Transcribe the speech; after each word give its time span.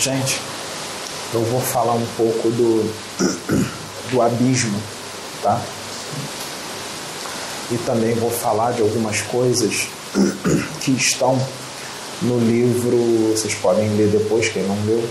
Gente, 0.00 0.40
eu 1.34 1.42
vou 1.42 1.60
falar 1.60 1.92
um 1.92 2.06
pouco 2.16 2.48
do, 2.48 2.90
do 4.10 4.22
abismo, 4.22 4.80
tá? 5.42 5.60
E 7.70 7.76
também 7.84 8.14
vou 8.14 8.30
falar 8.30 8.72
de 8.72 8.80
algumas 8.80 9.20
coisas 9.20 9.88
que 10.80 10.92
estão 10.92 11.38
no 12.22 12.38
livro, 12.38 12.96
vocês 13.36 13.54
podem 13.56 13.94
ler 13.94 14.08
depois, 14.08 14.48
quem 14.48 14.62
não 14.62 14.86
leu, 14.86 15.06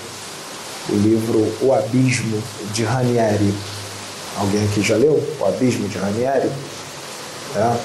o 0.90 0.96
livro 0.96 1.56
O 1.62 1.72
Abismo 1.72 2.42
de 2.74 2.84
Ranieri. 2.84 3.54
Alguém 4.40 4.66
aqui 4.66 4.82
já 4.82 4.96
leu 4.96 5.24
O 5.40 5.46
Abismo 5.46 5.88
de 5.88 6.00
Ranieri? 6.00 6.52
É? 7.56 7.78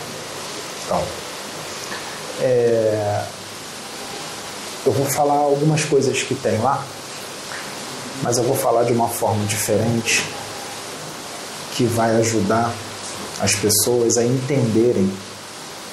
Então, 0.86 1.02
é, 2.40 3.24
eu 4.86 4.92
vou 4.92 5.06
falar 5.06 5.34
algumas 5.34 5.84
coisas 5.84 6.22
que 6.22 6.34
tem 6.34 6.58
lá, 6.58 6.84
mas 8.22 8.36
eu 8.36 8.44
vou 8.44 8.56
falar 8.56 8.84
de 8.84 8.92
uma 8.92 9.08
forma 9.08 9.44
diferente 9.46 10.24
que 11.74 11.84
vai 11.84 12.14
ajudar 12.16 12.72
as 13.40 13.54
pessoas 13.54 14.16
a 14.16 14.24
entenderem 14.24 15.10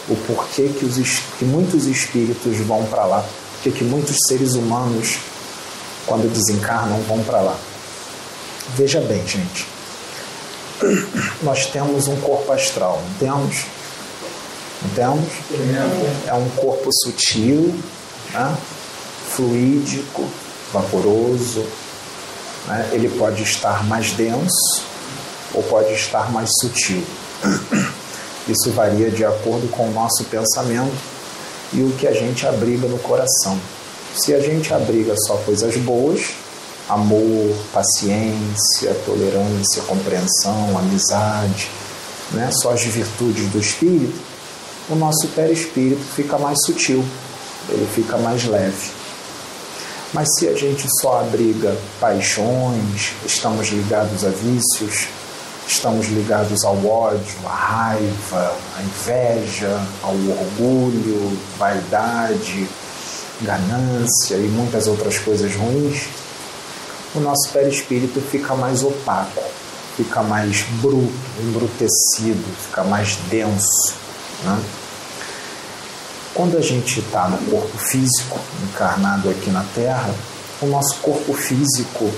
o 0.10 0.16
porquê 0.28 0.70
que, 0.70 0.86
os, 0.86 1.20
que 1.40 1.46
muitos 1.46 1.86
espíritos 1.86 2.58
vão 2.60 2.86
para 2.86 3.06
lá, 3.06 3.26
porque 3.54 3.72
que 3.72 3.84
muitos 3.84 4.18
seres 4.28 4.54
humanos, 4.54 5.18
quando 6.06 6.32
desencarnam, 6.32 7.00
vão 7.08 7.24
para 7.24 7.42
lá. 7.42 7.58
Veja 8.76 9.00
bem, 9.02 9.26
gente, 9.26 9.66
nós 11.42 11.66
temos 11.68 12.08
um 12.08 12.20
corpo 12.20 12.52
astral, 12.52 13.02
não 13.04 13.14
temos? 13.18 13.66
Não 14.82 14.90
temos? 14.96 15.30
É 16.28 16.34
um 16.34 16.50
corpo 16.50 16.90
sutil, 17.04 17.74
né? 18.34 18.58
Fluídico, 19.36 20.30
vaporoso. 20.74 21.66
Né? 22.68 22.90
Ele 22.94 23.10
pode 23.10 23.44
estar 23.44 23.84
mais 23.86 24.12
denso 24.12 24.84
ou 25.54 25.64
pode 25.64 25.94
estar 25.94 26.32
mais 26.32 26.50
sutil. 26.60 27.04
Isso 28.48 28.72
varia 28.72 29.10
de 29.12 29.24
acordo 29.24 29.70
com 29.70 29.88
o 29.88 29.92
nosso 29.92 30.24
pensamento 30.26 30.92
e 31.74 31.82
o 31.82 31.92
que 31.92 32.08
a 32.08 32.14
gente 32.14 32.46
abriga 32.46 32.88
no 32.88 32.98
coração. 33.00 33.60
Se 34.16 34.34
a 34.34 34.40
gente 34.40 34.74
abriga 34.74 35.16
só 35.26 35.36
coisas 35.38 35.76
boas, 35.78 36.32
amor, 36.90 37.56
paciência, 37.72 38.94
tolerância, 39.06 39.82
compreensão, 39.84 40.78
amizade, 40.78 41.70
né? 42.32 42.50
só 42.52 42.72
as 42.72 42.84
virtudes 42.84 43.50
do 43.50 43.60
espírito, 43.60 44.20
o 44.90 44.96
nosso 44.96 45.28
perispírito 45.30 46.02
fica 46.16 46.38
mais 46.38 46.58
sutil, 46.66 47.06
ele 47.70 47.88
fica 47.94 48.18
mais 48.18 48.44
leve. 48.46 49.01
Mas 50.14 50.28
se 50.38 50.48
a 50.48 50.54
gente 50.54 50.88
só 51.00 51.22
abriga 51.22 51.76
paixões, 52.00 53.14
estamos 53.26 53.70
ligados 53.70 54.26
a 54.26 54.30
vícios, 54.30 55.08
estamos 55.66 56.08
ligados 56.08 56.66
ao 56.66 56.86
ódio, 56.86 57.38
à 57.46 57.56
raiva, 57.56 58.58
à 58.78 58.82
inveja, 58.82 59.82
ao 60.04 60.14
orgulho, 60.14 61.38
vaidade, 61.58 62.68
ganância 63.42 64.36
e 64.36 64.50
muitas 64.50 64.88
outras 64.88 65.18
coisas 65.18 65.56
ruins, 65.56 66.10
o 67.16 67.20
nosso 67.22 67.50
perispírito 67.54 68.20
fica 68.20 68.54
mais 68.54 68.84
opaco, 68.84 69.44
fica 69.96 70.22
mais 70.24 70.64
bruto, 70.82 71.14
embrutecido, 71.40 72.44
fica 72.68 72.84
mais 72.84 73.16
denso. 73.30 73.94
Né? 74.44 74.62
Quando 76.34 76.58
a 76.58 76.62
gente 76.62 77.02
está 77.02 77.28
no 77.28 77.38
corpo 77.52 77.78
físico, 77.78 78.40
encarnado 78.64 79.30
aqui 79.30 79.50
na 79.50 79.66
Terra, 79.76 80.16
o 80.62 80.66
nosso 80.66 80.96
corpo 81.02 81.34
físico 81.34 82.10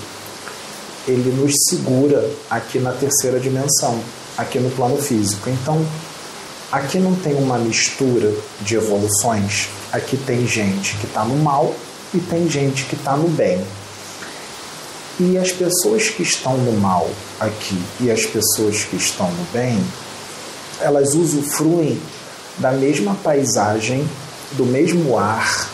ele 1.08 1.32
nos 1.32 1.52
segura 1.68 2.30
aqui 2.50 2.80
na 2.80 2.92
terceira 2.92 3.40
dimensão, 3.40 4.00
aqui 4.38 4.60
no 4.60 4.70
plano 4.72 4.98
físico. 4.98 5.50
Então, 5.50 5.84
aqui 6.72 7.00
não 7.00 7.16
tem 7.16 7.34
uma 7.36 7.58
mistura 7.58 8.32
de 8.62 8.76
evoluções. 8.76 9.68
Aqui 9.92 10.16
tem 10.16 10.48
gente 10.48 10.96
que 10.98 11.08
está 11.08 11.26
no 11.26 11.36
mal 11.38 11.74
e 12.14 12.20
tem 12.20 12.48
gente 12.48 12.86
que 12.86 12.96
está 12.96 13.18
no 13.18 13.28
bem. 13.30 13.66
E 15.20 15.38
as 15.38 15.52
pessoas 15.52 16.10
que 16.10 16.24
estão 16.24 16.58
no 16.58 16.80
mal 16.80 17.10
aqui 17.40 17.80
e 18.00 18.12
as 18.12 18.26
pessoas 18.26 18.84
que 18.84 18.96
estão 18.96 19.30
no 19.30 19.44
bem, 19.52 19.84
elas 20.80 21.14
usufruem 21.14 22.00
da 22.58 22.72
mesma 22.72 23.16
paisagem, 23.16 24.08
do 24.54 24.66
mesmo 24.66 25.18
ar, 25.18 25.70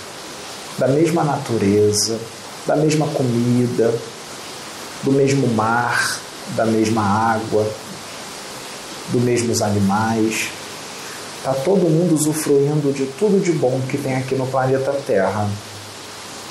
da 0.77 0.87
mesma 0.87 1.23
natureza, 1.23 2.17
da 2.65 2.75
mesma 2.75 3.07
comida, 3.07 3.93
do 5.03 5.11
mesmo 5.11 5.47
mar, 5.47 6.19
da 6.55 6.65
mesma 6.65 7.01
água, 7.01 7.67
dos 9.09 9.21
mesmos 9.21 9.61
animais. 9.61 10.49
Está 11.37 11.53
todo 11.53 11.89
mundo 11.89 12.15
usufruindo 12.15 12.91
de 12.93 13.05
tudo 13.17 13.41
de 13.41 13.51
bom 13.51 13.79
que 13.89 13.97
tem 13.97 14.15
aqui 14.15 14.35
no 14.35 14.47
planeta 14.47 14.93
Terra. 15.05 15.49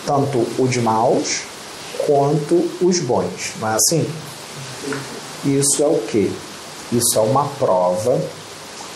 Tanto 0.06 0.46
os 0.58 0.76
maus 0.78 1.42
quanto 2.06 2.54
os 2.80 2.98
bons. 3.00 3.52
Não 3.60 3.68
é 3.68 3.74
assim? 3.74 4.08
Isso 5.44 5.82
é 5.82 5.86
o 5.86 5.98
que? 6.08 6.32
Isso 6.90 7.18
é 7.18 7.20
uma 7.20 7.44
prova 7.58 8.18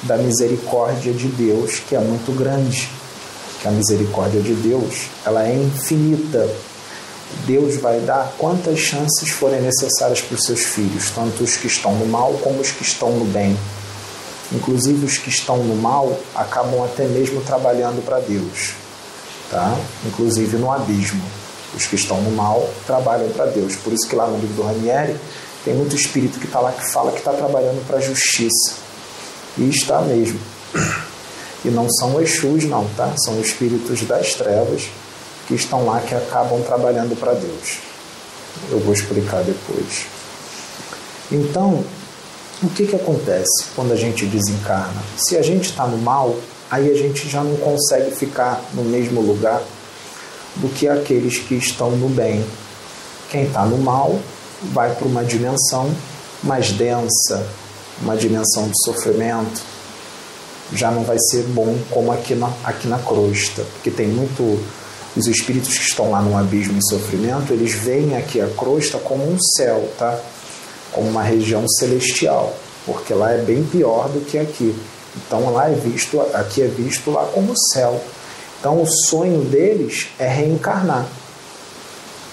da 0.02 0.16
misericórdia 0.16 1.12
de 1.12 1.28
Deus 1.28 1.80
que 1.88 1.94
é 1.94 2.00
muito 2.00 2.36
grande. 2.36 2.88
Que 3.60 3.68
a 3.68 3.70
misericórdia 3.70 4.40
de 4.40 4.54
Deus 4.54 5.06
ela 5.24 5.46
é 5.46 5.54
infinita 5.54 6.48
Deus 7.46 7.76
vai 7.80 7.98
dar 8.00 8.32
quantas 8.38 8.78
chances 8.78 9.30
forem 9.30 9.60
necessárias 9.60 10.20
para 10.20 10.36
os 10.36 10.44
seus 10.44 10.60
filhos, 10.60 11.10
tanto 11.10 11.42
os 11.42 11.56
que 11.56 11.66
estão 11.66 11.94
no 11.94 12.06
mal 12.06 12.34
como 12.34 12.60
os 12.60 12.70
que 12.70 12.82
estão 12.82 13.10
no 13.10 13.24
bem. 13.24 13.56
Inclusive 14.52 15.04
os 15.04 15.18
que 15.18 15.28
estão 15.28 15.56
no 15.56 15.74
mal 15.74 16.16
acabam 16.34 16.84
até 16.84 17.04
mesmo 17.06 17.40
trabalhando 17.40 18.04
para 18.04 18.20
Deus, 18.20 18.74
tá? 19.50 19.76
Inclusive 20.06 20.56
no 20.56 20.70
abismo. 20.70 21.22
Os 21.74 21.86
que 21.86 21.96
estão 21.96 22.20
no 22.20 22.30
mal 22.30 22.68
trabalham 22.86 23.30
para 23.30 23.46
Deus. 23.46 23.74
Por 23.76 23.94
isso 23.94 24.06
que 24.06 24.14
lá 24.14 24.26
no 24.26 24.38
livro 24.38 24.56
do 24.56 24.62
Ranieri 24.62 25.16
tem 25.64 25.74
muito 25.74 25.96
espírito 25.96 26.38
que 26.38 26.44
está 26.44 26.60
lá 26.60 26.70
que 26.70 26.92
fala 26.92 27.10
que 27.12 27.18
está 27.18 27.32
trabalhando 27.32 27.84
para 27.86 27.96
a 27.96 28.00
justiça. 28.00 28.81
E 29.58 29.68
está 29.68 30.00
mesmo. 30.02 30.40
E 31.64 31.68
não 31.68 31.88
são 31.90 32.20
Exus, 32.20 32.64
não, 32.64 32.88
tá? 32.96 33.12
São 33.24 33.40
espíritos 33.40 34.02
das 34.02 34.34
trevas 34.34 34.88
que 35.46 35.54
estão 35.54 35.86
lá 35.86 36.00
que 36.00 36.14
acabam 36.14 36.60
trabalhando 36.62 37.16
para 37.18 37.34
Deus. 37.34 37.78
Eu 38.70 38.80
vou 38.80 38.92
explicar 38.92 39.42
depois. 39.42 40.06
Então, 41.30 41.84
o 42.62 42.68
que, 42.68 42.86
que 42.86 42.96
acontece 42.96 43.66
quando 43.74 43.92
a 43.92 43.96
gente 43.96 44.26
desencarna? 44.26 45.02
Se 45.16 45.36
a 45.36 45.42
gente 45.42 45.70
está 45.70 45.86
no 45.86 45.98
mal, 45.98 46.36
aí 46.70 46.90
a 46.90 46.94
gente 46.94 47.28
já 47.28 47.42
não 47.42 47.56
consegue 47.56 48.14
ficar 48.14 48.62
no 48.74 48.84
mesmo 48.84 49.20
lugar 49.20 49.62
do 50.56 50.68
que 50.68 50.88
aqueles 50.88 51.38
que 51.38 51.54
estão 51.54 51.90
no 51.92 52.08
bem. 52.08 52.44
Quem 53.30 53.44
está 53.44 53.64
no 53.64 53.78
mal 53.78 54.18
vai 54.72 54.94
para 54.94 55.06
uma 55.06 55.24
dimensão 55.24 55.90
mais 56.42 56.70
densa, 56.72 57.46
uma 58.02 58.16
dimensão 58.16 58.68
de 58.68 58.74
sofrimento, 58.84 59.62
já 60.72 60.90
não 60.90 61.04
vai 61.04 61.16
ser 61.30 61.42
bom 61.44 61.76
como 61.90 62.12
aqui 62.12 62.34
na, 62.34 62.50
aqui 62.64 62.88
na 62.88 62.98
crosta, 62.98 63.62
porque 63.74 63.90
tem 63.90 64.08
muito 64.08 64.58
os 65.14 65.26
espíritos 65.26 65.76
que 65.76 65.84
estão 65.84 66.10
lá 66.10 66.22
no 66.22 66.36
abismo 66.36 66.78
e 66.78 66.88
sofrimento, 66.88 67.52
eles 67.52 67.74
veem 67.74 68.16
aqui 68.16 68.40
a 68.40 68.48
crosta 68.48 68.98
como 68.98 69.30
um 69.30 69.38
céu, 69.56 69.88
tá? 69.98 70.18
Como 70.90 71.08
uma 71.08 71.22
região 71.22 71.66
celestial, 71.68 72.54
porque 72.86 73.12
lá 73.12 73.32
é 73.32 73.38
bem 73.38 73.62
pior 73.64 74.08
do 74.08 74.20
que 74.24 74.38
aqui. 74.38 74.74
Então 75.16 75.52
lá 75.52 75.70
é 75.70 75.74
visto, 75.74 76.20
aqui 76.32 76.62
é 76.62 76.66
visto 76.66 77.10
lá 77.10 77.26
como 77.26 77.52
céu. 77.72 78.02
Então 78.58 78.80
o 78.80 78.86
sonho 78.86 79.42
deles 79.44 80.08
é 80.18 80.26
reencarnar. 80.26 81.06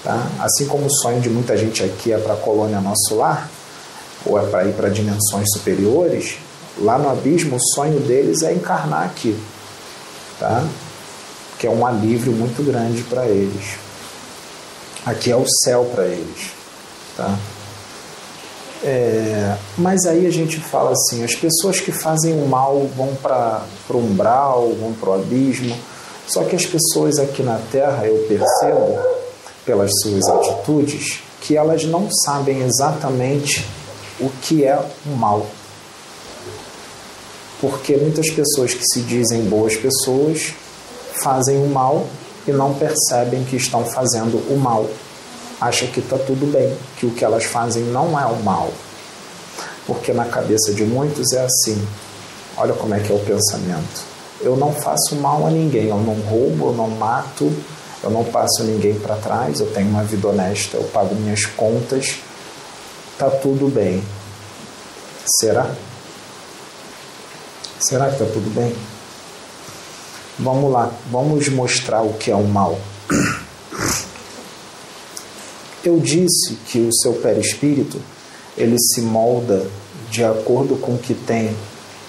Tá? 0.02 0.26
Assim 0.38 0.66
como 0.66 0.86
o 0.86 0.90
sonho 0.90 1.20
de 1.20 1.28
muita 1.28 1.56
gente 1.56 1.84
aqui 1.84 2.12
é 2.12 2.18
para 2.18 2.32
a 2.32 2.36
colônia 2.36 2.80
nosso 2.80 3.16
lar, 3.16 3.50
ou 4.26 4.38
é 4.38 4.46
para 4.46 4.64
ir 4.66 4.74
para 4.74 4.88
dimensões 4.88 5.46
superiores, 5.54 6.36
lá 6.78 6.98
no 6.98 7.10
abismo 7.10 7.56
o 7.56 7.74
sonho 7.74 8.00
deles 8.00 8.42
é 8.42 8.52
encarnar 8.52 9.04
aqui. 9.04 9.38
Tá? 10.38 10.66
que 11.60 11.66
é 11.66 11.70
um 11.70 11.86
alívio 11.86 12.32
muito 12.32 12.64
grande 12.64 13.02
para 13.02 13.26
eles. 13.26 13.76
Aqui 15.04 15.30
é 15.30 15.36
o 15.36 15.44
céu 15.62 15.84
para 15.94 16.06
eles. 16.06 16.52
Tá? 17.14 17.38
É, 18.82 19.56
mas 19.76 20.06
aí 20.06 20.26
a 20.26 20.30
gente 20.30 20.58
fala 20.58 20.92
assim: 20.92 21.22
as 21.22 21.34
pessoas 21.34 21.78
que 21.78 21.92
fazem 21.92 22.32
o 22.32 22.46
mal 22.46 22.88
vão 22.96 23.14
para 23.14 23.62
o 23.90 23.98
umbral, 23.98 24.72
vão 24.80 24.94
para 24.94 25.10
o 25.10 25.14
abismo. 25.14 25.76
Só 26.26 26.44
que 26.44 26.56
as 26.56 26.64
pessoas 26.64 27.18
aqui 27.18 27.42
na 27.42 27.60
Terra, 27.70 28.06
eu 28.06 28.24
percebo, 28.26 28.98
pelas 29.66 29.90
suas 30.00 30.26
atitudes, 30.28 31.20
que 31.42 31.58
elas 31.58 31.84
não 31.84 32.08
sabem 32.24 32.62
exatamente 32.62 33.66
o 34.20 34.30
que 34.42 34.64
é 34.64 34.78
o 35.06 35.10
mal. 35.10 35.46
Porque 37.60 37.96
muitas 37.96 38.30
pessoas 38.30 38.72
que 38.72 38.84
se 38.84 39.00
dizem 39.02 39.42
boas 39.44 39.76
pessoas 39.76 40.54
fazem 41.22 41.62
o 41.62 41.68
mal 41.68 42.06
e 42.46 42.52
não 42.52 42.74
percebem 42.74 43.44
que 43.44 43.56
estão 43.56 43.84
fazendo 43.84 44.36
o 44.52 44.58
mal. 44.58 44.86
acha 45.60 45.86
que 45.86 46.00
está 46.00 46.16
tudo 46.16 46.50
bem, 46.50 46.74
que 46.96 47.04
o 47.04 47.10
que 47.10 47.22
elas 47.22 47.44
fazem 47.44 47.82
não 47.84 48.18
é 48.18 48.24
o 48.24 48.36
mal. 48.42 48.72
Porque 49.86 50.12
na 50.12 50.24
cabeça 50.24 50.72
de 50.72 50.84
muitos 50.84 51.32
é 51.32 51.44
assim. 51.44 51.86
Olha 52.56 52.72
como 52.72 52.94
é 52.94 53.00
que 53.00 53.12
é 53.12 53.14
o 53.14 53.18
pensamento. 53.18 54.02
Eu 54.40 54.56
não 54.56 54.72
faço 54.72 55.16
mal 55.16 55.46
a 55.46 55.50
ninguém, 55.50 55.88
eu 55.88 55.98
não 55.98 56.14
roubo, 56.14 56.68
eu 56.68 56.72
não 56.72 56.88
mato, 56.88 57.52
eu 58.02 58.10
não 58.10 58.24
passo 58.24 58.64
ninguém 58.64 58.94
para 58.94 59.16
trás, 59.16 59.60
eu 59.60 59.66
tenho 59.66 59.88
uma 59.88 60.02
vida 60.02 60.28
honesta, 60.28 60.78
eu 60.78 60.84
pago 60.84 61.14
minhas 61.14 61.44
contas, 61.44 62.16
tá 63.20 63.28
tudo 63.28 63.68
bem. 63.68 64.02
Será? 65.38 65.70
Será 67.78 68.10
que 68.10 68.18
tá 68.18 68.24
tudo 68.24 68.50
bem? 68.54 68.74
Vamos 70.38 70.72
lá, 70.72 70.90
vamos 71.10 71.50
mostrar 71.50 72.00
o 72.00 72.14
que 72.14 72.30
é 72.30 72.34
o 72.34 72.44
mal. 72.44 72.80
Eu 75.84 76.00
disse 76.00 76.54
que 76.66 76.78
o 76.78 76.94
seu 76.94 77.12
perispírito 77.12 78.00
ele 78.56 78.76
se 78.78 79.02
molda 79.02 79.66
de 80.10 80.24
acordo 80.24 80.76
com 80.76 80.94
o 80.94 80.98
que 80.98 81.12
tem 81.12 81.54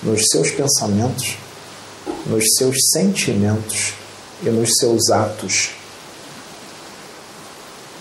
nos 0.02 0.22
seus 0.32 0.50
pensamentos, 0.50 1.36
nos 2.26 2.46
seus 2.58 2.76
sentimentos 2.94 3.94
e 4.42 4.50
nos 4.50 4.70
seus 4.80 5.10
atos. 5.10 5.72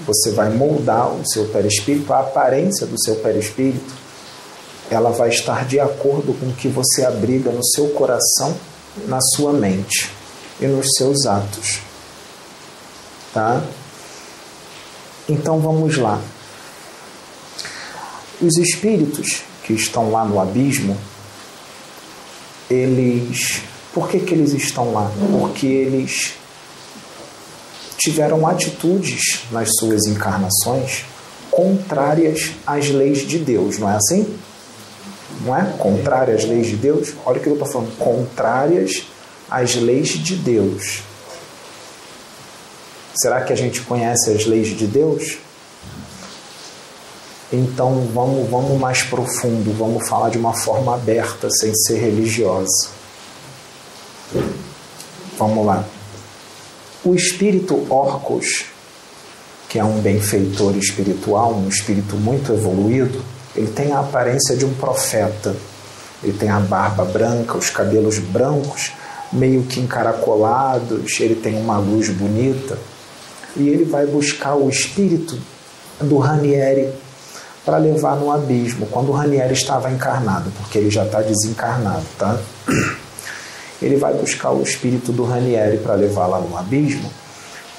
Você 0.06 0.31
vai 0.32 0.50
moldar 0.50 1.12
o 1.12 1.23
seu 1.29 1.47
perispírito, 1.49 2.12
a 2.12 2.20
aparência 2.20 2.87
do 2.87 3.00
seu 3.00 3.17
perispírito, 3.17 3.94
ela 4.91 5.11
vai 5.11 5.29
estar 5.29 5.64
de 5.67 5.79
acordo 5.79 6.35
com 6.35 6.47
o 6.47 6.55
que 6.55 6.69
você 6.69 7.05
abriga 7.05 7.50
no 7.50 7.64
seu 7.64 7.91
coração, 7.91 8.56
na 9.06 9.20
sua 9.20 9.52
mente 9.52 10.11
e 10.61 10.67
nos 10.67 10.87
seus 10.97 11.26
atos. 11.26 11.81
Tá? 13.32 13.62
Então 15.29 15.61
vamos 15.61 15.97
lá. 15.97 16.20
Os 18.43 18.56
espíritos 18.56 19.43
que 19.62 19.73
estão 19.75 20.11
lá 20.11 20.25
no 20.25 20.41
abismo, 20.41 20.97
eles. 22.69 23.62
Por 23.93 24.08
que, 24.08 24.20
que 24.20 24.35
eles 24.35 24.52
estão 24.52 24.93
lá? 24.93 25.11
Porque 25.38 25.67
eles 25.67 26.35
tiveram 28.00 28.47
atitudes 28.47 29.44
nas 29.50 29.69
suas 29.79 30.06
encarnações 30.06 31.05
contrárias 31.50 32.52
às 32.67 32.88
leis 32.88 33.19
de 33.19 33.38
Deus, 33.38 33.79
não 33.79 33.91
é 33.91 33.97
assim? 33.97 34.38
Não 35.44 35.56
é? 35.56 35.64
Contrárias 35.79 36.43
às 36.43 36.49
leis 36.49 36.69
de 36.69 36.76
Deus? 36.76 37.12
Olha 37.25 37.38
o 37.38 37.43
que 37.43 37.49
eu 37.49 37.55
estou 37.55 37.69
falando. 37.69 37.97
Contrárias 37.99 39.06
às 39.50 39.75
leis 39.75 40.08
de 40.11 40.37
Deus. 40.37 41.02
Será 43.14 43.43
que 43.43 43.52
a 43.52 43.56
gente 43.56 43.82
conhece 43.82 44.31
as 44.31 44.47
leis 44.47 44.69
de 44.69 44.87
Deus? 44.87 45.38
Então 47.52 48.08
vamos, 48.14 48.49
vamos 48.49 48.79
mais 48.79 49.02
profundo, 49.02 49.76
vamos 49.76 50.08
falar 50.08 50.31
de 50.31 50.38
uma 50.38 50.55
forma 50.55 50.94
aberta, 50.94 51.49
sem 51.50 51.75
ser 51.75 51.99
religiosa. 51.99 52.88
Vamos 55.37 55.67
lá. 55.67 55.85
O 57.05 57.14
espírito 57.14 57.87
Orcus, 57.88 58.67
que 59.69 59.79
é 59.79 59.85
um 59.85 60.00
benfeitor 60.00 60.76
espiritual, 60.76 61.55
um 61.55 61.69
espírito 61.69 62.17
muito 62.17 62.52
evoluído, 62.52 63.23
ele 63.56 63.69
tem 63.69 63.93
a 63.93 64.00
aparência 64.00 64.56
de 64.56 64.64
um 64.64 64.75
profeta. 64.75 65.55
Ele 66.23 66.35
tem 66.35 66.50
a 66.50 66.61
barba 66.61 67.05
branca, 67.05 67.56
os 67.56 67.70
cabelos 67.70 68.19
brancos, 68.19 68.93
meio 69.32 69.62
que 69.62 69.81
encaracolados, 69.81 71.19
ele 71.20 71.35
tem 71.35 71.56
uma 71.56 71.79
luz 71.79 72.11
bonita 72.11 72.79
e 73.56 73.69
ele 73.69 73.85
vai 73.85 74.06
buscar 74.06 74.55
o 74.55 74.69
espírito 74.69 75.38
do 76.00 76.19
Ranieri 76.19 76.93
para 77.64 77.79
levar 77.79 78.17
no 78.17 78.31
abismo, 78.31 78.87
quando 78.87 79.11
o 79.11 79.12
Ranieri 79.12 79.52
estava 79.52 79.91
encarnado, 79.91 80.50
porque 80.56 80.79
ele 80.79 80.91
já 80.91 81.05
está 81.05 81.20
desencarnado, 81.20 82.05
tá? 82.19 82.38
Ele 83.81 83.97
vai 83.97 84.12
buscar 84.15 84.50
o 84.50 84.62
espírito 84.62 85.12
do 85.12 85.25
Ranieri 85.25 85.79
para 85.79 85.94
levar 85.94 86.27
lá 86.27 86.41
no 86.41 86.56
abismo, 86.56 87.11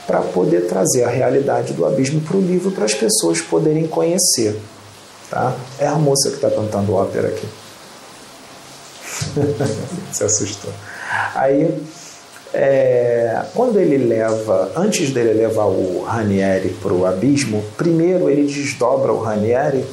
para 0.07 0.21
poder 0.21 0.67
trazer 0.67 1.03
a 1.03 1.09
realidade 1.09 1.73
do 1.73 1.85
abismo 1.85 2.21
para 2.21 2.37
o 2.37 2.41
livro 2.41 2.71
para 2.71 2.85
as 2.85 2.93
pessoas 2.93 3.39
poderem 3.39 3.87
conhecer, 3.87 4.59
tá? 5.29 5.55
É 5.79 5.87
a 5.87 5.95
moça 5.95 6.29
que 6.29 6.35
está 6.35 6.49
cantando 6.49 6.93
ópera 6.93 7.27
aqui. 7.27 7.47
Se 10.11 10.23
assustou. 10.23 10.73
Aí 11.35 11.79
é, 12.53 13.43
quando 13.55 13.79
ele 13.79 13.97
leva, 13.97 14.71
antes 14.75 15.11
dele 15.11 15.33
levar 15.33 15.65
o 15.65 16.03
Ranieri 16.03 16.69
para 16.81 16.93
o 16.93 17.05
abismo, 17.05 17.63
primeiro 17.77 18.29
ele 18.29 18.43
desdobra 18.43 19.13
o 19.13 19.21
Ranieri 19.21 19.85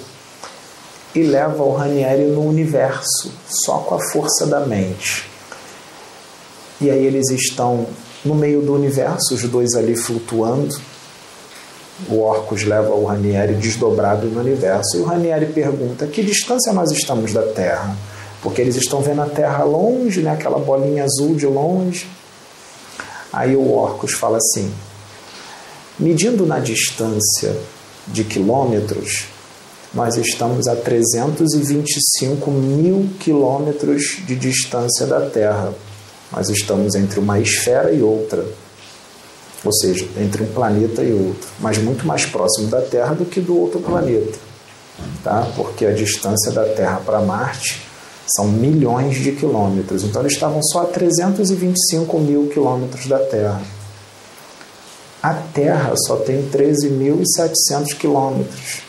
e 1.15 1.23
leva 1.23 1.63
o 1.63 1.73
Ranieri 1.73 2.25
no 2.25 2.45
universo, 2.45 3.33
só 3.49 3.79
com 3.79 3.95
a 3.95 4.01
força 4.11 4.47
da 4.47 4.61
mente. 4.61 5.28
E 6.81 6.91
aí 6.91 7.05
eles 7.05 7.31
estão 7.31 7.87
no 8.25 8.35
meio 8.35 8.61
do 8.63 8.75
universo, 8.75 9.35
os 9.35 9.43
dois 9.45 9.75
ali 9.75 9.97
flutuando. 9.97 10.75
O 12.09 12.21
Orcus 12.21 12.65
leva 12.65 12.95
o 12.95 13.05
Ranieri 13.05 13.55
desdobrado 13.55 14.29
no 14.29 14.41
universo 14.41 14.97
e 14.97 15.01
o 15.01 15.05
Ranieri 15.05 15.47
pergunta: 15.47 16.07
que 16.07 16.23
distância 16.23 16.73
nós 16.73 16.91
estamos 16.93 17.33
da 17.33 17.43
Terra? 17.43 17.97
Porque 18.41 18.61
eles 18.61 18.77
estão 18.77 19.01
vendo 19.01 19.23
a 19.23 19.27
Terra 19.27 19.65
longe, 19.65 20.21
né, 20.21 20.31
aquela 20.31 20.59
bolinha 20.59 21.05
azul 21.05 21.35
de 21.35 21.47
longe. 21.47 22.07
Aí 23.33 23.57
o 23.57 23.73
Orcus 23.73 24.13
fala 24.13 24.37
assim: 24.37 24.73
medindo 25.99 26.47
na 26.47 26.61
distância 26.61 27.57
de 28.07 28.23
quilômetros, 28.23 29.27
nós 29.93 30.17
estamos 30.17 30.69
a 30.69 30.77
325 30.77 32.51
mil 32.51 33.09
quilômetros 33.19 34.23
de 34.25 34.37
distância 34.37 35.07
da 35.07 35.29
Terra. 35.29 35.75
Nós 36.33 36.49
estamos 36.51 36.95
entre 36.95 37.19
uma 37.19 37.41
esfera 37.41 37.93
e 37.93 38.03
outra, 38.03 38.45
ou 39.65 39.73
seja, 39.73 40.07
entre 40.19 40.43
um 40.43 40.53
planeta 40.53 41.03
e 41.03 41.13
outro, 41.13 41.49
mas 41.59 41.79
muito 41.79 42.07
mais 42.07 42.27
próximo 42.27 42.69
da 42.69 42.81
Terra 42.81 43.15
do 43.15 43.25
que 43.25 43.41
do 43.41 43.59
outro 43.59 43.81
planeta, 43.81 44.39
tá? 45.25 45.51
Porque 45.57 45.87
a 45.87 45.93
distância 45.93 46.53
da 46.53 46.65
Terra 46.65 47.01
para 47.05 47.21
Marte 47.21 47.83
são 48.37 48.47
milhões 48.47 49.17
de 49.17 49.33
quilômetros. 49.33 50.05
Então 50.05 50.23
eles 50.23 50.35
estavam 50.35 50.63
só 50.63 50.83
a 50.83 50.87
325 50.87 52.19
mil 52.21 52.49
quilômetros 52.49 53.07
da 53.07 53.19
Terra. 53.19 53.63
A 55.23 55.35
Terra 55.35 55.95
só 56.07 56.17
tem 56.17 56.49
13.700 56.49 57.97
quilômetros. 57.99 58.88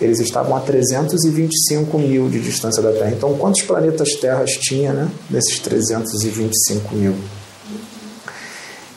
Eles 0.00 0.18
estavam 0.20 0.56
a 0.56 0.60
325 0.60 1.98
mil 1.98 2.28
de 2.28 2.40
distância 2.40 2.82
da 2.82 2.92
Terra. 2.92 3.10
Então, 3.10 3.36
quantos 3.36 3.62
planetas 3.62 4.14
Terras 4.14 4.50
tinha 4.52 4.92
né, 4.92 5.10
nesses 5.28 5.58
325 5.58 6.94
mil? 6.94 7.14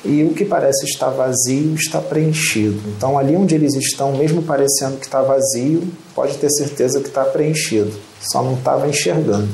E 0.05 0.23
o 0.23 0.33
que 0.33 0.45
parece 0.45 0.85
estar 0.85 1.09
vazio 1.09 1.75
está 1.75 1.99
preenchido. 1.99 2.79
Então, 2.97 3.17
ali 3.17 3.35
onde 3.35 3.55
eles 3.55 3.73
estão, 3.75 4.15
mesmo 4.17 4.43
parecendo 4.43 4.97
que 4.97 5.05
está 5.05 5.21
vazio, 5.21 5.83
pode 6.13 6.37
ter 6.37 6.49
certeza 6.49 6.99
que 6.99 7.07
está 7.07 7.23
preenchido 7.23 7.93
só 8.31 8.41
não 8.41 8.53
estava 8.53 8.87
enxergando. 8.87 9.49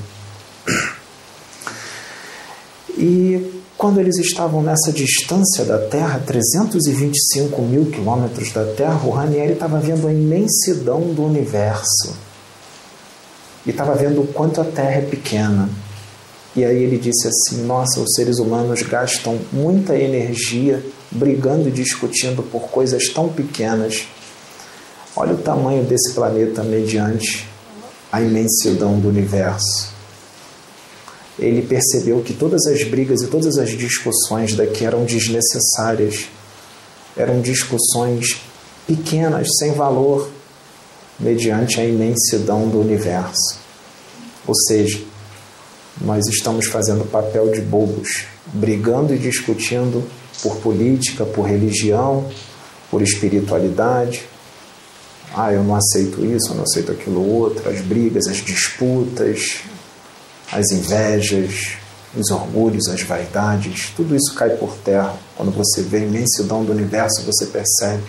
E 2.97 3.58
quando 3.79 4.01
eles 4.01 4.17
estavam 4.17 4.61
nessa 4.61 4.91
distância 4.91 5.63
da 5.63 5.77
Terra, 5.77 6.21
325 6.27 7.61
mil 7.61 7.85
quilômetros 7.85 8.51
da 8.51 8.65
Terra, 8.65 8.99
o 9.05 9.09
Ranieri 9.09 9.53
estava 9.53 9.79
vendo 9.79 10.05
a 10.05 10.11
imensidão 10.11 11.13
do 11.13 11.23
universo. 11.23 12.13
E 13.65 13.69
estava 13.69 13.95
vendo 13.95 14.19
o 14.19 14.27
quanto 14.27 14.59
a 14.59 14.65
Terra 14.65 14.95
é 14.95 15.01
pequena. 15.01 15.69
E 16.53 16.65
aí 16.65 16.83
ele 16.83 16.97
disse 16.97 17.29
assim: 17.29 17.63
Nossa, 17.63 18.01
os 18.01 18.15
seres 18.15 18.37
humanos 18.37 18.81
gastam 18.81 19.39
muita 19.49 19.95
energia 19.95 20.83
brigando 21.09 21.69
e 21.69 21.71
discutindo 21.71 22.43
por 22.43 22.63
coisas 22.63 23.07
tão 23.07 23.29
pequenas. 23.29 24.05
Olha 25.15 25.35
o 25.35 25.37
tamanho 25.37 25.85
desse 25.85 26.11
planeta 26.11 26.63
mediante 26.63 27.47
a 28.11 28.21
imensidão 28.21 28.99
do 28.99 29.07
universo. 29.07 29.98
Ele 31.39 31.61
percebeu 31.61 32.21
que 32.21 32.33
todas 32.33 32.65
as 32.67 32.83
brigas 32.83 33.21
e 33.21 33.27
todas 33.27 33.57
as 33.57 33.69
discussões 33.69 34.53
daqui 34.53 34.85
eram 34.85 35.05
desnecessárias, 35.05 36.27
eram 37.15 37.41
discussões 37.41 38.41
pequenas, 38.85 39.47
sem 39.57 39.73
valor, 39.73 40.29
mediante 41.19 41.79
a 41.79 41.85
imensidão 41.85 42.67
do 42.67 42.79
universo. 42.79 43.57
Ou 44.45 44.55
seja, 44.67 45.01
nós 46.01 46.27
estamos 46.27 46.67
fazendo 46.67 47.09
papel 47.09 47.51
de 47.51 47.61
bobos, 47.61 48.25
brigando 48.53 49.13
e 49.13 49.17
discutindo 49.17 50.03
por 50.41 50.57
política, 50.57 51.25
por 51.25 51.43
religião, 51.43 52.29
por 52.89 53.01
espiritualidade, 53.01 54.25
ah, 55.35 55.53
eu 55.53 55.63
não 55.63 55.75
aceito 55.75 56.25
isso, 56.25 56.49
eu 56.51 56.55
não 56.55 56.63
aceito 56.63 56.91
aquilo 56.91 57.25
outro, 57.25 57.69
as 57.69 57.81
brigas, 57.81 58.27
as 58.27 58.37
disputas, 58.37 59.59
as 60.51 60.71
invejas, 60.71 61.77
os 62.15 62.31
orgulhos, 62.31 62.87
as 62.87 63.01
vaidades, 63.03 63.91
tudo 63.95 64.15
isso 64.15 64.33
cai 64.33 64.49
por 64.51 64.75
terra. 64.77 65.15
Quando 65.35 65.51
você 65.51 65.81
vê 65.81 65.97
a 65.97 66.01
imensidão 66.01 66.63
do 66.63 66.71
universo, 66.71 67.23
você 67.23 67.45
percebe 67.45 68.03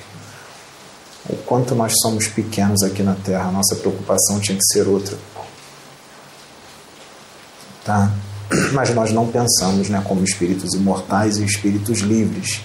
o 1.28 1.37
quanto 1.37 1.75
nós 1.75 1.92
somos 2.00 2.26
pequenos 2.26 2.82
aqui 2.82 3.02
na 3.02 3.14
Terra. 3.14 3.49
A 3.49 3.52
nossa 3.52 3.76
preocupação 3.76 4.40
tinha 4.40 4.56
que 4.56 4.64
ser 4.73 4.88
outra. 4.88 5.16
Tá? 7.85 8.11
Mas 8.73 8.94
nós 8.94 9.12
não 9.12 9.28
pensamos 9.28 9.88
né, 9.88 10.02
como 10.06 10.25
espíritos 10.25 10.75
imortais 10.75 11.38
e 11.38 11.44
espíritos 11.44 12.00
livres. 12.00 12.62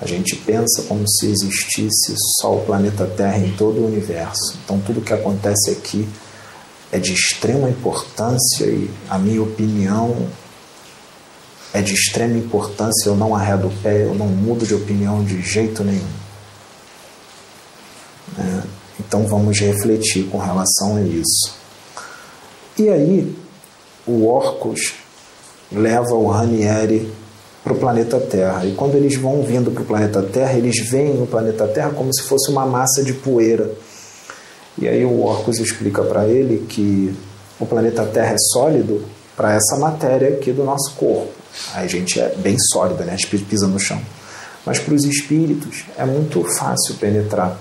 A 0.00 0.06
gente 0.06 0.36
pensa 0.36 0.82
como 0.88 1.04
se 1.08 1.26
existisse 1.26 2.14
só 2.40 2.56
o 2.56 2.64
planeta 2.64 3.06
Terra 3.06 3.38
em 3.38 3.52
todo 3.52 3.80
o 3.80 3.86
universo. 3.86 4.58
Então, 4.64 4.80
tudo 4.80 5.00
que 5.00 5.12
acontece 5.12 5.70
aqui 5.70 6.08
é 6.94 6.98
de 7.00 7.12
extrema 7.12 7.68
importância 7.68 8.66
e, 8.66 8.88
a 9.10 9.18
minha 9.18 9.42
opinião, 9.42 10.28
é 11.72 11.82
de 11.82 11.92
extrema 11.92 12.38
importância. 12.38 13.08
Eu 13.08 13.16
não 13.16 13.34
arredo 13.34 13.66
o 13.66 13.76
pé, 13.82 14.04
eu 14.04 14.14
não 14.14 14.28
mudo 14.28 14.64
de 14.64 14.76
opinião 14.76 15.24
de 15.24 15.42
jeito 15.42 15.82
nenhum. 15.82 16.06
É, 18.38 18.62
então 19.00 19.26
vamos 19.26 19.58
refletir 19.58 20.28
com 20.30 20.38
relação 20.38 20.94
a 20.94 21.00
isso. 21.00 21.56
E 22.78 22.88
aí, 22.88 23.36
o 24.06 24.28
Orcus 24.28 24.92
leva 25.72 26.14
o 26.14 26.28
Ranieri 26.28 27.12
para 27.64 27.72
o 27.72 27.76
planeta 27.76 28.20
Terra. 28.20 28.64
E 28.66 28.74
quando 28.74 28.94
eles 28.94 29.16
vão 29.16 29.42
vindo 29.42 29.72
para 29.72 29.82
o 29.82 29.86
planeta 29.86 30.22
Terra, 30.22 30.52
eles 30.52 30.78
veem 30.88 31.20
o 31.20 31.26
planeta 31.26 31.66
Terra 31.66 31.90
como 31.90 32.14
se 32.14 32.22
fosse 32.22 32.52
uma 32.52 32.64
massa 32.64 33.02
de 33.02 33.14
poeira. 33.14 33.72
E 34.78 34.88
aí 34.88 35.04
o 35.04 35.22
Orcus 35.22 35.58
explica 35.58 36.02
para 36.02 36.26
ele 36.26 36.66
que 36.68 37.14
o 37.60 37.66
planeta 37.66 38.04
Terra 38.06 38.34
é 38.34 38.38
sólido 38.52 39.04
para 39.36 39.54
essa 39.54 39.76
matéria 39.78 40.28
aqui 40.28 40.52
do 40.52 40.64
nosso 40.64 40.94
corpo. 40.96 41.32
A 41.74 41.86
gente 41.86 42.20
é 42.20 42.34
bem 42.36 42.56
sólida, 42.72 43.04
né? 43.04 43.12
a 43.12 43.16
gente 43.16 43.44
pisa 43.44 43.66
no 43.66 43.78
chão. 43.78 44.00
Mas 44.66 44.78
para 44.78 44.94
os 44.94 45.04
espíritos 45.04 45.84
é 45.96 46.04
muito 46.04 46.44
fácil 46.58 46.94
penetrar. 46.96 47.58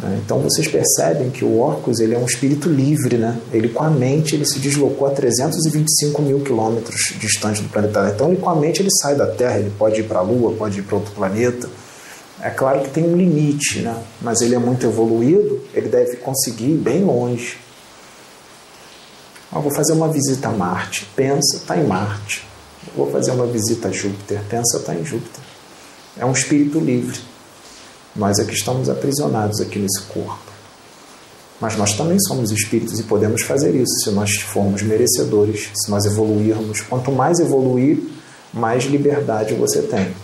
Né? 0.00 0.20
Então 0.24 0.38
vocês 0.40 0.68
percebem 0.68 1.30
que 1.30 1.44
o 1.44 1.58
Orcus 1.58 1.98
ele 1.98 2.14
é 2.14 2.18
um 2.18 2.26
espírito 2.26 2.68
livre, 2.68 3.16
né? 3.16 3.38
Ele 3.52 3.68
com 3.68 3.82
a 3.82 3.90
mente 3.90 4.34
ele 4.34 4.44
se 4.44 4.58
deslocou 4.58 5.08
a 5.08 5.10
325 5.10 6.20
mil 6.22 6.40
quilômetros 6.40 7.14
distante 7.18 7.62
do 7.62 7.68
planeta. 7.68 8.12
Então 8.14 8.28
ele 8.28 8.40
com 8.40 8.50
a 8.50 8.54
mente 8.54 8.82
ele 8.82 8.90
sai 9.00 9.16
da 9.16 9.26
Terra, 9.26 9.58
ele 9.58 9.72
pode 9.78 10.00
ir 10.00 10.04
para 10.04 10.18
a 10.18 10.22
Lua, 10.22 10.54
pode 10.54 10.78
ir 10.78 10.82
para 10.82 10.96
outro 10.96 11.12
planeta. 11.12 11.68
É 12.40 12.50
claro 12.50 12.82
que 12.82 12.90
tem 12.90 13.04
um 13.04 13.16
limite, 13.16 13.80
né? 13.80 14.00
Mas 14.20 14.40
ele 14.40 14.54
é 14.54 14.58
muito 14.58 14.86
evoluído, 14.86 15.60
ele 15.74 15.88
deve 15.88 16.16
conseguir 16.16 16.66
ir 16.66 16.78
bem 16.78 17.04
longe. 17.04 17.58
Eu 19.52 19.60
vou 19.60 19.74
fazer 19.74 19.92
uma 19.92 20.08
visita 20.08 20.48
a 20.48 20.52
Marte, 20.52 21.08
pensa, 21.16 21.56
está 21.56 21.76
em 21.76 21.84
Marte. 21.84 22.46
Eu 22.86 23.04
vou 23.04 23.10
fazer 23.10 23.32
uma 23.32 23.46
visita 23.46 23.88
a 23.88 23.90
Júpiter, 23.90 24.40
pensa, 24.48 24.76
está 24.78 24.94
em 24.94 25.04
Júpiter. 25.04 25.42
É 26.16 26.24
um 26.24 26.32
espírito 26.32 26.78
livre. 26.78 27.18
Nós 28.14 28.38
é 28.38 28.44
que 28.44 28.54
estamos 28.54 28.88
aprisionados 28.88 29.60
aqui 29.60 29.78
nesse 29.78 30.02
corpo. 30.02 30.48
Mas 31.60 31.76
nós 31.76 31.94
também 31.94 32.18
somos 32.20 32.52
espíritos 32.52 33.00
e 33.00 33.02
podemos 33.02 33.42
fazer 33.42 33.74
isso 33.74 33.92
se 34.04 34.10
nós 34.10 34.36
formos 34.36 34.82
merecedores, 34.82 35.70
se 35.74 35.90
nós 35.90 36.04
evoluirmos. 36.04 36.82
Quanto 36.82 37.10
mais 37.10 37.40
evoluir, 37.40 38.00
mais 38.52 38.84
liberdade 38.84 39.54
você 39.54 39.82
tem. 39.82 40.14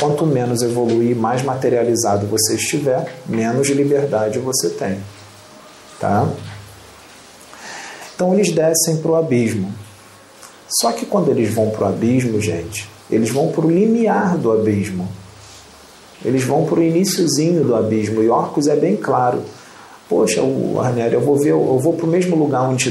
Quanto 0.00 0.24
menos 0.24 0.62
evoluir, 0.62 1.14
mais 1.14 1.42
materializado 1.42 2.26
você 2.26 2.54
estiver, 2.54 3.14
menos 3.28 3.68
liberdade 3.68 4.38
você 4.38 4.70
tem. 4.70 4.98
Tá? 6.00 6.26
Então 8.14 8.32
eles 8.32 8.50
descem 8.50 8.96
para 8.96 9.10
o 9.10 9.16
abismo. 9.16 9.72
Só 10.80 10.92
que 10.92 11.04
quando 11.04 11.30
eles 11.30 11.52
vão 11.52 11.68
para 11.68 11.84
o 11.84 11.88
abismo, 11.88 12.40
gente, 12.40 12.88
eles 13.10 13.28
vão 13.28 13.48
para 13.48 13.66
o 13.66 13.70
limiar 13.70 14.38
do 14.38 14.50
abismo. 14.50 15.06
Eles 16.24 16.44
vão 16.44 16.64
para 16.64 16.78
o 16.78 16.82
iníciozinho 16.82 17.64
do 17.64 17.74
abismo. 17.74 18.22
E 18.22 18.28
Orcus 18.28 18.68
é 18.68 18.76
bem 18.76 18.96
claro. 18.96 19.42
Poxa, 20.08 20.42
o 20.42 20.78
eu 21.12 21.20
vou 21.20 21.38
ver, 21.38 21.50
eu 21.50 21.78
vou 21.78 21.92
para 21.92 22.06
o 22.06 22.08
mesmo 22.08 22.36
lugar 22.36 22.62
onde 22.62 22.90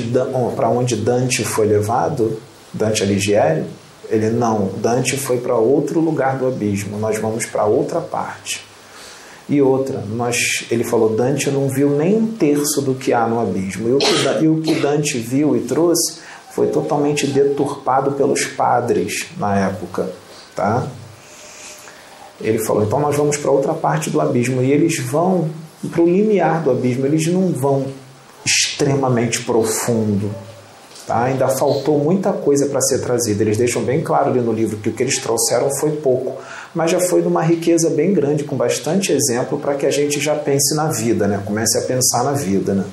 para 0.55 0.69
onde 0.69 0.95
Dante 0.95 1.43
foi 1.43 1.65
levado, 1.65 2.39
Dante 2.73 3.03
Alighieri. 3.03 3.65
Ele 4.09 4.29
não, 4.29 4.71
Dante 4.77 5.15
foi 5.17 5.37
para 5.37 5.55
outro 5.55 5.99
lugar 5.99 6.37
do 6.37 6.47
abismo. 6.47 6.97
Nós 6.97 7.19
vamos 7.19 7.45
para 7.45 7.65
outra 7.65 8.01
parte. 8.01 8.65
E 9.47 9.61
outra, 9.61 10.03
nós, 10.07 10.65
ele 10.69 10.83
falou, 10.83 11.15
Dante 11.15 11.49
não 11.49 11.69
viu 11.69 11.89
nem 11.89 12.15
um 12.15 12.27
terço 12.27 12.81
do 12.81 12.93
que 12.93 13.13
há 13.13 13.27
no 13.27 13.39
abismo. 13.39 13.89
E 13.89 13.93
o 13.93 13.97
que, 13.97 14.43
e 14.43 14.47
o 14.47 14.61
que 14.61 14.75
Dante 14.75 15.17
viu 15.17 15.55
e 15.55 15.61
trouxe 15.61 16.19
foi 16.51 16.67
totalmente 16.67 17.25
deturpado 17.27 18.11
pelos 18.11 18.45
padres 18.45 19.27
na 19.37 19.57
época, 19.57 20.09
tá? 20.55 20.87
Ele 22.41 22.59
falou: 22.59 22.83
então 22.83 22.99
nós 22.99 23.15
vamos 23.15 23.37
para 23.37 23.51
outra 23.51 23.73
parte 23.73 24.09
do 24.09 24.21
abismo. 24.21 24.61
E 24.61 24.71
eles 24.71 24.99
vão 24.99 25.49
para 25.91 26.01
o 26.01 26.05
limiar 26.05 26.63
do 26.63 26.71
abismo, 26.71 27.05
eles 27.05 27.25
não 27.27 27.51
vão 27.51 27.87
extremamente 28.45 29.41
profundo. 29.43 30.29
Tá? 31.09 31.23
Ainda 31.23 31.47
faltou 31.47 31.97
muita 31.97 32.31
coisa 32.31 32.67
para 32.67 32.79
ser 32.81 32.99
trazida. 32.99 33.41
Eles 33.41 33.57
deixam 33.57 33.81
bem 33.81 33.99
claro 33.99 34.29
ali 34.29 34.41
no 34.41 34.53
livro 34.53 34.77
que 34.77 34.89
o 34.89 34.93
que 34.93 35.01
eles 35.01 35.17
trouxeram 35.17 35.67
foi 35.79 35.93
pouco, 35.93 36.39
mas 36.75 36.91
já 36.91 36.99
foi 36.99 37.23
de 37.23 37.27
uma 37.27 37.41
riqueza 37.41 37.89
bem 37.89 38.13
grande, 38.13 38.43
com 38.43 38.55
bastante 38.55 39.11
exemplo 39.11 39.57
para 39.57 39.73
que 39.73 39.87
a 39.87 39.89
gente 39.89 40.19
já 40.19 40.35
pense 40.35 40.75
na 40.75 40.91
vida, 40.91 41.27
né? 41.27 41.41
comece 41.43 41.79
a 41.79 41.81
pensar 41.81 42.23
na 42.23 42.33
vida. 42.33 42.75
Né? 42.75 42.85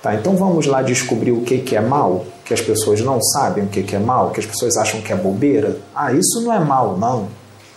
Tá, 0.00 0.14
então 0.14 0.38
vamos 0.38 0.64
lá 0.64 0.80
descobrir 0.80 1.32
o 1.32 1.42
que, 1.42 1.58
que 1.58 1.76
é 1.76 1.82
mal, 1.82 2.24
que 2.46 2.54
as 2.54 2.62
pessoas 2.62 3.02
não 3.02 3.20
sabem 3.20 3.64
o 3.64 3.66
que, 3.66 3.82
que 3.82 3.94
é 3.94 3.98
mal, 3.98 4.30
que 4.30 4.40
as 4.40 4.46
pessoas 4.46 4.78
acham 4.78 5.02
que 5.02 5.12
é 5.12 5.16
bobeira. 5.16 5.76
Ah, 5.94 6.14
isso 6.14 6.40
não 6.40 6.50
é 6.50 6.58
mal, 6.58 6.96
não. 6.96 7.28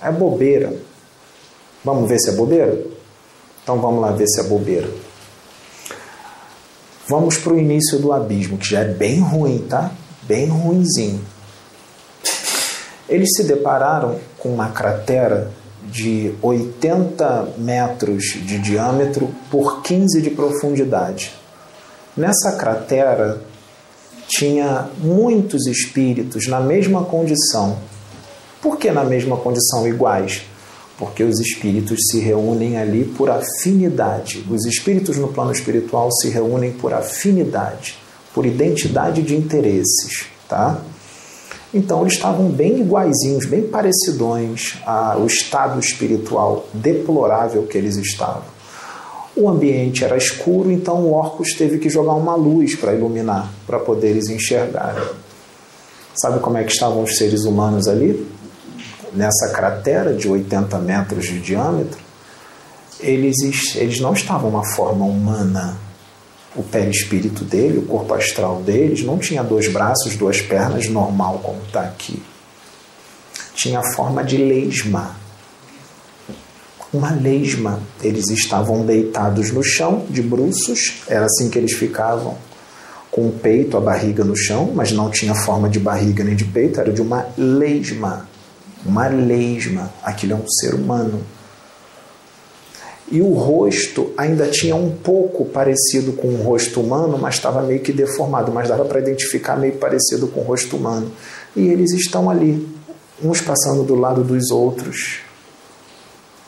É 0.01 0.09
bobeira. 0.09 0.71
Vamos 1.83 2.07
ver 2.07 2.19
se 2.19 2.29
é 2.29 2.33
bobeira? 2.35 2.79
Então 3.61 3.81
vamos 3.81 3.99
lá 3.99 4.11
ver 4.11 4.27
se 4.29 4.39
é 4.39 4.43
bobeira. 4.43 4.87
Vamos 7.09 7.39
para 7.39 7.53
o 7.53 7.59
início 7.59 7.97
do 7.97 8.13
abismo, 8.13 8.57
que 8.57 8.69
já 8.69 8.81
é 8.81 8.85
bem 8.85 9.19
ruim, 9.19 9.65
tá? 9.67 9.91
Bem 10.23 10.45
ruinzinho. 10.45 11.19
Eles 13.09 13.29
se 13.35 13.43
depararam 13.45 14.19
com 14.37 14.49
uma 14.49 14.69
cratera 14.69 15.51
de 15.85 16.35
80 16.39 17.53
metros 17.57 18.25
de 18.45 18.59
diâmetro 18.59 19.33
por 19.49 19.81
15 19.81 20.21
de 20.21 20.29
profundidade. 20.29 21.33
Nessa 22.15 22.51
cratera 22.57 23.41
tinha 24.27 24.87
muitos 24.99 25.65
espíritos 25.65 26.47
na 26.47 26.59
mesma 26.59 27.03
condição, 27.05 27.79
por 28.61 28.77
que 28.77 28.91
na 28.91 29.03
mesma 29.03 29.35
condição 29.37 29.87
iguais? 29.87 30.43
Porque 30.99 31.23
os 31.23 31.39
espíritos 31.39 31.97
se 32.11 32.19
reúnem 32.19 32.77
ali 32.77 33.05
por 33.05 33.29
afinidade. 33.29 34.45
Os 34.49 34.65
espíritos 34.65 35.15
no 35.17 35.29
plano 35.29 35.53
espiritual 35.53 36.11
se 36.11 36.27
reúnem 36.29 36.73
por 36.73 36.93
afinidade, 36.93 37.97
por 38.33 38.45
identidade 38.45 39.21
de 39.21 39.33
interesses, 39.33 40.27
tá? 40.47 40.81
Então 41.73 42.01
eles 42.01 42.13
estavam 42.13 42.49
bem 42.49 42.81
iguaizinhos, 42.81 43.45
bem 43.45 43.61
parecidões 43.61 44.77
ao 44.85 45.25
estado 45.25 45.79
espiritual 45.79 46.67
deplorável 46.73 47.63
que 47.63 47.77
eles 47.77 47.95
estavam. 47.95 48.59
O 49.37 49.47
ambiente 49.47 50.03
era 50.03 50.17
escuro, 50.17 50.69
então 50.69 50.97
o 51.05 51.13
Orcus 51.13 51.53
teve 51.53 51.77
que 51.77 51.89
jogar 51.89 52.15
uma 52.15 52.35
luz 52.35 52.75
para 52.75 52.93
iluminar, 52.93 53.49
para 53.65 53.79
poder 53.79 54.09
eles 54.09 54.27
enxergarem. 54.27 55.07
Sabe 56.13 56.39
como 56.39 56.57
é 56.57 56.63
que 56.65 56.73
estavam 56.73 57.03
os 57.03 57.15
seres 57.15 57.45
humanos 57.45 57.87
ali? 57.87 58.27
Nessa 59.13 59.49
cratera 59.49 60.13
de 60.13 60.27
80 60.27 60.77
metros 60.79 61.25
de 61.25 61.39
diâmetro, 61.39 61.99
eles, 62.99 63.37
eles 63.75 63.99
não 63.99 64.13
estavam 64.13 64.49
uma 64.49 64.65
forma 64.65 65.05
humana. 65.05 65.77
O 66.55 66.63
perispírito 66.63 67.43
dele, 67.45 67.77
o 67.77 67.83
corpo 67.83 68.13
astral 68.13 68.61
deles, 68.61 69.03
não 69.03 69.17
tinha 69.17 69.43
dois 69.43 69.71
braços, 69.71 70.15
duas 70.15 70.41
pernas, 70.41 70.87
normal 70.89 71.39
como 71.43 71.61
está 71.61 71.81
aqui. 71.81 72.21
Tinha 73.53 73.81
forma 73.95 74.23
de 74.23 74.37
lesma. 74.37 75.15
Uma 76.91 77.11
lesma. 77.11 77.79
Eles 78.01 78.29
estavam 78.29 78.85
deitados 78.85 79.51
no 79.51 79.63
chão, 79.63 80.05
de 80.09 80.21
bruços, 80.21 81.03
era 81.07 81.25
assim 81.25 81.49
que 81.49 81.57
eles 81.57 81.73
ficavam, 81.73 82.37
com 83.11 83.27
o 83.27 83.31
peito, 83.31 83.77
a 83.77 83.79
barriga 83.79 84.23
no 84.23 84.35
chão, 84.35 84.71
mas 84.73 84.91
não 84.91 85.09
tinha 85.09 85.35
forma 85.35 85.69
de 85.69 85.79
barriga 85.79 86.23
nem 86.23 86.35
de 86.35 86.45
peito, 86.45 86.79
era 86.79 86.91
de 86.91 87.01
uma 87.01 87.27
lesma 87.37 88.28
uma 88.85 89.07
lesma, 89.07 89.91
aquilo 90.03 90.33
é 90.33 90.35
um 90.35 90.47
ser 90.47 90.73
humano. 90.73 91.21
E 93.11 93.21
o 93.21 93.33
rosto 93.33 94.11
ainda 94.15 94.47
tinha 94.47 94.75
um 94.75 94.95
pouco 94.95 95.45
parecido 95.45 96.13
com 96.13 96.27
o 96.27 96.43
rosto 96.43 96.79
humano, 96.79 97.17
mas 97.17 97.35
estava 97.35 97.61
meio 97.63 97.79
que 97.79 97.91
deformado, 97.91 98.51
mas 98.51 98.69
dava 98.69 98.85
para 98.85 98.99
identificar 98.99 99.55
meio 99.55 99.73
parecido 99.73 100.27
com 100.27 100.41
o 100.41 100.43
rosto 100.43 100.77
humano. 100.77 101.11
E 101.55 101.67
eles 101.67 101.91
estão 101.91 102.29
ali, 102.29 102.67
uns 103.23 103.41
passando 103.41 103.83
do 103.83 103.95
lado 103.95 104.23
dos 104.23 104.51
outros, 104.51 105.21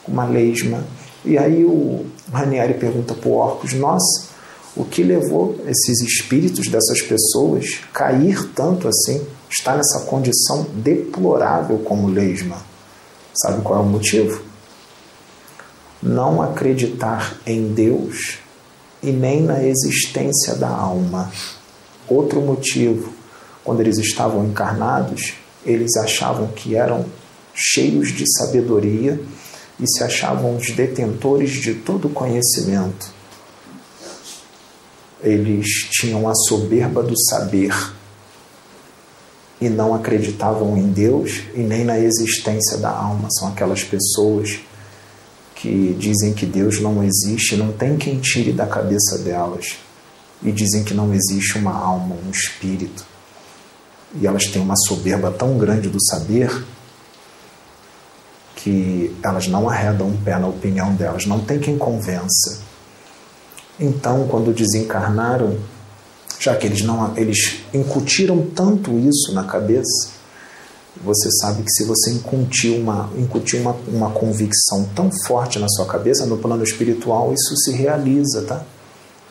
uma 0.08 0.26
lesma. 0.26 0.84
E 1.26 1.36
aí 1.36 1.66
o 1.66 2.06
Ranieri 2.32 2.76
pergunta 2.76 3.16
para 3.16 3.30
o 3.30 3.34
Orcus: 3.34 3.74
Nossa, 3.74 4.30
o 4.76 4.86
que 4.86 5.02
levou 5.02 5.56
esses 5.68 6.00
espíritos 6.02 6.68
dessas 6.68 7.02
pessoas 7.02 7.80
cair 7.92 8.52
tanto 8.54 8.88
assim? 8.88 9.26
Está 9.52 9.76
nessa 9.76 10.06
condição 10.06 10.66
deplorável 10.74 11.80
como 11.80 12.08
lesma. 12.08 12.58
Sabe 13.34 13.62
qual 13.62 13.80
é 13.80 13.84
o 13.84 13.86
motivo? 13.86 14.52
não 16.02 16.42
acreditar 16.42 17.38
em 17.46 17.74
Deus 17.74 18.40
e 19.04 19.12
nem 19.12 19.42
na 19.42 19.64
existência 19.64 20.56
da 20.56 20.70
alma. 20.70 21.32
Outro 22.08 22.42
motivo, 22.42 23.14
quando 23.64 23.82
eles 23.82 23.98
estavam 24.00 24.46
encarnados, 24.46 25.34
eles 25.66 25.96
achavam 25.98 26.48
que 26.48 26.76
eram 26.76 27.06
cheios 27.54 28.12
de 28.12 28.26
sabedoria 28.38 29.22
e 29.80 29.88
se 29.88 30.04
achavam 30.04 30.56
os 30.56 30.72
detentores 30.72 31.52
de 31.52 31.76
todo 31.76 32.10
conhecimento. 32.10 33.14
Eles 35.22 35.68
tinham 35.92 36.28
a 36.28 36.34
soberba 36.34 37.04
do 37.04 37.14
saber 37.30 37.74
e 39.62 39.70
não 39.70 39.94
acreditavam 39.94 40.76
em 40.76 40.88
Deus 40.92 41.44
e 41.54 41.60
nem 41.60 41.86
na 41.86 42.00
existência 42.00 42.80
da 42.80 42.90
alma. 42.90 43.28
São 43.30 43.48
aquelas 43.48 43.84
pessoas 43.84 44.60
que 45.54 45.96
dizem 46.00 46.34
que 46.34 46.48
Deus 46.48 46.82
não 46.82 47.04
existe, 47.04 47.56
não 47.56 47.72
tem 47.72 47.96
quem 47.96 48.20
tire 48.20 48.52
da 48.52 48.66
cabeça 48.66 49.20
delas. 49.20 49.78
E 50.42 50.52
dizem 50.52 50.84
que 50.84 50.96
não 50.96 51.14
existe 51.14 51.60
uma 51.60 51.72
alma, 51.72 52.16
um 52.16 52.32
espírito. 52.32 53.06
E 54.20 54.26
elas 54.26 54.48
têm 54.48 54.60
uma 54.60 54.76
soberba 54.76 55.30
tão 55.30 55.56
grande 55.60 55.88
do 55.88 56.04
saber 56.04 56.66
que 58.56 59.16
elas 59.22 59.48
não 59.48 59.70
arredam 59.70 60.08
um 60.08 60.18
pé 60.18 60.40
na 60.40 60.48
opinião 60.48 60.96
delas, 60.96 61.28
não 61.28 61.40
tem 61.40 61.60
quem 61.60 61.78
convença. 61.78 62.60
Então, 63.80 64.28
quando 64.28 64.54
desencarnaram, 64.54 65.58
já 66.42 66.56
que 66.56 66.66
eles 66.66 66.82
não 66.82 67.16
eles 67.16 67.60
incutiram 67.72 68.48
tanto 68.56 68.98
isso 68.98 69.32
na 69.34 69.44
cabeça, 69.44 70.10
você 71.04 71.30
sabe 71.40 71.62
que 71.62 71.72
se 71.72 71.86
você 71.86 72.12
incutir 72.12 72.80
uma, 72.80 73.10
incutir 73.16 73.62
uma, 73.62 73.76
uma 73.88 74.10
convicção 74.10 74.90
tão 74.96 75.10
forte 75.28 75.60
na 75.60 75.70
sua 75.70 75.86
cabeça, 75.86 76.26
no 76.26 76.38
plano 76.38 76.64
espiritual, 76.64 77.32
isso 77.32 77.56
se 77.58 77.72
realiza, 77.72 78.42
tá? 78.42 78.66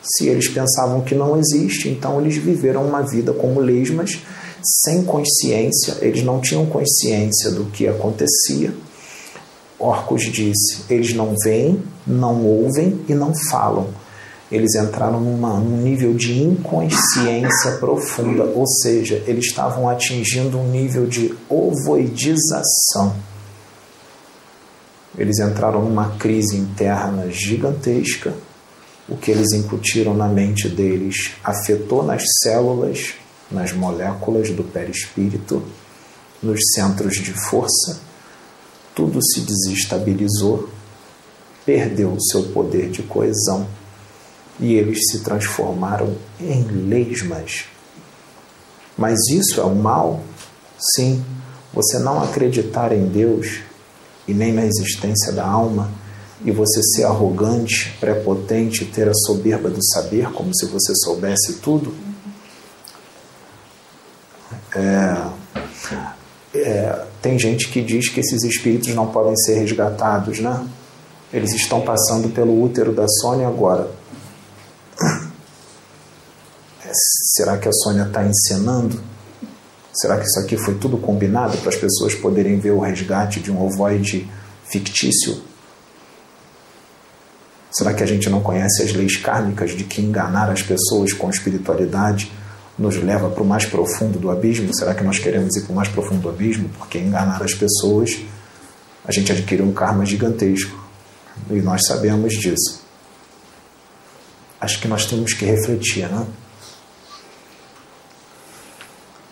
Se 0.03 0.29
eles 0.29 0.49
pensavam 0.49 1.03
que 1.03 1.15
não 1.15 1.37
existe, 1.37 1.89
então 1.89 2.21
eles 2.21 2.37
viveram 2.37 2.87
uma 2.87 3.03
vida 3.03 3.33
como 3.33 3.61
lesmas, 3.61 4.19
sem 4.63 5.05
consciência, 5.05 5.97
eles 6.01 6.23
não 6.23 6.41
tinham 6.41 6.65
consciência 6.67 7.51
do 7.51 7.65
que 7.67 7.89
acontecia. 7.89 8.73
Orcus 9.79 10.23
disse: 10.23 10.85
eles 10.89 11.13
não 11.13 11.35
veem, 11.43 11.83
não 12.07 12.45
ouvem 12.45 13.01
e 13.09 13.15
não 13.15 13.33
falam 13.51 13.89
eles 14.51 14.75
entraram 14.75 15.21
numa, 15.21 15.55
num 15.61 15.81
nível 15.81 16.13
de 16.13 16.43
inconsciência 16.43 17.73
profunda, 17.79 18.43
ou 18.45 18.67
seja, 18.67 19.23
eles 19.27 19.47
estavam 19.47 19.89
atingindo 19.89 20.59
um 20.59 20.69
nível 20.69 21.07
de 21.07 21.33
ovoidização. 21.49 23.15
Eles 25.17 25.39
entraram 25.39 25.85
numa 25.85 26.17
crise 26.17 26.57
interna 26.57 27.31
gigantesca. 27.31 28.35
O 29.09 29.17
que 29.17 29.31
eles 29.31 29.53
incutiram 29.53 30.15
na 30.15 30.27
mente 30.27 30.69
deles 30.69 31.33
afetou 31.45 32.03
nas 32.03 32.25
células, 32.43 33.15
nas 33.51 33.73
moléculas 33.73 34.51
do 34.51 34.65
perispírito, 34.65 35.63
nos 36.43 36.61
centros 36.75 37.15
de 37.15 37.33
força. 37.49 38.01
Tudo 38.95 39.21
se 39.25 39.41
desestabilizou, 39.43 40.69
perdeu 41.65 42.13
o 42.13 42.23
seu 42.23 42.45
poder 42.45 42.91
de 42.91 43.03
coesão 43.03 43.67
e 44.61 44.75
eles 44.75 44.99
se 45.11 45.21
transformaram 45.21 46.15
em 46.39 46.63
lesmas. 46.63 47.65
Mas 48.97 49.19
isso 49.31 49.61
é 49.61 49.65
o 49.65 49.75
mal? 49.75 50.21
Sim. 50.95 51.25
Você 51.73 51.99
não 51.99 52.23
acreditar 52.23 52.93
em 52.93 53.07
Deus 53.07 53.61
e 54.29 54.35
nem 54.35 54.53
na 54.53 54.65
existência 54.65 55.33
da 55.33 55.47
alma 55.47 55.91
e 56.45 56.51
você 56.51 56.83
ser 56.83 57.05
arrogante, 57.05 57.95
prepotente, 58.01 58.85
ter 58.85 59.09
a 59.09 59.15
soberba 59.15 59.69
do 59.69 59.85
saber, 59.93 60.31
como 60.33 60.55
se 60.55 60.67
você 60.67 60.95
soubesse 60.97 61.55
tudo. 61.55 61.95
É, 64.75 65.27
é, 66.55 67.05
tem 67.21 67.39
gente 67.39 67.69
que 67.69 67.83
diz 67.83 68.09
que 68.09 68.21
esses 68.21 68.43
espíritos 68.43 68.95
não 68.95 69.07
podem 69.09 69.37
ser 69.37 69.55
resgatados, 69.59 70.41
né? 70.41 70.67
Eles 71.33 71.53
estão 71.53 71.81
passando 71.83 72.29
pelo 72.31 72.63
útero 72.63 72.93
da 72.93 73.07
Sônia 73.07 73.47
agora. 73.47 74.00
Será 77.35 77.57
que 77.59 77.69
a 77.69 77.73
Sônia 77.73 78.05
está 78.05 78.25
encenando? 78.25 79.01
Será 79.93 80.19
que 80.19 80.27
isso 80.27 80.41
aqui 80.41 80.57
foi 80.57 80.75
tudo 80.75 80.97
combinado 80.99 81.57
para 81.59 81.69
as 81.69 81.77
pessoas 81.77 82.15
poderem 82.15 82.59
ver 82.59 82.71
o 82.71 82.81
resgate 82.81 83.41
de 83.41 83.51
um 83.51 83.61
ovoide 83.61 84.29
fictício? 84.65 85.43
Será 87.73 87.95
que 87.95 88.03
a 88.03 88.07
gente 88.07 88.29
não 88.29 88.41
conhece 88.41 88.83
as 88.83 88.93
leis 88.93 89.17
kármicas 89.17 89.73
de 89.73 89.85
que 89.85 90.03
enganar 90.03 90.51
as 90.51 90.63
pessoas 90.63 91.13
com 91.13 91.31
espiritualidade 91.31 92.33
nos 92.79 92.97
leva 92.97 93.29
para 93.31 93.43
o 93.43 93.47
mais 93.47 93.65
profundo 93.65 94.19
do 94.19 94.31
abismo? 94.31 94.75
Será 94.75 94.95
que 94.95 95.05
nós 95.05 95.19
queremos 95.19 95.55
ir 95.57 95.63
para 95.63 95.73
o 95.73 95.77
mais 95.77 95.89
profundo 95.89 96.23
do 96.23 96.29
abismo? 96.29 96.69
Porque 96.79 96.99
enganar 96.99 97.43
as 97.43 97.55
pessoas, 97.55 98.19
a 99.05 99.13
gente 99.13 99.31
adquire 99.31 99.63
um 99.63 99.73
karma 99.73 100.05
gigantesco. 100.05 100.79
E 101.49 101.61
nós 101.61 101.83
sabemos 101.87 102.35
disso. 102.35 102.90
Acho 104.61 104.81
que 104.81 104.89
nós 104.89 105.07
temos 105.07 105.33
que 105.33 105.45
refletir, 105.45 106.09
né? 106.09 106.27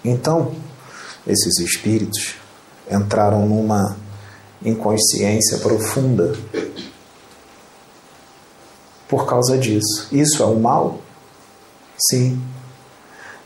Então, 0.04 0.54
esses 1.26 1.58
espíritos 1.58 2.36
entraram 2.90 3.46
numa 3.46 3.96
inconsciência 4.64 5.58
profunda 5.58 6.34
por 9.06 9.26
causa 9.26 9.58
disso. 9.58 10.08
Isso 10.10 10.42
é 10.42 10.46
o 10.46 10.58
mal? 10.58 11.00
Sim. 12.10 12.40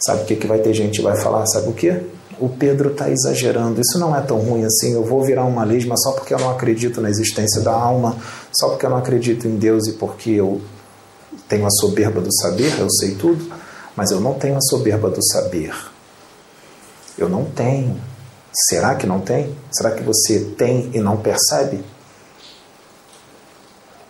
Sabe 0.05 0.23
o 0.23 0.27
que, 0.27 0.37
que 0.37 0.47
vai 0.47 0.59
ter 0.59 0.75
gente 0.75 0.99
que 0.99 1.03
vai 1.03 1.17
falar? 1.17 1.47
Sabe 1.47 1.69
o 1.69 1.73
que? 1.73 1.91
O 2.39 2.49
Pedro 2.49 2.91
está 2.91 3.11
exagerando. 3.11 3.81
Isso 3.81 3.99
não 3.99 4.15
é 4.15 4.21
tão 4.21 4.39
ruim 4.39 4.65
assim. 4.65 4.93
Eu 4.93 5.05
vou 5.05 5.23
virar 5.23 5.45
uma 5.45 5.65
lesma 5.65 5.97
só 5.97 6.13
porque 6.13 6.35
eu 6.35 6.39
não 6.39 6.51
acredito 6.51 7.01
na 7.01 7.09
existência 7.09 7.61
da 7.61 7.73
alma, 7.73 8.17
só 8.53 8.71
porque 8.71 8.85
eu 8.85 8.91
não 8.91 8.97
acredito 8.97 9.47
em 9.47 9.57
Deus 9.57 9.87
e 9.87 9.93
porque 9.93 10.31
eu 10.31 10.61
tenho 11.49 11.67
a 11.67 11.71
soberba 11.71 12.21
do 12.21 12.33
saber, 12.33 12.79
eu 12.79 12.91
sei 12.91 13.15
tudo, 13.15 13.53
mas 13.97 14.11
eu 14.11 14.21
não 14.21 14.35
tenho 14.35 14.57
a 14.57 14.61
soberba 14.61 15.11
do 15.11 15.23
saber. 15.23 15.75
Eu 17.17 17.29
não 17.29 17.45
tenho. 17.45 18.01
Será 18.69 18.95
que 18.95 19.07
não 19.07 19.21
tem? 19.21 19.55
Será 19.71 19.91
que 19.93 20.03
você 20.03 20.41
tem 20.57 20.91
e 20.95 21.01
não 21.01 21.17
percebe? 21.17 21.85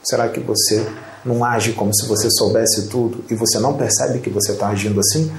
Será 0.02 0.28
que 0.28 0.40
você 0.40 0.86
não 1.24 1.44
age 1.44 1.72
como 1.72 1.94
se 1.94 2.06
você 2.06 2.28
soubesse 2.30 2.88
tudo 2.88 3.24
e 3.30 3.34
você 3.34 3.58
não 3.58 3.76
percebe 3.76 4.18
que 4.18 4.30
você 4.30 4.52
está 4.52 4.68
agindo 4.68 4.98
assim? 4.98 5.32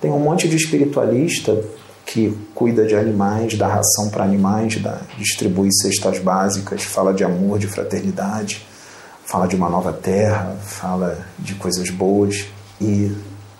Tem 0.00 0.10
um 0.10 0.18
monte 0.20 0.48
de 0.48 0.56
espiritualista 0.56 1.60
que 2.04 2.38
cuida 2.54 2.86
de 2.86 2.94
animais, 2.94 3.58
dá 3.58 3.66
ração 3.66 4.08
para 4.10 4.24
animais, 4.24 4.80
dá, 4.80 5.00
distribui 5.18 5.68
cestas 5.72 6.20
básicas, 6.20 6.84
fala 6.84 7.12
de 7.12 7.24
amor, 7.24 7.58
de 7.58 7.66
fraternidade, 7.66 8.64
fala 9.26 9.46
de 9.46 9.56
uma 9.56 9.68
nova 9.68 9.92
terra, 9.92 10.56
fala 10.62 11.18
de 11.38 11.54
coisas 11.56 11.90
boas 11.90 12.46
e 12.80 13.14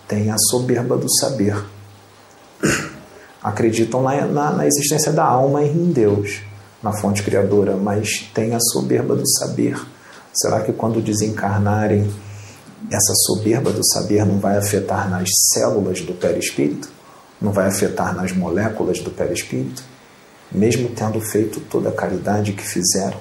tem 0.08 0.30
a 0.30 0.36
soberba 0.38 0.96
do 0.96 1.12
saber 1.18 1.56
acreditam 3.42 4.02
na, 4.02 4.26
na, 4.26 4.50
na 4.52 4.66
existência 4.66 5.12
da 5.12 5.24
alma 5.24 5.62
e 5.62 5.68
em 5.68 5.92
Deus, 5.92 6.40
na 6.82 6.92
fonte 6.92 7.22
criadora, 7.22 7.76
mas 7.76 8.30
têm 8.34 8.54
a 8.54 8.60
soberba 8.60 9.14
do 9.14 9.28
saber. 9.38 9.80
Será 10.32 10.60
que 10.60 10.72
quando 10.72 11.00
desencarnarem, 11.00 12.10
essa 12.90 13.14
soberba 13.26 13.72
do 13.72 13.84
saber 13.86 14.24
não 14.24 14.38
vai 14.38 14.56
afetar 14.56 15.08
nas 15.08 15.28
células 15.52 16.00
do 16.00 16.12
perispírito? 16.12 16.88
Não 17.40 17.52
vai 17.52 17.68
afetar 17.68 18.14
nas 18.14 18.32
moléculas 18.32 19.00
do 19.00 19.10
perispírito? 19.10 19.82
Mesmo 20.50 20.88
tendo 20.90 21.20
feito 21.20 21.60
toda 21.60 21.88
a 21.88 21.92
caridade 21.92 22.52
que 22.52 22.62
fizeram, 22.62 23.18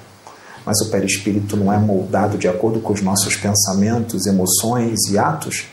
mas 0.66 0.80
o 0.80 0.90
perispírito 0.90 1.56
não 1.56 1.72
é 1.72 1.78
moldado 1.78 2.36
de 2.36 2.48
acordo 2.48 2.80
com 2.80 2.92
os 2.92 3.00
nossos 3.00 3.36
pensamentos, 3.36 4.26
emoções 4.26 4.98
e 5.08 5.16
atos, 5.16 5.68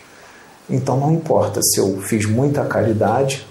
então 0.69 0.97
não 0.97 1.12
importa. 1.12 1.60
Se 1.62 1.79
eu 1.79 1.99
fiz 2.01 2.25
muita 2.25 2.63
caridade 2.63 3.45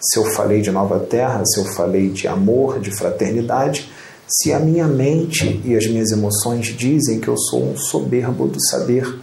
se 0.00 0.18
eu 0.18 0.24
falei 0.26 0.60
de 0.60 0.70
nova 0.70 1.00
terra, 1.00 1.42
se 1.44 1.58
eu 1.58 1.64
falei 1.64 2.10
de 2.10 2.28
amor, 2.28 2.78
de 2.78 2.90
fraternidade, 2.96 3.90
se 4.28 4.52
a 4.52 4.60
minha 4.60 4.86
mente 4.86 5.60
e 5.64 5.74
as 5.74 5.86
minhas 5.86 6.10
emoções 6.12 6.66
dizem 6.66 7.18
que 7.18 7.28
eu 7.28 7.36
sou 7.36 7.72
um 7.72 7.76
soberbo 7.76 8.46
do 8.46 8.60
saber, 8.68 9.18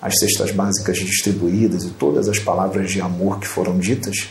as 0.00 0.18
cestas 0.18 0.50
básicas 0.50 0.98
distribuídas 0.98 1.84
e 1.84 1.90
todas 1.90 2.28
as 2.28 2.38
palavras 2.38 2.90
de 2.90 3.00
amor 3.00 3.38
que 3.38 3.46
foram 3.46 3.78
ditas, 3.78 4.28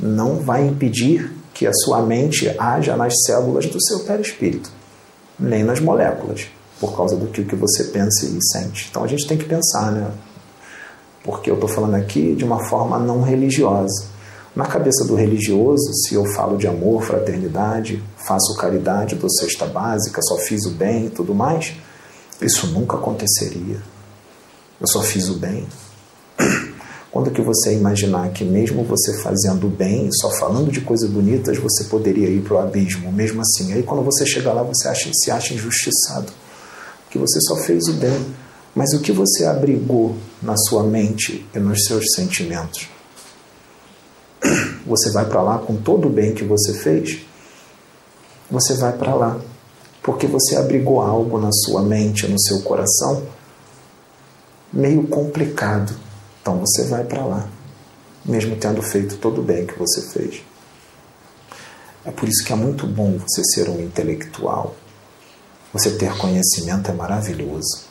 não 0.00 0.36
vai 0.36 0.66
impedir 0.66 1.32
que 1.54 1.66
a 1.66 1.72
sua 1.72 2.02
mente 2.02 2.48
haja 2.58 2.96
nas 2.96 3.12
células 3.26 3.66
do 3.66 3.80
seu 3.80 4.00
perispírito, 4.00 4.70
nem 5.42 5.64
nas 5.64 5.80
moléculas, 5.80 6.46
por 6.80 6.96
causa 6.96 7.16
do 7.16 7.26
que 7.26 7.56
você 7.56 7.84
pensa 7.84 8.26
e 8.26 8.38
sente. 8.52 8.88
Então 8.90 9.04
a 9.04 9.06
gente 9.06 9.26
tem 9.26 9.36
que 9.36 9.44
pensar, 9.44 9.92
né? 9.92 10.10
Porque 11.24 11.50
eu 11.50 11.54
estou 11.54 11.68
falando 11.68 11.94
aqui 11.94 12.34
de 12.34 12.44
uma 12.44 12.64
forma 12.68 12.98
não 12.98 13.22
religiosa 13.22 14.12
na 14.54 14.66
cabeça 14.66 15.04
do 15.06 15.14
religioso, 15.14 15.90
se 16.04 16.14
eu 16.14 16.26
falo 16.26 16.58
de 16.58 16.66
amor, 16.66 17.02
fraternidade, 17.02 18.04
faço 18.18 18.54
caridade, 18.58 19.14
dou 19.14 19.30
cesta 19.30 19.64
básica, 19.64 20.20
só 20.22 20.36
fiz 20.36 20.66
o 20.66 20.72
bem 20.72 21.06
e 21.06 21.10
tudo 21.10 21.34
mais, 21.34 21.74
Isso 22.40 22.66
nunca 22.66 22.96
aconteceria. 22.96 23.80
Eu 24.80 24.86
só 24.88 25.00
fiz 25.00 25.28
o 25.28 25.34
bem. 25.34 25.64
Quando 27.12 27.30
que 27.30 27.42
você 27.42 27.74
imaginar 27.74 28.30
que 28.30 28.42
mesmo 28.42 28.82
você 28.84 29.20
fazendo 29.20 29.68
bem, 29.68 30.08
só 30.12 30.30
falando 30.30 30.72
de 30.72 30.80
coisas 30.80 31.10
bonitas, 31.10 31.58
você 31.58 31.84
poderia 31.84 32.28
ir 32.28 32.40
para 32.40 32.54
o 32.54 32.58
abismo, 32.58 33.12
mesmo 33.12 33.42
assim. 33.42 33.74
Aí 33.74 33.82
quando 33.82 34.02
você 34.02 34.24
chega 34.24 34.50
lá, 34.50 34.62
você 34.62 34.88
acha, 34.88 35.10
se 35.12 35.30
acha 35.30 35.52
injustiçado, 35.52 36.32
que 37.10 37.18
você 37.18 37.38
só 37.42 37.56
fez 37.56 37.86
o 37.88 37.92
bem. 37.92 38.34
Mas 38.74 38.94
o 38.94 39.00
que 39.00 39.12
você 39.12 39.44
abrigou 39.44 40.16
na 40.42 40.56
sua 40.56 40.82
mente 40.82 41.46
e 41.54 41.58
nos 41.58 41.84
seus 41.84 42.06
sentimentos? 42.14 42.88
Você 44.86 45.10
vai 45.10 45.26
para 45.26 45.42
lá 45.42 45.58
com 45.58 45.76
todo 45.76 46.08
o 46.08 46.10
bem 46.10 46.34
que 46.34 46.42
você 46.42 46.72
fez? 46.72 47.18
Você 48.50 48.74
vai 48.74 48.96
para 48.96 49.14
lá 49.14 49.38
porque 50.02 50.26
você 50.26 50.56
abrigou 50.56 51.00
algo 51.00 51.38
na 51.38 51.52
sua 51.52 51.82
mente, 51.82 52.26
no 52.26 52.40
seu 52.40 52.62
coração, 52.62 53.22
meio 54.72 55.06
complicado. 55.06 55.94
Então 56.42 56.58
você 56.58 56.84
vai 56.88 57.04
para 57.04 57.24
lá, 57.24 57.48
mesmo 58.24 58.56
tendo 58.56 58.82
feito 58.82 59.16
todo 59.16 59.40
o 59.40 59.44
bem 59.44 59.64
que 59.64 59.78
você 59.78 60.02
fez. 60.02 60.42
É 62.04 62.10
por 62.10 62.28
isso 62.28 62.44
que 62.44 62.52
é 62.52 62.56
muito 62.56 62.84
bom 62.84 63.16
você 63.18 63.42
ser 63.44 63.70
um 63.70 63.80
intelectual. 63.80 64.74
Você 65.72 65.92
ter 65.92 66.14
conhecimento 66.18 66.90
é 66.90 66.94
maravilhoso. 66.94 67.84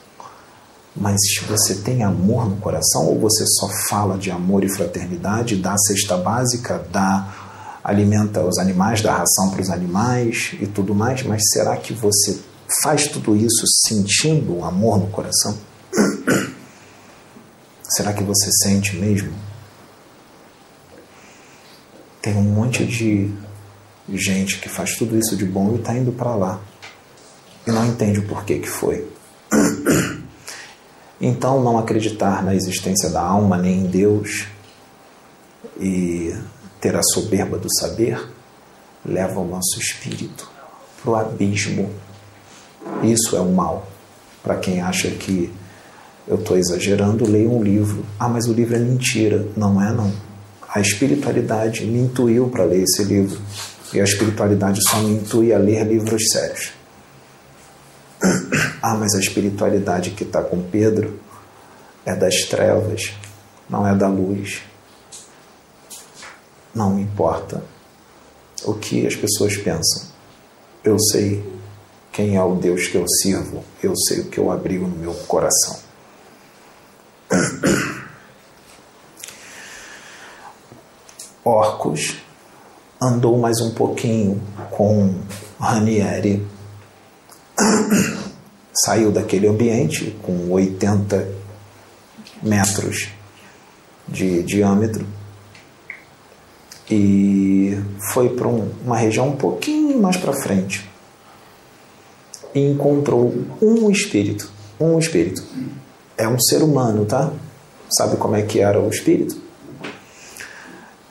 Mas 0.94 1.18
você 1.48 1.76
tem 1.76 2.02
amor 2.02 2.48
no 2.48 2.56
coração 2.58 3.06
ou 3.06 3.18
você 3.18 3.44
só 3.46 3.68
fala 3.88 4.18
de 4.18 4.30
amor 4.30 4.62
e 4.62 4.68
fraternidade, 4.68 5.56
dá 5.56 5.72
a 5.72 5.78
cesta 5.78 6.18
básica, 6.18 6.84
dá 6.92 7.42
alimenta 7.82 8.42
os 8.42 8.58
animais, 8.58 9.00
dá 9.00 9.12
ração 9.12 9.50
para 9.50 9.62
os 9.62 9.70
animais 9.70 10.54
e 10.60 10.66
tudo 10.66 10.94
mais, 10.94 11.22
mas 11.22 11.42
será 11.52 11.76
que 11.76 11.92
você 11.92 12.38
faz 12.82 13.08
tudo 13.08 13.34
isso 13.34 13.64
sentindo 13.86 14.58
o 14.58 14.64
amor 14.64 14.98
no 14.98 15.08
coração? 15.08 15.58
Será 17.96 18.12
que 18.12 18.22
você 18.22 18.50
sente 18.62 18.96
mesmo? 18.96 19.32
Tem 22.20 22.36
um 22.36 22.42
monte 22.42 22.86
de 22.86 23.30
gente 24.08 24.58
que 24.58 24.68
faz 24.68 24.96
tudo 24.96 25.18
isso 25.18 25.36
de 25.36 25.44
bom 25.44 25.72
e 25.72 25.76
está 25.76 25.94
indo 25.94 26.12
para 26.12 26.34
lá 26.34 26.60
e 27.66 27.70
não 27.70 27.86
entende 27.86 28.20
o 28.20 28.26
porquê 28.26 28.58
que 28.58 28.68
foi. 28.68 29.06
Então, 31.24 31.62
não 31.62 31.78
acreditar 31.78 32.42
na 32.42 32.52
existência 32.52 33.08
da 33.08 33.20
alma 33.20 33.56
nem 33.56 33.82
em 33.82 33.86
Deus 33.86 34.48
e 35.78 36.34
ter 36.80 36.96
a 36.96 37.00
soberba 37.00 37.56
do 37.56 37.72
saber 37.78 38.28
leva 39.06 39.38
o 39.38 39.46
nosso 39.46 39.78
espírito 39.78 40.50
para 41.00 41.10
o 41.12 41.14
abismo. 41.14 41.94
Isso 43.04 43.36
é 43.36 43.40
o 43.40 43.52
mal. 43.52 43.86
Para 44.42 44.56
quem 44.56 44.80
acha 44.80 45.08
que 45.12 45.54
eu 46.26 46.36
estou 46.36 46.56
exagerando, 46.56 47.28
leia 47.28 47.48
um 47.48 47.62
livro. 47.62 48.04
Ah, 48.18 48.28
mas 48.28 48.46
o 48.46 48.52
livro 48.52 48.76
é 48.76 48.78
mentira. 48.78 49.46
Não 49.56 49.82
é, 49.82 49.92
não. 49.92 50.12
A 50.68 50.80
espiritualidade 50.80 51.84
me 51.84 52.00
intuiu 52.00 52.48
para 52.48 52.64
ler 52.64 52.82
esse 52.82 53.02
livro. 53.04 53.40
E 53.92 54.00
a 54.00 54.04
espiritualidade 54.04 54.80
só 54.88 54.98
me 55.00 55.14
intui 55.14 55.52
a 55.52 55.58
ler 55.58 55.86
livros 55.86 56.22
sérios. 56.30 56.72
Ah, 58.84 58.96
mas 58.96 59.14
a 59.14 59.20
espiritualidade 59.20 60.10
que 60.10 60.24
está 60.24 60.42
com 60.42 60.60
Pedro 60.60 61.20
é 62.04 62.16
das 62.16 62.46
trevas, 62.46 63.12
não 63.70 63.86
é 63.86 63.94
da 63.94 64.08
luz. 64.08 64.60
Não 66.74 66.98
importa 66.98 67.62
o 68.64 68.74
que 68.74 69.06
as 69.06 69.14
pessoas 69.14 69.56
pensam. 69.56 70.02
Eu 70.82 70.98
sei 70.98 71.44
quem 72.10 72.34
é 72.36 72.42
o 72.42 72.56
Deus 72.56 72.88
que 72.88 72.96
eu 72.96 73.06
sirvo, 73.08 73.64
eu 73.80 73.94
sei 73.96 74.20
o 74.20 74.24
que 74.24 74.38
eu 74.38 74.50
abrigo 74.50 74.88
no 74.88 74.96
meu 74.96 75.14
coração. 75.28 75.78
Orcus 81.44 82.16
andou 83.00 83.38
mais 83.38 83.60
um 83.60 83.72
pouquinho 83.72 84.40
com 84.70 85.14
Ranieri, 85.58 86.46
saiu 88.84 89.10
daquele 89.10 89.48
ambiente 89.48 90.14
com 90.22 90.50
80 90.50 91.26
metros 92.42 93.08
de 94.06 94.42
diâmetro. 94.42 95.06
E 96.90 97.78
foi 98.12 98.28
para 98.28 98.48
um, 98.48 98.70
uma 98.84 98.98
região 98.98 99.30
um 99.30 99.36
pouquinho 99.36 100.02
mais 100.02 100.18
para 100.18 100.34
frente. 100.34 100.86
E 102.54 102.60
encontrou 102.60 103.32
um 103.62 103.90
espírito, 103.90 104.50
um 104.78 104.98
espírito. 104.98 105.42
É 106.16 106.28
um 106.28 106.38
ser 106.38 106.62
humano, 106.62 107.04
tá? 107.04 107.30
Sabe 107.90 108.16
como 108.16 108.36
é 108.36 108.42
que 108.42 108.60
era 108.60 108.80
o 108.80 108.88
espírito? 108.88 109.40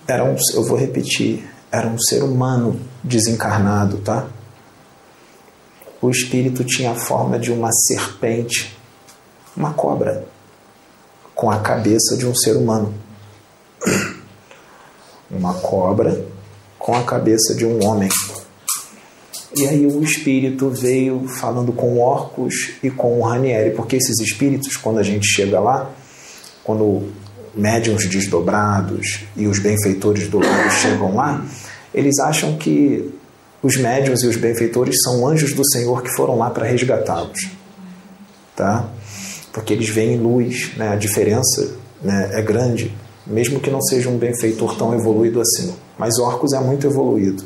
Era 0.08 0.24
um, 0.24 0.36
eu 0.54 0.64
vou 0.64 0.78
repetir, 0.78 1.48
era 1.72 1.88
um 1.88 2.00
ser 2.00 2.24
humano 2.24 2.80
desencarnado, 3.04 3.98
tá? 4.00 4.28
O 6.02 6.10
espírito 6.10 6.64
tinha 6.64 6.92
a 6.92 6.96
forma 6.96 7.38
de 7.38 7.52
uma 7.52 7.72
serpente, 7.72 8.78
uma 9.56 9.74
cobra, 9.74 10.26
com 11.36 11.52
a 11.52 11.60
cabeça 11.60 12.18
de 12.18 12.26
um 12.26 12.36
ser 12.36 12.58
humano 12.58 12.94
uma 15.32 15.54
cobra 15.54 16.26
com 16.78 16.94
a 16.94 17.04
cabeça 17.04 17.56
de 17.56 17.66
um 17.66 17.84
homem. 17.86 18.10
E 19.56 19.68
aí 19.68 19.86
o 19.86 20.02
espírito 20.02 20.70
veio 20.70 21.28
falando 21.28 21.74
com 21.74 22.00
Orcus 22.00 22.72
e 22.82 22.90
com 22.90 23.20
o 23.20 23.24
Ranieri, 23.24 23.72
porque 23.72 23.98
esses 23.98 24.20
espíritos, 24.20 24.78
quando 24.78 25.00
a 25.00 25.04
gente 25.04 25.28
chega 25.28 25.60
lá, 25.60 25.92
quando 26.64 27.10
médiums 27.54 28.08
desdobrados 28.08 29.26
e 29.36 29.48
os 29.48 29.60
benfeitores 29.60 30.30
dobrados 30.30 30.76
chegam 30.76 31.16
lá, 31.16 31.46
eles 31.94 32.18
acham 32.20 32.58
que 32.58 33.14
os 33.62 33.76
médiums 33.76 34.24
e 34.24 34.28
os 34.28 34.38
benfeitores 34.38 34.96
são 35.04 35.28
anjos 35.28 35.54
do 35.54 35.70
Senhor 35.70 36.02
que 36.02 36.16
foram 36.16 36.38
lá 36.38 36.50
para 36.50 36.66
resgatá-los. 36.66 37.50
Tá? 38.56 38.90
Porque 39.52 39.74
eles 39.74 39.90
veem 39.90 40.18
luz, 40.18 40.72
né? 40.78 40.90
a 40.90 40.96
diferença 40.96 41.76
né, 42.02 42.30
é 42.34 42.42
grande 42.42 42.94
mesmo 43.26 43.60
que 43.60 43.70
não 43.70 43.82
seja 43.82 44.10
um 44.10 44.18
benfeitor 44.18 44.76
tão 44.76 44.94
evoluído 44.94 45.40
assim. 45.42 45.74
Mas 45.98 46.18
Orcus 46.18 46.54
é 46.54 46.60
muito 46.60 46.88
evoluído. 46.88 47.44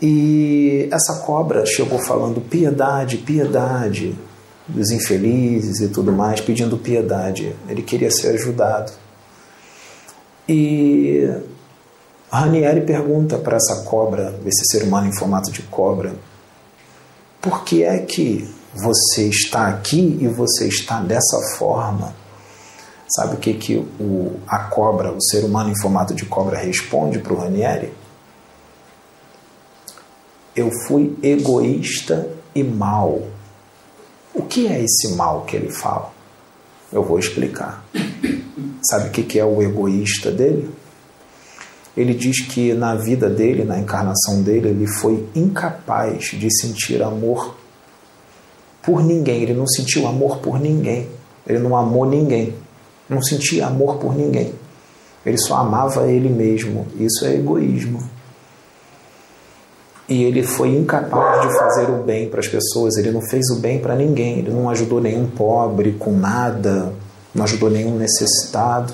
E 0.00 0.88
essa 0.90 1.20
cobra 1.26 1.66
chegou 1.66 1.98
falando 1.98 2.40
piedade, 2.40 3.18
piedade 3.18 4.16
dos 4.66 4.90
infelizes 4.90 5.80
e 5.80 5.88
tudo 5.88 6.12
mais, 6.12 6.40
pedindo 6.40 6.78
piedade. 6.78 7.54
Ele 7.68 7.82
queria 7.82 8.10
ser 8.10 8.28
ajudado. 8.28 8.92
E 10.48 11.28
Ranieri 12.30 12.80
pergunta 12.82 13.36
para 13.38 13.56
essa 13.56 13.82
cobra, 13.82 14.38
esse 14.46 14.64
ser 14.70 14.84
humano 14.84 15.08
em 15.08 15.12
formato 15.12 15.50
de 15.50 15.62
cobra, 15.62 16.14
por 17.40 17.64
que 17.64 17.82
é 17.82 17.98
que 17.98 18.48
você 18.74 19.28
está 19.28 19.68
aqui 19.68 20.18
e 20.20 20.28
você 20.28 20.68
está 20.68 21.00
dessa 21.00 21.38
forma? 21.56 22.14
Sabe 23.08 23.34
o 23.34 23.38
que, 23.38 23.54
que 23.54 23.76
o, 23.76 24.36
a 24.46 24.58
cobra, 24.58 25.10
o 25.12 25.20
ser 25.20 25.44
humano 25.44 25.70
em 25.70 25.80
formato 25.80 26.14
de 26.14 26.24
cobra, 26.24 26.56
responde 26.58 27.18
para 27.18 27.32
o 27.32 27.36
Ranieri? 27.36 27.92
Eu 30.54 30.70
fui 30.86 31.16
egoísta 31.22 32.28
e 32.54 32.62
mal. 32.62 33.22
O 34.34 34.42
que 34.42 34.66
é 34.66 34.82
esse 34.82 35.14
mal 35.16 35.42
que 35.42 35.56
ele 35.56 35.70
fala? 35.70 36.12
Eu 36.92 37.04
vou 37.04 37.18
explicar. 37.18 37.84
Sabe 38.82 39.08
o 39.08 39.10
que, 39.10 39.38
é 39.38 39.44
o 39.44 39.62
egoísta 39.62 40.30
dele? 40.30 40.70
Ele 41.96 42.14
diz 42.14 42.40
que 42.40 42.72
na 42.72 42.94
vida 42.94 43.28
dele, 43.28 43.64
na 43.64 43.78
encarnação 43.78 44.42
dele, 44.42 44.68
ele 44.68 44.86
foi 44.86 45.26
incapaz 45.34 46.30
de 46.32 46.48
sentir 46.60 47.02
amor 47.02 47.56
por 48.82 49.02
ninguém. 49.02 49.42
Ele 49.42 49.54
não 49.54 49.66
sentiu 49.66 50.06
amor 50.06 50.38
por 50.38 50.58
ninguém. 50.58 51.08
Ele 51.46 51.58
não 51.58 51.76
amou 51.76 52.06
ninguém 52.06 52.54
não 53.10 53.20
sentia 53.20 53.66
amor 53.66 53.96
por 53.96 54.16
ninguém. 54.16 54.52
Ele 55.26 55.36
só 55.36 55.56
amava 55.56 56.10
ele 56.10 56.28
mesmo. 56.28 56.86
Isso 56.98 57.26
é 57.26 57.34
egoísmo. 57.34 58.00
E 60.10 60.24
ele 60.24 60.42
foi 60.42 60.70
incapaz 60.70 61.42
de 61.42 61.56
fazer 61.56 61.88
o 61.88 62.02
bem 62.02 62.28
para 62.28 62.40
as 62.40 62.48
pessoas. 62.48 62.96
Ele 62.96 63.12
não 63.12 63.22
fez 63.22 63.48
o 63.50 63.60
bem 63.60 63.78
para 63.78 63.94
ninguém. 63.94 64.40
Ele 64.40 64.50
não 64.50 64.68
ajudou 64.68 65.00
nenhum 65.00 65.28
pobre 65.28 65.92
com 65.92 66.12
nada. 66.12 66.92
Não 67.32 67.44
ajudou 67.44 67.70
nenhum 67.70 67.96
necessitado. 67.96 68.92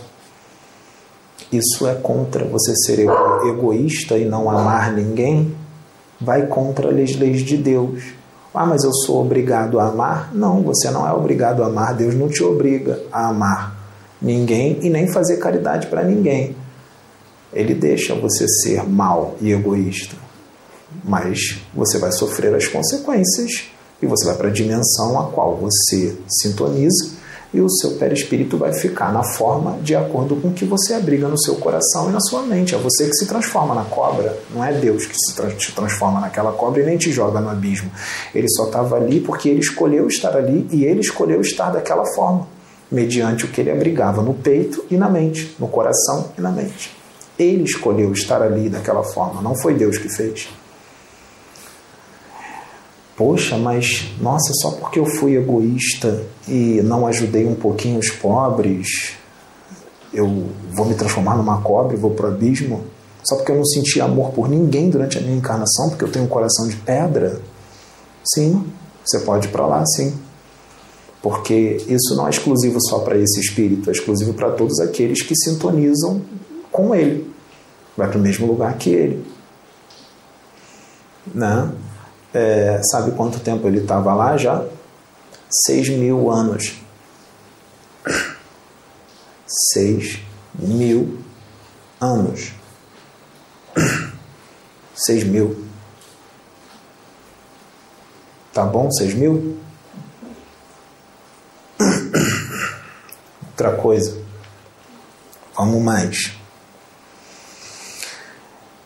Isso 1.51 1.87
é 1.87 1.95
contra 1.95 2.45
você 2.45 2.75
ser 2.77 3.01
egoísta 3.49 4.19
e 4.19 4.27
não 4.27 4.51
amar 4.51 4.93
ninguém. 4.93 5.57
Vai 6.21 6.47
contra 6.47 6.91
as 6.91 7.17
leis 7.17 7.41
de 7.41 7.57
Deus. 7.57 8.13
Ah, 8.53 8.67
mas 8.67 8.85
eu 8.85 8.93
sou 8.93 9.23
obrigado 9.23 9.81
a 9.81 9.89
amar? 9.89 10.35
Não, 10.35 10.63
você 10.63 10.91
não 10.91 11.09
é 11.09 11.13
obrigado 11.13 11.63
a 11.63 11.67
amar. 11.67 11.95
Deus 11.95 12.15
não 12.15 12.29
te 12.29 12.43
obriga 12.43 13.01
a 13.11 13.29
amar 13.29 13.77
ninguém 14.21 14.79
e 14.83 14.91
nem 14.91 15.07
fazer 15.07 15.37
caridade 15.39 15.87
para 15.87 16.03
ninguém. 16.03 16.57
Ele 17.53 17.75
deixa 17.75 18.15
você 18.15 18.47
ser 18.49 18.89
mal 18.89 19.37
e 19.41 19.53
egoísta, 19.53 20.17
mas 21.05 21.59
você 21.75 21.99
vai 21.99 22.13
sofrer 22.13 22.55
as 22.55 22.67
consequências 22.67 23.71
E 24.03 24.07
você 24.07 24.27
vai 24.27 24.35
para 24.37 24.49
a 24.49 24.53
dimensão 24.53 25.19
a 25.19 25.31
qual 25.31 25.57
você 25.57 26.17
sintoniza 26.29 27.17
e 27.57 27.61
o 27.61 27.71
seu 27.71 27.93
perispírito 27.93 28.59
vai 28.59 28.73
ficar 28.75 29.13
na 29.13 29.23
forma 29.23 29.79
de 29.81 29.95
acordo 29.95 30.37
com 30.37 30.49
o 30.49 30.53
que 30.53 30.67
você 30.67 30.93
abriga 30.93 31.27
no 31.27 31.39
seu 31.39 31.55
coração 31.55 32.11
e 32.11 32.13
na 32.13 32.21
sua 32.21 32.43
mente. 32.43 32.75
É 32.75 32.79
você 32.79 33.07
que 33.07 33.15
se 33.15 33.27
transforma 33.27 33.75
na 33.75 33.85
cobra, 33.85 34.39
não 34.55 34.63
é 34.63 34.75
Deus 34.75 35.07
que 35.07 35.15
se 35.17 35.73
transforma 35.73 36.21
naquela 36.21 36.53
cobra 36.53 36.83
e 36.83 36.85
nem 36.85 36.99
te 36.99 37.11
joga 37.11 37.41
no 37.41 37.49
abismo. 37.49 37.91
Ele 38.35 38.47
só 38.51 38.67
estava 38.67 38.97
ali 38.97 39.21
porque 39.21 39.49
ele 39.49 39.61
escolheu 39.61 40.07
estar 40.07 40.37
ali 40.37 40.69
e 40.71 40.85
ele 40.85 41.01
escolheu 41.01 41.41
estar 41.41 41.71
daquela 41.71 42.05
forma, 42.15 42.47
mediante 42.91 43.47
o 43.47 43.49
que 43.49 43.63
ele 43.63 43.71
abrigava 43.71 44.21
no 44.21 44.35
peito 44.35 44.85
e 44.91 44.97
na 44.97 45.09
mente, 45.09 45.57
no 45.59 45.69
coração 45.69 46.33
e 46.37 46.41
na 46.43 46.51
mente. 46.51 46.95
Ele 47.39 47.65
escolheu 47.65 48.13
estar 48.13 48.43
ali 48.43 48.69
daquela 48.69 49.03
forma, 49.03 49.41
não 49.41 49.57
foi 49.57 49.73
Deus 49.75 49.97
que 49.97 50.09
fez. 50.09 50.49
Poxa, 53.17 53.57
mas 53.57 54.13
nossa, 54.21 54.53
só 54.61 54.73
porque 54.73 54.99
eu 54.99 55.07
fui 55.07 55.37
egoísta 55.37 56.23
e 56.47 56.83
não 56.83 57.07
ajudei 57.07 57.47
um 57.47 57.55
pouquinho 57.55 57.99
os 57.99 58.11
pobres, 58.11 59.15
eu 60.13 60.49
vou 60.75 60.85
me 60.85 60.95
transformar 60.95 61.37
numa 61.37 61.63
cobra 61.63 61.97
vou 61.97 62.11
para 62.11 62.27
o 62.27 62.33
abismo? 62.33 62.85
Só 63.25 63.37
porque 63.37 63.51
eu 63.51 63.57
não 63.57 63.65
senti 63.65 64.01
amor 64.01 64.31
por 64.33 64.49
ninguém 64.49 64.91
durante 64.91 65.19
a 65.19 65.21
minha 65.21 65.37
encarnação, 65.37 65.89
porque 65.89 66.05
eu 66.05 66.13
tenho 66.13 66.27
um 66.27 66.29
coração 66.29 66.69
de 66.69 66.77
pedra? 66.77 67.41
Sim, 68.35 68.65
você 69.05 69.21
pode 69.21 69.49
ir 69.49 69.51
para 69.51 69.67
lá, 69.67 69.85
sim. 69.87 70.15
Porque 71.23 71.85
isso 71.89 72.15
não 72.15 72.27
é 72.27 72.31
exclusivo 72.31 72.79
só 72.81 73.01
para 73.01 73.17
esse 73.17 73.41
espírito, 73.41 73.89
é 73.89 73.93
exclusivo 73.93 74.35
para 74.35 74.51
todos 74.51 74.79
aqueles 74.79 75.23
que 75.23 75.35
sintonizam 75.35 76.23
com 76.71 76.95
ele. 76.95 77.33
Vai 77.97 78.09
para 78.09 78.19
o 78.19 78.21
mesmo 78.21 78.47
lugar 78.47 78.77
que 78.77 78.91
ele. 78.91 79.27
Né? 81.35 81.73
É, 82.39 82.83
sabe 82.83 83.13
quanto 83.13 83.41
tempo 83.41 83.67
ele 83.67 83.79
estava 83.81 84.13
lá 84.13 84.37
já? 84.37 84.63
Seis 85.49 85.89
mil 85.89 86.31
anos. 86.31 86.75
Seis 89.73 90.19
mil 90.55 91.19
anos. 91.99 92.53
Seis 94.95 95.25
mil. 95.25 95.65
Tá 98.53 98.67
bom? 98.67 98.91
Seis 98.91 99.15
mil? 99.15 99.59
Outra 103.49 103.79
coisa. 103.79 104.23
Vamos 105.57 105.83
mais. 105.83 106.33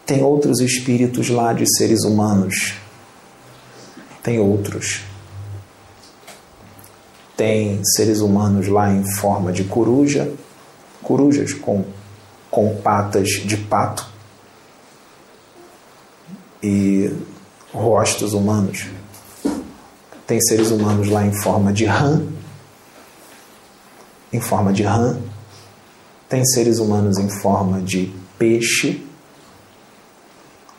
Tem 0.06 0.22
outros 0.22 0.60
espíritos 0.60 1.28
lá 1.30 1.52
de 1.52 1.64
seres 1.76 2.04
humanos 2.04 2.79
tem 4.22 4.38
outros. 4.38 5.02
Tem 7.36 7.82
seres 7.84 8.20
humanos 8.20 8.68
lá 8.68 8.92
em 8.92 9.04
forma 9.16 9.50
de 9.52 9.64
coruja, 9.64 10.30
corujas 11.02 11.54
com, 11.54 11.84
com 12.50 12.76
patas 12.76 13.28
de 13.28 13.56
pato 13.56 14.06
e 16.62 17.10
rostos 17.72 18.34
humanos. 18.34 18.86
Tem 20.26 20.40
seres 20.42 20.70
humanos 20.70 21.08
lá 21.08 21.24
em 21.26 21.32
forma 21.42 21.72
de 21.72 21.86
rã, 21.86 22.22
em 24.32 24.40
forma 24.40 24.72
de 24.72 24.82
rã. 24.82 25.18
Tem 26.28 26.44
seres 26.44 26.78
humanos 26.78 27.18
em 27.18 27.28
forma 27.40 27.80
de 27.80 28.14
peixe. 28.38 29.04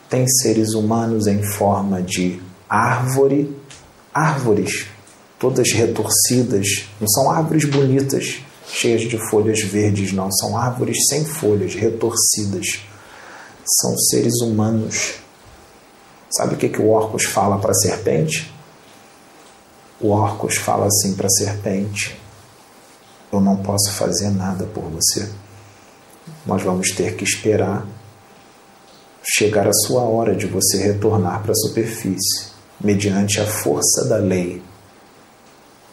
Tem 0.08 0.28
seres 0.28 0.74
humanos 0.74 1.26
em 1.28 1.44
forma 1.44 2.02
de 2.02 2.40
árvore, 2.72 3.54
árvores, 4.14 4.88
todas 5.38 5.74
retorcidas, 5.74 6.86
não 7.02 7.08
são 7.10 7.30
árvores 7.30 7.66
bonitas, 7.66 8.40
cheias 8.66 9.02
de 9.02 9.18
folhas 9.30 9.60
verdes, 9.60 10.14
não, 10.14 10.32
são 10.32 10.58
árvores 10.58 10.98
sem 11.10 11.26
folhas, 11.26 11.76
retorcidas. 11.76 12.80
São 13.82 13.98
seres 13.98 14.40
humanos. 14.42 15.16
Sabe 16.30 16.56
o 16.56 16.58
que, 16.58 16.70
que 16.70 16.82
o 16.82 16.90
Orcus 16.90 17.26
fala 17.26 17.60
para 17.60 17.72
a 17.72 17.76
serpente? 17.76 18.52
O 20.00 20.08
Orcus 20.08 20.56
fala 20.56 20.88
assim 20.88 21.14
para 21.14 21.28
a 21.28 21.30
serpente: 21.30 22.18
Eu 23.32 23.42
não 23.42 23.58
posso 23.58 23.92
fazer 23.92 24.30
nada 24.32 24.66
por 24.66 24.84
você. 24.86 25.30
Nós 26.46 26.64
vamos 26.64 26.92
ter 26.92 27.16
que 27.16 27.24
esperar 27.24 27.86
chegar 29.24 29.68
a 29.68 29.74
sua 29.74 30.02
hora 30.02 30.36
de 30.36 30.48
você 30.48 30.78
retornar 30.78 31.44
para 31.44 31.52
a 31.52 31.56
superfície 31.56 32.51
mediante 32.84 33.40
a 33.40 33.46
força 33.46 34.08
da 34.08 34.18
lei. 34.18 34.62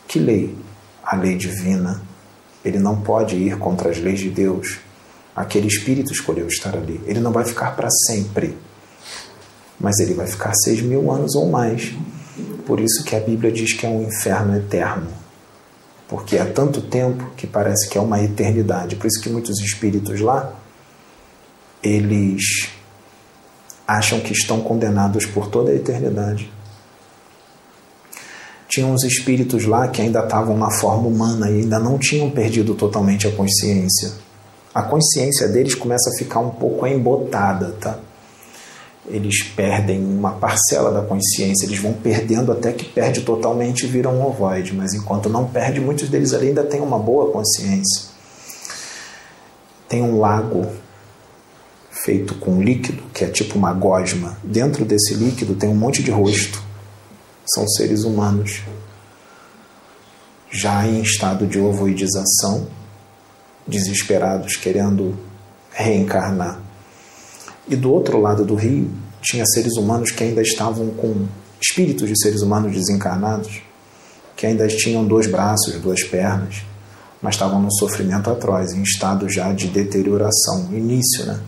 Que 0.07 0.18
lei? 0.18 0.57
A 1.05 1.16
lei 1.16 1.37
divina. 1.37 2.03
Ele 2.64 2.79
não 2.79 3.01
pode 3.01 3.37
ir 3.37 3.59
contra 3.59 3.90
as 3.90 3.98
leis 3.98 4.20
de 4.20 4.31
Deus. 4.31 4.79
Aquele 5.37 5.68
espírito 5.68 6.12
escolheu 6.12 6.46
estar 6.48 6.74
ali. 6.74 7.01
Ele 7.07 7.20
não 7.20 7.31
vai 7.31 7.44
ficar 7.44 7.77
para 7.77 7.88
sempre, 8.07 8.57
mas 9.79 9.98
ele 9.98 10.14
vai 10.14 10.27
ficar 10.27 10.53
seis 10.55 10.81
mil 10.83 11.11
anos 11.12 11.35
ou 11.35 11.48
mais. 11.48 11.94
Por 12.66 12.81
isso 12.81 13.05
que 13.05 13.14
a 13.14 13.20
Bíblia 13.20 13.53
diz 13.53 13.74
que 13.74 13.87
é 13.87 13.88
um 13.88 14.03
inferno 14.03 14.57
eterno. 14.57 15.09
Porque 16.09 16.38
há 16.38 16.46
tanto 16.46 16.81
tempo 16.81 17.31
que 17.37 17.46
parece 17.46 17.88
que 17.88 17.98
é 17.98 18.01
uma 18.01 18.20
eternidade. 18.22 18.96
Por 18.96 19.07
isso 19.07 19.20
que 19.20 19.29
muitos 19.29 19.61
espíritos 19.61 20.20
lá, 20.20 20.53
eles 21.83 22.70
acham 23.87 24.20
que 24.20 24.33
estão 24.33 24.61
condenados 24.61 25.27
por 25.27 25.48
toda 25.48 25.70
a 25.70 25.74
eternidade 25.74 26.51
tinham 28.69 28.93
uns 28.93 29.03
espíritos 29.03 29.65
lá 29.65 29.89
que 29.89 30.03
ainda 30.03 30.21
estavam 30.23 30.57
na 30.57 30.71
forma 30.71 31.09
humana 31.09 31.51
e 31.51 31.63
ainda 31.63 31.79
não 31.79 31.99
tinham 31.99 32.31
perdido 32.31 32.75
totalmente 32.75 33.27
a 33.27 33.33
consciência. 33.33 34.13
A 34.75 34.83
consciência 34.83 35.49
deles 35.49 35.75
começa 35.75 36.11
a 36.11 36.19
ficar 36.19 36.41
um 36.41 36.51
pouco 36.51 36.87
embotada, 36.87 37.75
tá? 37.81 37.99
Eles 39.07 39.43
perdem 39.43 40.05
uma 40.05 40.33
parcela 40.33 40.93
da 40.93 41.01
consciência, 41.01 41.65
eles 41.65 41.79
vão 41.79 41.95
perdendo 41.95 42.53
até 42.53 42.71
que 42.71 42.85
perde 42.85 43.23
totalmente 43.23 43.85
e 43.85 43.89
viram 43.89 44.15
um 44.15 44.27
ovoide, 44.27 44.75
mas 44.75 44.93
enquanto 44.93 45.31
não 45.31 45.47
perde, 45.47 45.81
muitos 45.81 46.11
deles 46.11 46.35
ainda 46.35 46.63
têm 46.63 46.83
uma 46.83 46.99
boa 46.99 47.33
consciência. 47.33 48.11
Tem 49.89 50.03
um 50.03 50.19
lago 50.19 50.67
feito 51.91 52.35
com 52.35 52.63
líquido, 52.63 53.03
que 53.15 53.25
é 53.25 53.29
tipo 53.29 53.59
uma 53.59 53.73
gosma. 53.73 54.37
Dentro 54.45 54.85
desse 54.85 55.15
líquido 55.15 55.55
tem 55.55 55.71
um 55.71 55.75
monte 55.75 56.03
de 56.03 56.11
rosto 56.11 56.68
são 57.55 57.67
seres 57.69 58.05
humanos 58.05 58.63
já 60.51 60.87
em 60.87 61.03
estado 61.03 61.47
de 61.47 61.59
ovoidização, 61.59 62.67
desesperados, 63.67 64.57
querendo 64.57 65.17
reencarnar. 65.71 66.61
E 67.69 67.77
do 67.77 67.93
outro 67.93 68.19
lado 68.21 68.45
do 68.45 68.55
rio 68.55 68.91
tinha 69.21 69.45
seres 69.47 69.77
humanos 69.77 70.11
que 70.11 70.25
ainda 70.25 70.41
estavam 70.41 70.89
com 70.91 71.27
espíritos 71.61 72.09
de 72.09 72.19
seres 72.21 72.41
humanos 72.41 72.73
desencarnados, 72.73 73.61
que 74.37 74.47
ainda 74.47 74.67
tinham 74.69 75.05
dois 75.05 75.27
braços, 75.27 75.75
duas 75.75 76.03
pernas, 76.03 76.63
mas 77.21 77.35
estavam 77.35 77.61
num 77.61 77.71
sofrimento 77.71 78.31
atroz, 78.31 78.73
em 78.73 78.83
estado 78.83 79.29
já 79.29 79.53
de 79.53 79.67
deterioração, 79.69 80.69
início, 80.73 81.27
né? 81.27 81.41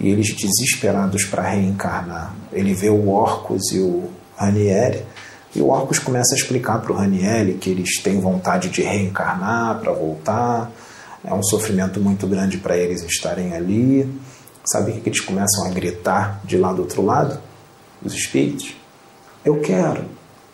E 0.00 0.08
eles 0.08 0.34
desesperados 0.34 1.24
para 1.24 1.42
reencarnar. 1.50 2.34
Ele 2.52 2.74
vê 2.74 2.88
o 2.88 3.08
Orcus 3.08 3.70
e 3.72 3.78
o 3.78 4.08
Ranieri 4.36 5.04
e 5.54 5.60
o 5.60 5.68
Orcus 5.68 5.98
começa 5.98 6.34
a 6.34 6.38
explicar 6.38 6.80
para 6.80 6.92
o 6.92 6.96
Raniel 6.96 7.56
que 7.58 7.70
eles 7.70 8.02
têm 8.02 8.20
vontade 8.20 8.68
de 8.68 8.82
reencarnar 8.82 9.78
para 9.78 9.92
voltar, 9.92 10.72
é 11.24 11.32
um 11.32 11.42
sofrimento 11.42 12.00
muito 12.00 12.26
grande 12.26 12.58
para 12.58 12.76
eles 12.76 13.02
estarem 13.02 13.54
ali. 13.54 14.08
Sabe 14.64 14.90
o 14.90 15.00
que 15.00 15.08
eles 15.08 15.20
começam 15.20 15.66
a 15.66 15.70
gritar 15.70 16.40
de 16.44 16.58
lá 16.58 16.72
do 16.72 16.82
outro 16.82 17.02
lado? 17.02 17.38
Os 18.02 18.12
espíritos. 18.14 18.74
Eu 19.44 19.60
quero, 19.60 20.04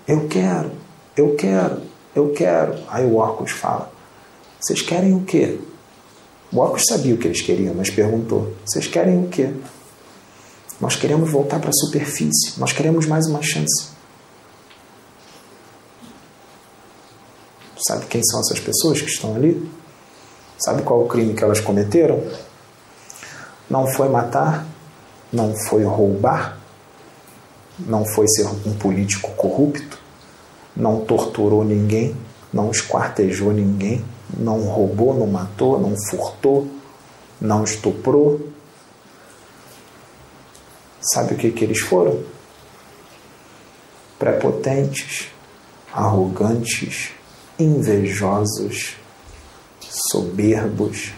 eu 0.06 0.28
quero, 0.28 0.72
eu 1.16 1.34
quero, 1.34 1.82
eu 2.14 2.30
quero. 2.30 2.74
Aí 2.88 3.04
o 3.04 3.16
Orcus 3.16 3.52
fala: 3.52 3.90
Vocês 4.60 4.82
querem 4.82 5.14
o 5.14 5.22
quê? 5.24 5.58
O 6.52 6.58
Orcus 6.58 6.84
sabia 6.88 7.14
o 7.14 7.18
que 7.18 7.26
eles 7.26 7.40
queriam, 7.40 7.74
mas 7.74 7.90
perguntou: 7.90 8.52
Vocês 8.64 8.86
querem 8.86 9.24
o 9.24 9.28
quê? 9.28 9.52
Nós 10.80 10.96
queremos 10.96 11.30
voltar 11.30 11.58
para 11.58 11.70
a 11.70 11.72
superfície, 11.72 12.58
nós 12.58 12.72
queremos 12.72 13.06
mais 13.06 13.26
uma 13.26 13.42
chance. 13.42 13.89
Sabe 17.86 18.04
quem 18.06 18.22
são 18.22 18.40
essas 18.40 18.60
pessoas 18.60 19.00
que 19.00 19.08
estão 19.08 19.34
ali? 19.34 19.70
Sabe 20.58 20.82
qual 20.82 21.02
o 21.02 21.08
crime 21.08 21.32
que 21.32 21.42
elas 21.42 21.60
cometeram? 21.60 22.22
Não 23.70 23.86
foi 23.86 24.08
matar, 24.08 24.66
não 25.32 25.54
foi 25.66 25.84
roubar, 25.84 26.58
não 27.78 28.04
foi 28.04 28.26
ser 28.28 28.46
um 28.46 28.74
político 28.74 29.30
corrupto, 29.32 29.98
não 30.76 31.04
torturou 31.06 31.64
ninguém, 31.64 32.14
não 32.52 32.70
esquartejou 32.70 33.50
ninguém, 33.50 34.04
não 34.36 34.60
roubou, 34.60 35.14
não 35.14 35.26
matou, 35.26 35.80
não 35.80 35.94
furtou, 36.10 36.68
não 37.40 37.64
estuprou. 37.64 38.40
Sabe 41.00 41.32
o 41.32 41.36
que, 41.38 41.50
que 41.50 41.64
eles 41.64 41.80
foram? 41.80 42.22
Prepotentes, 44.18 45.28
arrogantes, 45.94 47.12
invejosos, 47.60 48.96
soberbos. 49.80 51.12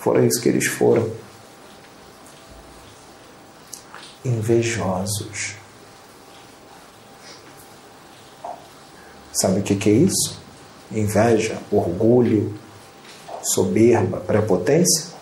Foram 0.00 0.26
isso 0.26 0.40
que 0.40 0.48
eles 0.48 0.66
foram. 0.66 1.10
Invejosos. 4.24 5.54
Sabe 9.32 9.60
o 9.60 9.62
que 9.62 9.88
é 9.88 9.92
isso? 9.92 10.36
Inveja, 10.90 11.58
orgulho, 11.70 12.54
soberba, 13.42 14.18
prepotência? 14.18 15.16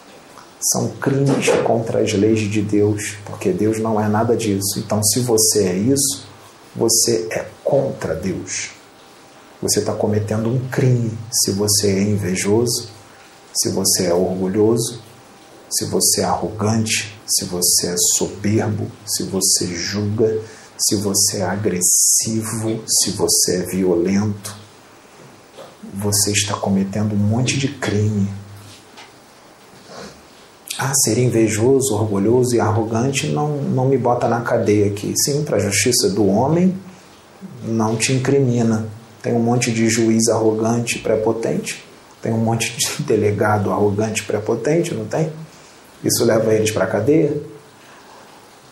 São 0.73 0.89
crimes 0.97 1.51
contra 1.65 2.01
as 2.01 2.13
leis 2.15 2.41
de 2.41 2.63
Deus, 2.63 3.17
porque 3.27 3.51
Deus 3.53 3.79
não 3.79 4.01
é 4.01 4.09
nada 4.09 4.35
disso. 4.35 4.79
Então, 4.79 5.03
se 5.03 5.21
você 5.21 5.65
é 5.65 5.75
isso, 5.75 6.27
você 6.75 7.29
é 7.31 7.47
contra 7.63 8.15
Deus. 8.15 8.76
Você 9.63 9.81
está 9.81 9.95
cometendo 9.95 10.51
um 10.51 10.69
crime 10.69 11.17
se 11.31 11.51
você 11.53 11.89
é 11.89 12.03
invejoso, 12.03 12.91
se 13.55 13.71
você 13.71 14.07
é 14.07 14.15
orgulhoso, 14.15 15.01
se 15.71 15.87
você 15.87 16.21
é 16.21 16.25
arrogante, 16.25 17.19
se 17.27 17.47
você 17.47 17.89
é 17.89 17.95
soberbo, 18.19 18.91
se 19.07 19.23
você 19.25 19.67
julga, 19.75 20.41
se 20.79 20.97
você 20.97 21.39
é 21.39 21.45
agressivo, 21.45 22.83
se 22.87 23.11
você 23.13 23.57
é 23.57 23.63
violento. 23.63 24.55
Você 25.95 26.33
está 26.33 26.55
cometendo 26.55 27.15
um 27.15 27.19
monte 27.19 27.59
de 27.59 27.69
crime. 27.69 28.29
Ah, 30.79 30.93
ser 30.95 31.17
invejoso, 31.17 31.95
orgulhoso 31.95 32.55
e 32.55 32.61
arrogante 32.61 33.29
não, 33.29 33.57
não 33.57 33.89
me 33.89 33.97
bota 33.97 34.29
na 34.29 34.43
cadeia 34.43 34.89
aqui. 34.89 35.15
Sim, 35.25 35.43
para 35.43 35.57
a 35.57 35.61
justiça 35.61 36.11
do 36.11 36.27
homem, 36.27 36.77
não 37.65 37.97
te 37.97 38.13
incrimina. 38.13 38.96
Tem 39.27 39.35
um 39.35 39.41
monte 39.41 39.73
de 39.73 39.89
juiz 39.89 40.29
arrogante, 40.29 41.01
prepotente. 41.01 41.85
Tem 42.23 42.33
um 42.33 42.39
monte 42.39 42.73
de 42.77 43.03
delegado 43.03 43.73
arrogante, 43.73 44.23
prepotente, 44.23 44.95
não 44.95 45.05
tem? 45.05 45.33
Isso 46.05 46.25
leva 46.25 46.55
eles 46.55 46.71
para 46.71 46.85
a 46.85 46.87
cadeia. 46.87 47.37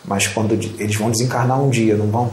Mas 0.04 0.28
quando 0.28 0.54
eles 0.54 0.94
vão 0.94 1.10
desencarnar 1.10 1.60
um 1.60 1.68
dia, 1.68 1.96
não 1.96 2.06
vão? 2.08 2.32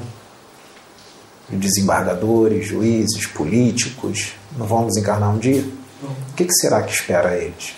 Desembargadores, 1.49 2.67
juízes, 2.67 3.25
políticos, 3.25 4.33
não 4.55 4.67
vão 4.67 4.85
desencarnar 4.85 5.33
um 5.33 5.39
dia? 5.39 5.65
O 6.03 6.33
que, 6.35 6.45
que 6.45 6.53
será 6.53 6.83
que 6.83 6.93
espera 6.93 7.35
eles? 7.35 7.73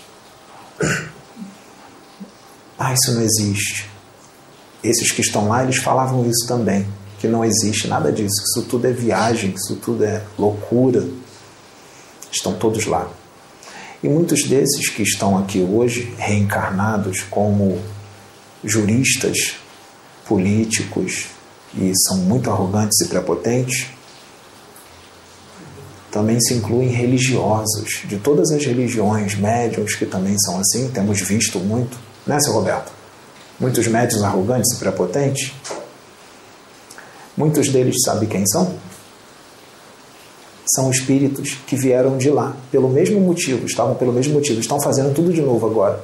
Ah, 2.78 2.92
isso 2.92 3.14
não 3.14 3.22
existe. 3.22 3.88
Esses 4.82 5.10
que 5.10 5.22
estão 5.22 5.48
lá, 5.48 5.62
eles 5.62 5.78
falavam 5.78 6.28
isso 6.28 6.46
também, 6.46 6.86
que 7.24 7.28
não 7.28 7.42
existe 7.42 7.88
nada 7.88 8.12
disso, 8.12 8.34
que 8.36 8.60
isso 8.60 8.68
tudo 8.68 8.86
é 8.86 8.92
viagem, 8.92 9.50
que 9.50 9.56
isso 9.58 9.76
tudo 9.76 10.04
é 10.04 10.22
loucura. 10.38 11.08
Estão 12.30 12.52
todos 12.52 12.84
lá. 12.84 13.10
E 14.02 14.08
muitos 14.10 14.42
desses 14.46 14.90
que 14.90 15.02
estão 15.02 15.38
aqui 15.38 15.62
hoje, 15.62 16.14
reencarnados 16.18 17.22
como 17.22 17.80
juristas, 18.62 19.54
políticos 20.26 21.28
e 21.74 21.92
são 22.06 22.18
muito 22.18 22.50
arrogantes 22.50 23.00
e 23.00 23.08
prepotentes, 23.08 23.86
também 26.10 26.38
se 26.42 26.52
incluem 26.52 26.90
religiosos, 26.90 28.02
de 28.04 28.18
todas 28.18 28.50
as 28.50 28.62
religiões, 28.66 29.34
médiums 29.34 29.94
que 29.94 30.04
também 30.04 30.38
são 30.40 30.60
assim, 30.60 30.90
temos 30.90 31.22
visto 31.22 31.58
muito, 31.58 31.96
né, 32.26 32.38
seu 32.40 32.52
Roberto? 32.52 32.92
Muitos 33.58 33.86
médios 33.86 34.22
arrogantes 34.22 34.74
e 34.74 34.76
prepotentes. 34.76 35.52
Muitos 37.36 37.68
deles 37.68 37.96
sabe 38.04 38.26
quem 38.26 38.46
são? 38.46 38.74
São 40.74 40.90
espíritos 40.90 41.58
que 41.66 41.76
vieram 41.76 42.16
de 42.16 42.30
lá, 42.30 42.56
pelo 42.70 42.88
mesmo 42.88 43.20
motivo, 43.20 43.66
estavam 43.66 43.94
pelo 43.94 44.12
mesmo 44.12 44.34
motivo, 44.34 44.60
estão 44.60 44.80
fazendo 44.80 45.14
tudo 45.14 45.32
de 45.32 45.42
novo 45.42 45.66
agora 45.66 46.02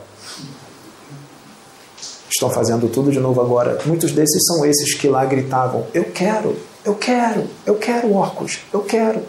estão 2.40 2.50
fazendo 2.50 2.88
tudo 2.88 3.12
de 3.12 3.20
novo 3.20 3.40
agora. 3.40 3.78
Muitos 3.84 4.12
desses 4.12 4.42
são 4.46 4.64
esses 4.64 4.94
que 4.94 5.08
lá 5.08 5.24
gritavam: 5.26 5.86
Eu 5.92 6.04
quero, 6.04 6.56
eu 6.84 6.94
quero, 6.94 7.46
eu 7.66 7.74
quero 7.74 8.14
orcos, 8.14 8.60
eu 8.72 8.80
quero. 8.80 9.22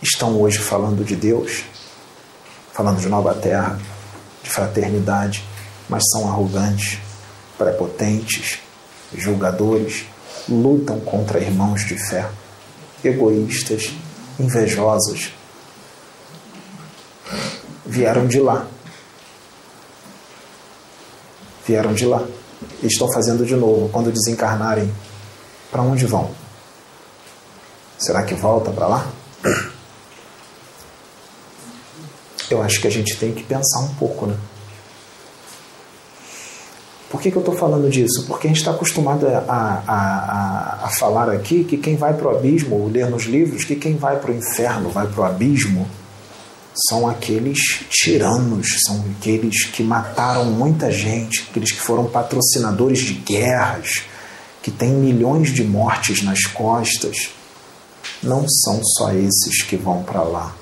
Estão 0.00 0.40
hoje 0.40 0.58
falando 0.58 1.04
de 1.04 1.16
Deus, 1.16 1.64
falando 2.72 3.00
de 3.00 3.08
nova 3.08 3.34
terra, 3.34 3.78
de 4.42 4.48
fraternidade, 4.48 5.44
mas 5.88 6.02
são 6.12 6.28
arrogantes, 6.28 6.98
prepotentes, 7.58 8.60
julgadores, 9.16 10.04
lutam 10.48 11.00
contra 11.00 11.40
irmãos 11.40 11.84
de 11.84 11.96
fé, 11.98 12.28
egoístas, 13.04 13.92
invejosos. 14.38 15.32
Vieram 17.86 18.26
de 18.26 18.40
lá 18.40 18.66
vieram 21.70 21.94
de 21.94 22.04
lá. 22.04 22.26
E 22.82 22.86
estão 22.86 23.10
fazendo 23.12 23.46
de 23.46 23.54
novo. 23.54 23.88
Quando 23.90 24.10
desencarnarem, 24.10 24.92
para 25.70 25.82
onde 25.82 26.04
vão? 26.04 26.30
Será 27.98 28.22
que 28.24 28.34
volta 28.34 28.70
para 28.70 28.86
lá? 28.86 29.06
Eu 32.50 32.60
acho 32.62 32.80
que 32.80 32.88
a 32.88 32.90
gente 32.90 33.16
tem 33.16 33.32
que 33.32 33.44
pensar 33.44 33.78
um 33.80 33.94
pouco, 33.94 34.26
né? 34.26 34.36
Por 37.10 37.20
que, 37.20 37.28
que 37.28 37.36
eu 37.36 37.40
estou 37.40 37.56
falando 37.56 37.90
disso? 37.90 38.24
Porque 38.28 38.46
a 38.46 38.50
gente 38.50 38.60
está 38.60 38.70
acostumado 38.70 39.26
a, 39.26 39.38
a, 39.48 39.82
a, 39.88 40.86
a, 40.86 40.90
falar 40.90 41.28
aqui 41.28 41.64
que 41.64 41.76
quem 41.76 41.96
vai 41.96 42.14
para 42.14 42.28
o 42.28 42.30
abismo, 42.36 42.76
ou 42.76 42.88
ler 42.88 43.10
nos 43.10 43.24
livros, 43.24 43.64
que 43.64 43.74
quem 43.74 43.96
vai 43.96 44.16
para 44.20 44.30
o 44.30 44.34
inferno, 44.34 44.90
vai 44.90 45.08
para 45.08 45.20
o 45.20 45.24
abismo, 45.24 45.88
são 46.88 47.08
aqueles 47.08 47.58
tiranos, 47.90 48.78
são 48.86 49.04
aqueles 49.10 49.64
que 49.64 49.82
mataram 49.82 50.44
muita 50.44 50.92
gente, 50.92 51.48
aqueles 51.50 51.72
que 51.72 51.80
foram 51.80 52.04
patrocinadores 52.04 53.00
de 53.00 53.14
guerras, 53.14 54.02
que 54.62 54.70
têm 54.70 54.90
milhões 54.90 55.52
de 55.52 55.64
mortes 55.64 56.22
nas 56.22 56.44
costas. 56.44 57.30
Não 58.22 58.46
são 58.48 58.80
só 58.84 59.12
esses 59.12 59.62
que 59.62 59.76
vão 59.76 60.04
para 60.04 60.22
lá. 60.22 60.54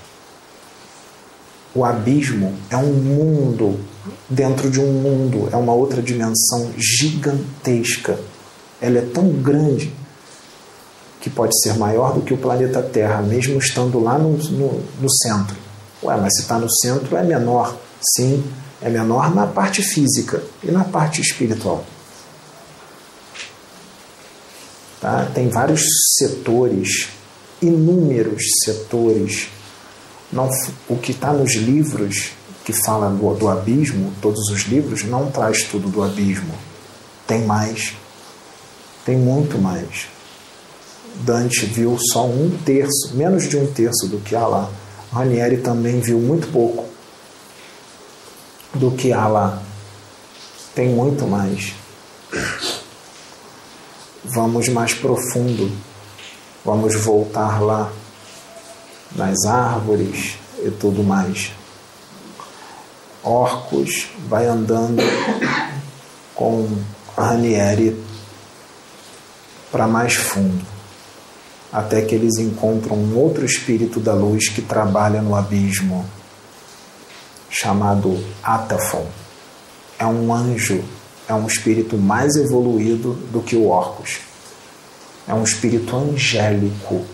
O 1.75 1.85
abismo 1.85 2.55
é 2.71 2.77
um 2.79 2.95
mundo 2.95 3.79
dentro 4.29 4.71
de 4.71 4.81
um 4.81 4.92
mundo, 4.92 5.49
é 5.53 5.57
uma 5.57 5.73
outra 5.73 6.03
dimensão 6.03 6.73
gigantesca. 6.77 8.18
Ela 8.81 8.99
é 8.99 9.03
tão 9.03 9.29
grande 9.29 9.92
que 11.21 11.29
pode 11.29 11.59
ser 11.61 11.77
maior 11.77 12.14
do 12.14 12.23
que 12.23 12.33
o 12.33 12.38
planeta 12.38 12.83
Terra, 12.83 13.23
mesmo 13.23 13.59
estando 13.59 13.99
lá 13.99 14.18
no, 14.18 14.37
no, 14.37 14.83
no 15.01 15.11
centro 15.11 15.68
Ué, 16.03 16.16
mas 16.16 16.35
se 16.37 16.42
está 16.42 16.59
no 16.59 16.71
centro 16.71 17.16
é 17.16 17.23
menor. 17.23 17.77
Sim, 18.16 18.44
é 18.81 18.88
menor 18.88 19.35
na 19.35 19.47
parte 19.47 19.83
física 19.83 20.42
e 20.62 20.71
na 20.71 20.85
parte 20.85 21.21
espiritual. 21.21 21.85
Tá? 25.01 25.29
Tem 25.35 25.49
vários 25.49 25.83
setores, 26.16 27.09
inúmeros 27.61 28.42
setores. 28.64 29.49
Não, 30.33 30.49
o 30.88 30.97
que 30.97 31.12
está 31.12 31.33
nos 31.33 31.55
livros 31.55 32.33
que 32.69 32.73
fala 32.85 33.09
do, 33.09 33.33
do 33.33 33.49
abismo, 33.49 34.12
todos 34.21 34.51
os 34.51 34.64
livros, 34.64 35.03
não 35.03 35.31
traz 35.31 35.62
tudo 35.62 35.89
do 35.89 36.03
abismo. 36.03 36.53
Tem 37.27 37.47
mais. 37.47 37.95
Tem 39.07 39.16
muito 39.16 39.57
mais. 39.57 40.07
Dante 41.23 41.64
viu 41.64 41.97
só 42.12 42.27
um 42.27 42.59
terço, 42.66 43.12
menos 43.14 43.49
de 43.49 43.57
um 43.57 43.73
terço 43.73 44.07
do 44.09 44.21
que 44.21 44.37
há 44.37 44.47
lá. 44.47 44.71
Ranieri 45.11 45.57
também 45.57 45.99
viu 45.99 46.19
muito 46.19 46.53
pouco 46.53 46.85
do 48.75 48.91
que 48.91 49.14
há 49.14 49.27
lá. 49.27 49.62
Tem 50.75 50.91
muito 50.91 51.27
mais. 51.27 51.73
Vamos 54.23 54.69
mais 54.69 54.93
profundo. 54.93 55.73
Vamos 56.62 56.95
voltar 56.97 57.62
lá 57.62 57.91
nas 59.16 59.47
árvores 59.47 60.37
e 60.62 60.71
tudo 60.71 61.03
mais. 61.03 61.57
Orcos 63.23 64.09
vai 64.29 64.47
andando 64.47 65.03
com 66.35 66.69
Ranieri 67.16 68.01
para 69.71 69.87
mais 69.87 70.14
fundo 70.14 70.79
até 71.73 72.03
que 72.03 72.14
eles 72.14 72.39
encontram 72.39 72.97
um 72.97 73.16
outro 73.16 73.45
espírito 73.45 74.01
da 74.01 74.14
luz 74.14 74.49
que 74.49 74.62
trabalha 74.62 75.21
no 75.21 75.35
abismo, 75.35 76.09
chamado 77.51 78.23
Atafon. 78.43 79.07
É 79.99 80.07
um 80.07 80.33
anjo, 80.33 80.83
é 81.29 81.35
um 81.35 81.47
espírito 81.47 81.97
mais 81.97 82.37
evoluído 82.37 83.14
do 83.31 83.43
que 83.43 83.57
o 83.57 83.69
Orcus. 83.69 84.21
É 85.27 85.35
um 85.35 85.45
espírito 85.45 85.95
angélico. 85.95 87.05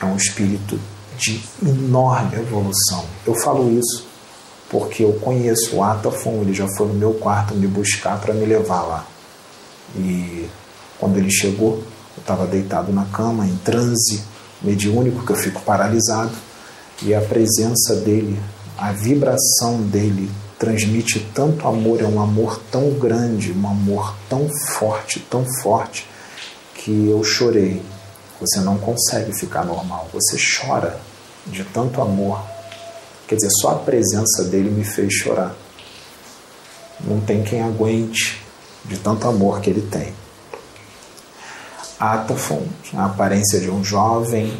É 0.00 0.04
um 0.04 0.16
espírito 0.16 0.78
de 1.20 1.40
enorme 1.62 2.36
evolução. 2.36 3.04
Eu 3.26 3.34
falo 3.34 3.70
isso 3.78 4.08
porque 4.70 5.02
eu 5.02 5.12
conheço 5.14 5.76
o 5.76 5.82
Atafon, 5.82 6.42
ele 6.42 6.54
já 6.54 6.66
foi 6.76 6.86
no 6.86 6.94
meu 6.94 7.12
quarto 7.14 7.54
me 7.54 7.66
buscar 7.66 8.20
para 8.20 8.32
me 8.32 8.46
levar 8.46 8.82
lá. 8.82 9.06
E 9.96 10.48
quando 10.98 11.18
ele 11.18 11.30
chegou, 11.30 11.82
eu 12.16 12.20
estava 12.20 12.46
deitado 12.46 12.92
na 12.92 13.04
cama, 13.06 13.44
em 13.44 13.56
transe 13.56 14.22
mediúnico, 14.62 15.26
que 15.26 15.32
eu 15.32 15.36
fico 15.36 15.60
paralisado, 15.62 16.30
e 17.02 17.12
a 17.12 17.20
presença 17.20 17.96
dele, 17.96 18.40
a 18.78 18.92
vibração 18.92 19.82
dele 19.82 20.30
transmite 20.56 21.18
tanto 21.34 21.66
amor, 21.66 22.00
é 22.00 22.06
um 22.06 22.20
amor 22.20 22.60
tão 22.70 22.90
grande, 22.90 23.52
um 23.52 23.66
amor 23.66 24.14
tão 24.28 24.48
forte, 24.76 25.18
tão 25.28 25.44
forte, 25.62 26.06
que 26.74 27.08
eu 27.08 27.24
chorei. 27.24 27.82
Você 28.40 28.60
não 28.60 28.78
consegue 28.78 29.36
ficar 29.38 29.64
normal, 29.64 30.08
você 30.12 30.36
chora 30.38 31.00
de 31.46 31.64
tanto 31.64 32.00
amor. 32.00 32.42
Quer 33.26 33.36
dizer, 33.36 33.50
só 33.60 33.70
a 33.70 33.78
presença 33.78 34.44
dele 34.44 34.70
me 34.70 34.84
fez 34.84 35.12
chorar. 35.14 35.54
Não 37.00 37.20
tem 37.20 37.42
quem 37.42 37.62
aguente 37.62 38.42
de 38.84 38.98
tanto 38.98 39.28
amor 39.28 39.60
que 39.60 39.70
ele 39.70 39.82
tem. 39.82 40.12
Atafon, 41.98 42.66
a 42.94 43.06
aparência 43.06 43.60
de 43.60 43.70
um 43.70 43.84
jovem 43.84 44.58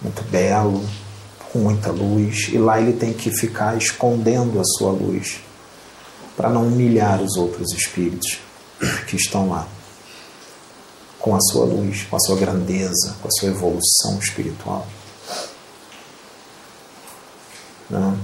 muito 0.00 0.22
belo, 0.30 0.84
com 1.52 1.58
muita 1.60 1.90
luz, 1.90 2.48
e 2.52 2.58
lá 2.58 2.80
ele 2.80 2.92
tem 2.92 3.12
que 3.12 3.30
ficar 3.30 3.76
escondendo 3.76 4.60
a 4.60 4.64
sua 4.64 4.90
luz 4.90 5.40
para 6.36 6.50
não 6.50 6.66
humilhar 6.66 7.22
os 7.22 7.36
outros 7.36 7.72
espíritos 7.72 8.38
que 9.06 9.16
estão 9.16 9.48
lá 9.48 9.66
com 11.24 11.34
a 11.34 11.40
sua 11.40 11.64
luz, 11.64 12.02
com 12.10 12.16
a 12.16 12.20
sua 12.20 12.36
grandeza, 12.36 13.16
com 13.22 13.28
a 13.28 13.30
sua 13.30 13.48
evolução 13.48 14.18
espiritual. 14.20 14.86
Não? 17.90 18.18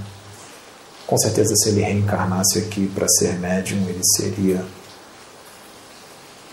Com 1.06 1.18
certeza, 1.18 1.54
se 1.56 1.70
ele 1.70 1.82
reencarnasse 1.82 2.58
aqui 2.58 2.86
para 2.94 3.08
ser 3.08 3.38
médium, 3.38 3.88
ele 3.88 4.00
seria 4.16 4.64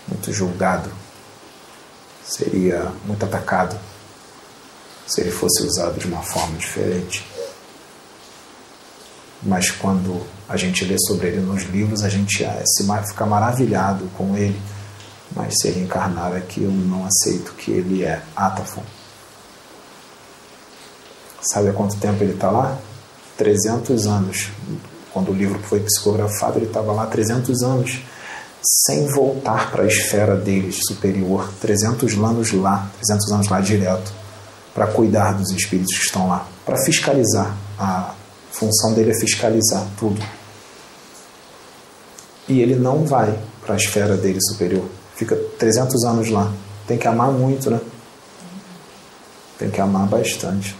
muito 0.08 0.32
julgado, 0.32 0.90
seria 2.24 2.92
muito 3.04 3.24
atacado 3.24 3.78
se 5.06 5.20
ele 5.20 5.30
fosse 5.30 5.62
usado 5.62 5.98
de 5.98 6.06
uma 6.06 6.22
forma 6.22 6.56
diferente. 6.58 7.24
Mas 9.42 9.70
quando 9.70 10.26
a 10.48 10.56
gente 10.56 10.84
lê 10.84 10.98
sobre 10.98 11.28
ele 11.28 11.40
nos 11.40 11.62
livros, 11.64 12.02
a 12.02 12.08
gente 12.08 12.44
se 12.66 12.84
fica 13.06 13.24
maravilhado 13.24 14.10
com 14.16 14.36
ele. 14.36 14.60
Mas 15.34 15.54
se 15.60 15.68
ele 15.68 15.80
encarnar 15.84 16.34
aqui, 16.34 16.64
eu 16.64 16.70
não 16.70 17.06
aceito 17.06 17.52
que 17.52 17.70
ele 17.70 18.02
é 18.02 18.22
Atafon. 18.34 18.82
Sabe 21.40 21.68
há 21.68 21.72
quanto 21.72 21.96
tempo 21.96 22.22
ele 22.24 22.34
está 22.34 22.50
lá? 22.50 22.76
300 23.38 24.06
anos. 24.06 24.50
Quando 25.12 25.30
o 25.30 25.34
livro 25.34 25.58
foi 25.60 25.80
psicografado, 25.80 26.58
ele 26.58 26.66
estava 26.66 26.92
lá 26.92 27.06
300 27.06 27.62
anos, 27.62 28.00
sem 28.84 29.06
voltar 29.06 29.70
para 29.70 29.84
a 29.84 29.86
esfera 29.86 30.36
deles 30.36 30.80
superior. 30.86 31.48
300 31.60 32.12
anos 32.14 32.52
lá, 32.52 32.90
300 33.00 33.32
anos 33.32 33.48
lá 33.48 33.60
direto 33.60 34.12
para 34.74 34.88
cuidar 34.88 35.32
dos 35.32 35.50
espíritos 35.50 35.96
que 35.96 36.04
estão 36.04 36.28
lá, 36.28 36.46
para 36.66 36.76
fiscalizar. 36.84 37.56
A 37.78 38.12
função 38.52 38.92
dele 38.92 39.12
é 39.12 39.14
fiscalizar 39.18 39.86
tudo. 39.98 40.20
E 42.48 42.60
ele 42.60 42.76
não 42.76 43.04
vai 43.04 43.38
para 43.64 43.74
a 43.74 43.76
esfera 43.76 44.16
dele 44.16 44.38
superior. 44.40 44.84
Fica 45.16 45.36
300 45.58 46.04
anos 46.04 46.28
lá. 46.28 46.52
Tem 46.86 46.96
que 46.96 47.06
amar 47.06 47.30
muito, 47.30 47.70
né? 47.70 47.80
Tem 49.58 49.70
que 49.70 49.80
amar 49.80 50.06
bastante. 50.06 50.76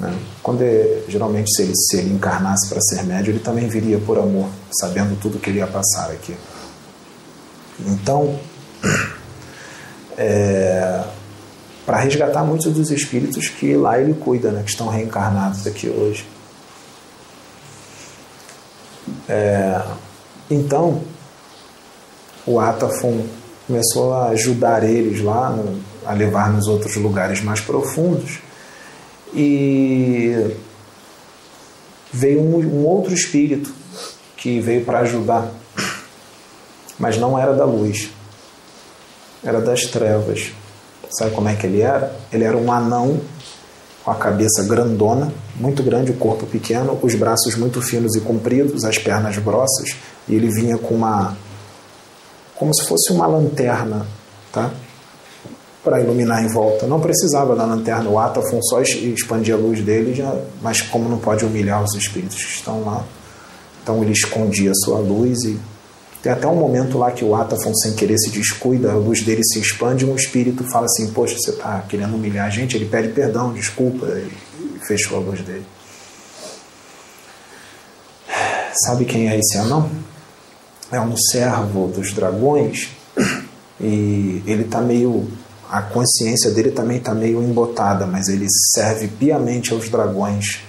Né? 0.00 0.16
Quando 0.42 0.62
é, 0.62 1.02
geralmente 1.08 1.54
se 1.54 1.62
ele, 1.62 1.72
se 1.74 1.96
ele 1.98 2.14
encarnasse 2.14 2.68
para 2.68 2.80
ser 2.80 3.02
médio, 3.04 3.32
ele 3.32 3.40
também 3.40 3.68
viria 3.68 3.98
por 3.98 4.18
amor, 4.18 4.48
sabendo 4.70 5.18
tudo 5.20 5.38
que 5.38 5.50
ele 5.50 5.58
ia 5.58 5.66
passar 5.66 6.10
aqui. 6.10 6.36
Então, 7.80 8.38
é, 10.16 11.04
para 11.84 11.98
resgatar 11.98 12.44
muitos 12.44 12.72
dos 12.72 12.90
espíritos 12.90 13.48
que 13.48 13.74
lá 13.74 13.98
ele 13.98 14.14
cuida, 14.14 14.50
né, 14.50 14.62
que 14.62 14.70
estão 14.70 14.88
reencarnados 14.88 15.66
aqui 15.66 15.88
hoje. 15.88 16.26
É, 19.28 19.82
então, 20.50 21.02
o 22.46 22.60
Atafon 22.60 23.26
começou 23.66 24.14
a 24.14 24.28
ajudar 24.28 24.82
eles 24.84 25.22
lá, 25.22 25.50
no, 25.50 25.80
a 26.06 26.12
levar 26.12 26.50
nos 26.52 26.66
outros 26.66 26.96
lugares 26.96 27.42
mais 27.42 27.60
profundos. 27.60 28.38
E 29.34 30.56
veio 32.12 32.40
um, 32.40 32.56
um 32.58 32.86
outro 32.86 33.12
espírito 33.12 33.72
que 34.36 34.60
veio 34.60 34.84
para 34.84 35.00
ajudar, 35.00 35.50
mas 36.98 37.16
não 37.18 37.38
era 37.38 37.52
da 37.54 37.64
luz, 37.64 38.10
era 39.44 39.60
das 39.60 39.82
trevas. 39.82 40.52
Sabe 41.10 41.34
como 41.34 41.48
é 41.48 41.54
que 41.54 41.66
ele 41.66 41.80
era? 41.80 42.14
Ele 42.32 42.44
era 42.44 42.56
um 42.56 42.70
anão 42.70 43.20
com 44.04 44.10
a 44.10 44.14
cabeça 44.14 44.62
grandona, 44.64 45.32
muito 45.56 45.82
grande, 45.82 46.12
o 46.12 46.16
corpo 46.16 46.46
pequeno, 46.46 46.98
os 47.02 47.14
braços 47.14 47.56
muito 47.56 47.82
finos 47.82 48.14
e 48.14 48.20
compridos, 48.20 48.84
as 48.84 48.98
pernas 48.98 49.36
grossas, 49.38 49.96
e 50.28 50.34
ele 50.34 50.48
vinha 50.50 50.78
com 50.78 50.94
uma 50.94 51.36
como 52.54 52.74
se 52.74 52.86
fosse 52.88 53.12
uma 53.12 53.26
lanterna, 53.26 54.04
tá? 54.52 54.70
Para 55.88 56.02
iluminar 56.02 56.44
em 56.44 56.48
volta. 56.48 56.86
Não 56.86 57.00
precisava 57.00 57.56
da 57.56 57.64
lanterna, 57.64 58.10
o 58.10 58.18
Atafon 58.18 58.60
só 58.60 58.82
expandia 58.82 59.54
a 59.54 59.56
luz 59.56 59.80
dele, 59.80 60.12
já, 60.14 60.34
mas 60.60 60.82
como 60.82 61.08
não 61.08 61.16
pode 61.16 61.46
humilhar 61.46 61.82
os 61.82 61.94
espíritos 61.94 62.36
que 62.36 62.52
estão 62.56 62.84
lá, 62.84 63.06
então 63.82 64.02
ele 64.02 64.12
escondia 64.12 64.70
a 64.70 64.74
sua 64.74 64.98
luz 64.98 65.44
e 65.44 65.58
tem 66.22 66.30
até 66.30 66.46
um 66.46 66.56
momento 66.56 66.98
lá 66.98 67.10
que 67.10 67.24
o 67.24 67.34
Atafon, 67.34 67.72
sem 67.74 67.94
querer, 67.94 68.18
se 68.18 68.28
descuida, 68.28 68.92
a 68.92 68.96
luz 68.96 69.22
dele 69.24 69.42
se 69.42 69.60
expande 69.60 70.04
e 70.04 70.08
um 70.08 70.14
espírito 70.14 70.62
fala 70.64 70.84
assim: 70.84 71.10
Poxa, 71.10 71.36
você 71.38 71.52
está 71.52 71.80
querendo 71.88 72.16
humilhar 72.16 72.46
a 72.46 72.50
gente? 72.50 72.76
Ele 72.76 72.84
pede 72.84 73.08
perdão, 73.08 73.54
desculpa, 73.54 74.06
e 74.06 74.30
fechou 74.86 75.16
a 75.16 75.20
luz 75.20 75.40
dele. 75.40 75.64
Sabe 78.84 79.06
quem 79.06 79.30
é 79.30 79.38
esse 79.38 79.56
anão? 79.56 79.90
É 80.92 81.00
um 81.00 81.16
servo 81.16 81.88
dos 81.88 82.12
dragões 82.12 82.90
e 83.80 84.42
ele 84.46 84.64
está 84.64 84.80
meio. 84.80 85.28
A 85.70 85.82
consciência 85.82 86.50
dele 86.50 86.70
também 86.70 86.98
está 86.98 87.14
meio 87.14 87.42
embotada, 87.42 88.06
mas 88.06 88.28
ele 88.28 88.46
serve 88.74 89.08
piamente 89.08 89.72
aos 89.72 89.88
dragões 89.88 90.68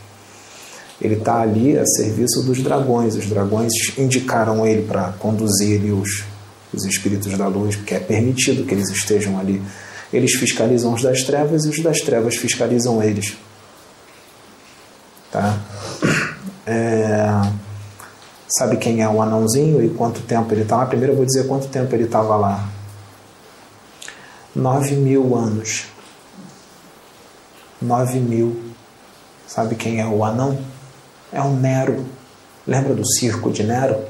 ele 1.01 1.15
está 1.15 1.41
ali 1.41 1.77
a 1.77 1.85
serviço 1.85 2.43
dos 2.43 2.61
dragões. 2.61 3.15
Os 3.15 3.25
dragões 3.27 3.71
indicaram 3.97 4.65
ele 4.65 4.85
para 4.85 5.13
conduzir 5.13 5.81
os, 5.93 6.23
os 6.73 6.85
espíritos 6.85 7.37
da 7.37 7.47
luz, 7.47 7.75
porque 7.75 7.95
é 7.95 7.99
permitido 7.99 8.65
que 8.65 8.73
eles 8.73 8.89
estejam 8.89 9.39
ali. 9.39 9.61
Eles 10.11 10.33
fiscalizam 10.33 10.93
os 10.93 11.03
das 11.03 11.23
trevas 11.23 11.65
e 11.65 11.69
os 11.69 11.81
das 11.81 11.99
trevas 12.01 12.35
fiscalizam 12.35 13.01
eles. 13.01 13.37
Tá? 15.31 15.57
É, 16.65 17.41
sabe 18.57 18.77
quem 18.77 19.01
é 19.01 19.07
o 19.07 19.21
anãozinho 19.21 19.83
e 19.83 19.89
quanto 19.89 20.21
tempo 20.21 20.53
ele 20.53 20.63
está 20.63 20.77
lá? 20.77 20.85
Primeiro 20.85 21.13
eu 21.13 21.17
vou 21.17 21.25
dizer 21.25 21.47
quanto 21.47 21.67
tempo 21.67 21.95
ele 21.95 22.05
estava 22.05 22.35
lá. 22.35 22.67
Nove 24.55 24.95
mil 24.95 25.35
anos. 25.35 25.85
Nove 27.81 28.19
mil. 28.19 28.73
Sabe 29.47 29.75
quem 29.75 29.99
é 29.99 30.05
o 30.05 30.23
anão? 30.23 30.59
É 31.31 31.41
um 31.41 31.55
Nero. 31.55 32.05
Lembra 32.65 32.93
do 32.93 33.05
circo 33.05 33.51
de 33.51 33.63
Nero? 33.63 34.03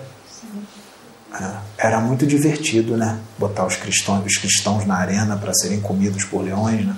É, 1.34 1.88
era 1.88 2.00
muito 2.02 2.26
divertido, 2.26 2.98
né? 2.98 3.20
Botar 3.38 3.66
os 3.66 3.76
cristãos, 3.76 4.26
os 4.26 4.38
cristãos 4.38 4.86
na 4.86 4.96
arena 4.96 5.38
para 5.38 5.54
serem 5.54 5.80
comidos 5.80 6.24
por 6.26 6.42
leões, 6.42 6.86
né? 6.86 6.96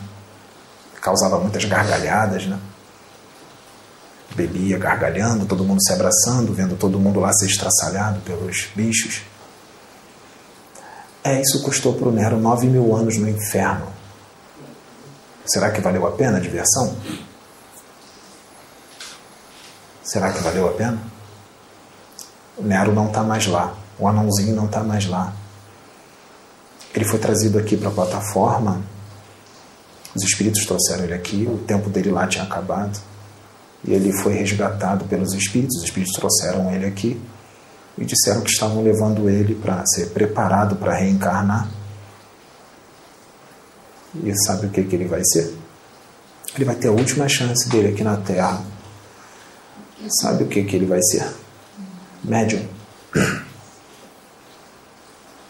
Causava 1.01 1.39
muitas 1.39 1.65
gargalhadas, 1.65 2.45
né? 2.45 2.59
Bebia 4.35 4.77
gargalhando, 4.77 5.45
todo 5.45 5.63
mundo 5.63 5.83
se 5.83 5.91
abraçando, 5.91 6.53
vendo 6.53 6.77
todo 6.77 6.99
mundo 6.99 7.19
lá 7.19 7.33
ser 7.33 7.47
estraçalhado 7.47 8.21
pelos 8.21 8.67
bichos. 8.75 9.21
É, 11.23 11.39
isso 11.39 11.61
custou 11.61 11.93
para 11.93 12.07
o 12.07 12.11
Nero 12.11 12.39
nove 12.39 12.67
mil 12.67 12.95
anos 12.95 13.17
no 13.17 13.29
inferno. 13.29 13.87
Será 15.45 15.71
que 15.71 15.79
valeu 15.79 16.07
a 16.07 16.11
pena 16.11 16.37
a 16.37 16.39
diversão? 16.39 16.95
Será 20.03 20.31
que 20.31 20.39
valeu 20.39 20.67
a 20.67 20.71
pena? 20.73 20.99
O 22.57 22.63
Nero 22.63 22.93
não 22.93 23.07
está 23.07 23.21
mais 23.21 23.45
lá. 23.45 23.75
O 23.99 24.07
anãozinho 24.07 24.55
não 24.55 24.65
está 24.65 24.83
mais 24.83 25.05
lá. 25.05 25.33
Ele 26.93 27.05
foi 27.05 27.19
trazido 27.19 27.59
aqui 27.59 27.77
para 27.77 27.89
a 27.89 27.93
plataforma. 27.93 28.81
Os 30.15 30.23
espíritos 30.23 30.65
trouxeram 30.65 31.03
ele 31.03 31.13
aqui. 31.13 31.47
O 31.47 31.59
tempo 31.59 31.89
dele 31.89 32.09
lá 32.09 32.25
tinha 32.27 32.43
acabado. 32.43 32.99
E 33.83 33.93
ele 33.93 34.11
foi 34.11 34.33
resgatado 34.33 35.05
pelos 35.05 35.33
espíritos. 35.33 35.77
Os 35.77 35.83
espíritos 35.83 36.15
trouxeram 36.15 36.71
ele 36.73 36.85
aqui 36.85 37.21
e 37.97 38.05
disseram 38.05 38.41
que 38.41 38.49
estavam 38.49 38.83
levando 38.83 39.29
ele 39.29 39.55
para 39.55 39.85
ser 39.85 40.07
preparado 40.07 40.75
para 40.75 40.95
reencarnar. 40.95 41.69
E 44.23 44.33
sabe 44.45 44.67
o 44.67 44.69
que, 44.69 44.83
que 44.83 44.95
ele 44.95 45.05
vai 45.05 45.21
ser? 45.23 45.55
Ele 46.55 46.65
vai 46.65 46.75
ter 46.75 46.89
a 46.89 46.91
última 46.91 47.27
chance 47.29 47.69
dele 47.69 47.89
aqui 47.89 48.03
na 48.03 48.17
Terra 48.17 48.61
Sabe 50.09 50.43
o 50.43 50.47
que, 50.47 50.63
que 50.63 50.75
ele 50.75 50.85
vai 50.85 50.99
ser? 51.03 51.31
Médium. 52.23 52.67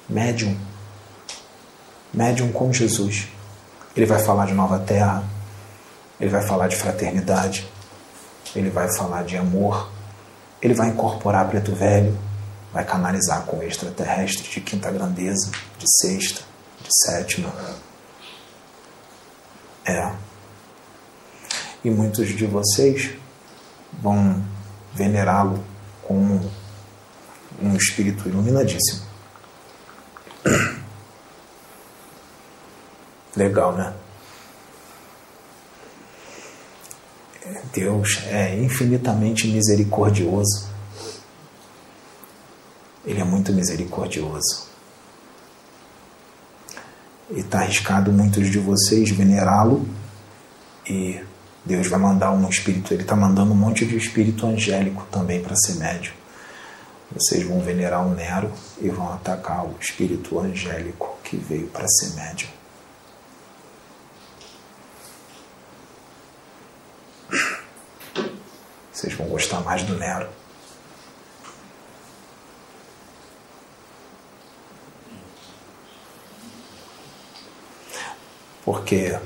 médium. 0.09 0.57
Médium 2.13 2.51
com 2.51 2.73
Jesus. 2.73 3.29
Ele 3.95 4.05
vai 4.05 4.19
falar 4.19 4.45
de 4.45 4.53
nova 4.53 4.79
terra, 4.79 5.23
ele 6.19 6.29
vai 6.29 6.45
falar 6.45 6.67
de 6.67 6.75
fraternidade, 6.75 7.67
ele 8.55 8.69
vai 8.69 8.93
falar 8.93 9.23
de 9.23 9.37
amor, 9.37 9.89
ele 10.61 10.73
vai 10.73 10.89
incorporar 10.89 11.47
preto 11.47 11.73
velho, 11.73 12.17
vai 12.73 12.85
canalizar 12.85 13.45
com 13.45 13.61
extraterrestre 13.61 14.49
de 14.49 14.61
quinta 14.61 14.89
grandeza, 14.89 15.51
de 15.77 15.85
sexta, 15.99 16.41
de 16.81 16.89
sétima. 17.05 17.53
É. 19.85 20.11
E 21.83 21.89
muitos 21.89 22.29
de 22.29 22.45
vocês 22.45 23.11
vão 24.01 24.43
venerá-lo 24.93 25.63
como 26.03 26.51
um 27.61 27.75
espírito 27.75 28.29
iluminadíssimo. 28.29 29.01
Legal, 33.35 33.73
né? 33.73 33.93
Deus 37.73 38.19
é 38.27 38.55
infinitamente 38.57 39.47
misericordioso. 39.47 40.70
Ele 43.05 43.19
é 43.19 43.23
muito 43.23 43.51
misericordioso. 43.51 44.69
E 47.29 47.39
está 47.39 47.59
arriscado 47.59 48.11
muitos 48.11 48.49
de 48.49 48.59
vocês 48.59 49.09
venerá-lo 49.09 49.87
e 50.87 51.23
Deus 51.63 51.87
vai 51.87 51.99
mandar 51.99 52.31
um 52.31 52.49
espírito, 52.49 52.93
ele 52.93 53.03
está 53.03 53.15
mandando 53.15 53.51
um 53.51 53.55
monte 53.55 53.85
de 53.85 53.95
espírito 53.95 54.45
angélico 54.47 55.05
também 55.11 55.41
para 55.41 55.55
ser 55.55 55.75
médio. 55.75 56.13
Vocês 57.13 57.43
vão 57.45 57.59
venerar 57.61 58.05
o 58.05 58.15
Nero 58.15 58.51
e 58.79 58.89
vão 58.89 59.13
atacar 59.13 59.65
o 59.65 59.75
espírito 59.79 60.39
angélico 60.39 61.17
que 61.23 61.35
veio 61.35 61.67
para 61.67 61.85
ser 61.87 62.15
médio. 62.15 62.47
Vocês 68.91 69.13
vão 69.13 69.27
gostar 69.27 69.61
mais 69.61 69.83
do 69.83 69.97
Nero. 69.97 70.29
Porque 78.63 79.17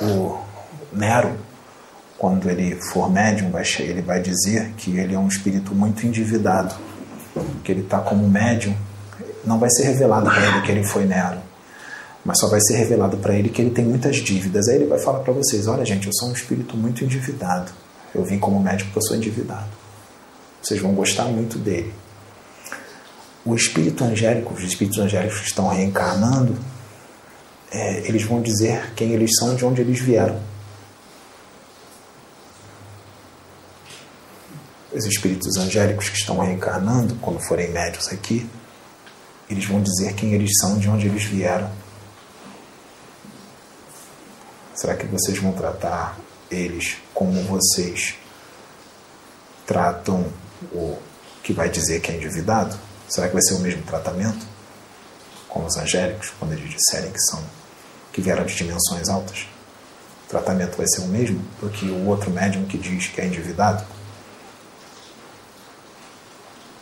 o 0.00 0.38
Nero, 0.92 1.32
quando 2.18 2.48
ele 2.48 2.76
for 2.92 3.10
médium, 3.10 3.50
ele 3.80 4.02
vai 4.02 4.20
dizer 4.20 4.72
que 4.76 4.96
ele 4.96 5.14
é 5.14 5.18
um 5.18 5.28
espírito 5.28 5.74
muito 5.74 6.06
endividado, 6.06 6.74
que 7.64 7.72
ele 7.72 7.82
está 7.82 7.98
como 7.98 8.28
médium. 8.28 8.74
Não 9.44 9.58
vai 9.58 9.68
ser 9.70 9.84
revelado 9.84 10.30
para 10.30 10.46
ele 10.46 10.62
que 10.62 10.70
ele 10.70 10.84
foi 10.84 11.04
Nero, 11.04 11.38
mas 12.24 12.38
só 12.38 12.48
vai 12.48 12.60
ser 12.60 12.76
revelado 12.76 13.16
para 13.16 13.34
ele 13.34 13.48
que 13.48 13.60
ele 13.60 13.70
tem 13.70 13.84
muitas 13.84 14.16
dívidas. 14.16 14.68
Aí 14.68 14.76
ele 14.76 14.86
vai 14.86 14.98
falar 14.98 15.20
para 15.20 15.32
vocês: 15.32 15.66
olha, 15.66 15.84
gente, 15.84 16.06
eu 16.06 16.12
sou 16.14 16.28
um 16.28 16.32
espírito 16.32 16.76
muito 16.76 17.04
endividado. 17.04 17.72
Eu 18.14 18.24
vim 18.24 18.38
como 18.38 18.60
médium 18.60 18.86
porque 18.86 18.98
eu 18.98 19.02
sou 19.02 19.16
endividado. 19.16 19.68
Vocês 20.62 20.80
vão 20.80 20.92
gostar 20.92 21.24
muito 21.24 21.58
dele. 21.58 21.92
O 23.44 23.56
espírito 23.56 24.04
angélico, 24.04 24.54
os 24.54 24.62
espíritos 24.62 25.00
angélicos 25.00 25.40
que 25.40 25.48
estão 25.48 25.66
reencarnando, 25.66 26.56
é, 27.72 27.98
eles 28.06 28.22
vão 28.22 28.42
dizer 28.42 28.92
quem 28.94 29.12
eles 29.12 29.30
são 29.38 29.54
de 29.54 29.64
onde 29.64 29.80
eles 29.80 29.98
vieram. 29.98 30.52
os 34.94 35.06
espíritos 35.06 35.56
angélicos 35.56 36.08
que 36.08 36.18
estão 36.18 36.38
reencarnando, 36.38 37.14
quando 37.16 37.40
forem 37.40 37.70
médios 37.70 38.08
aqui, 38.08 38.48
eles 39.48 39.64
vão 39.64 39.82
dizer 39.82 40.14
quem 40.14 40.34
eles 40.34 40.50
são, 40.60 40.78
de 40.78 40.88
onde 40.88 41.06
eles 41.06 41.24
vieram. 41.24 41.70
Será 44.74 44.94
que 44.94 45.06
vocês 45.06 45.38
vão 45.38 45.52
tratar 45.52 46.18
eles 46.50 46.96
como 47.14 47.42
vocês 47.44 48.14
tratam 49.66 50.26
o 50.72 50.98
que 51.42 51.52
vai 51.52 51.68
dizer 51.68 52.00
que 52.00 52.10
é 52.10 52.16
endividado? 52.16 52.76
Será 53.08 53.28
que 53.28 53.34
vai 53.34 53.42
ser 53.42 53.54
o 53.54 53.60
mesmo 53.60 53.82
tratamento 53.82 54.46
com 55.48 55.64
os 55.64 55.76
angélicos, 55.76 56.32
quando 56.38 56.52
eles 56.52 56.70
disserem 56.70 57.10
que 57.10 57.20
são 57.20 57.42
que 58.12 58.20
vieram 58.20 58.44
de 58.44 58.54
dimensões 58.54 59.08
altas? 59.08 59.46
O 60.26 60.28
tratamento 60.28 60.76
vai 60.76 60.86
ser 60.86 61.00
o 61.00 61.06
mesmo 61.06 61.40
do 61.60 61.68
que 61.68 61.86
o 61.86 62.06
outro 62.06 62.30
médium 62.30 62.64
que 62.64 62.78
diz 62.78 63.08
que 63.08 63.20
é 63.20 63.26
endividado? 63.26 63.84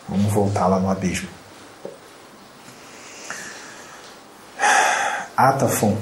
Vamos 0.08 0.32
voltar 0.32 0.66
lá 0.66 0.78
no 0.80 0.90
abismo. 0.90 1.28
Atafon 5.36 5.96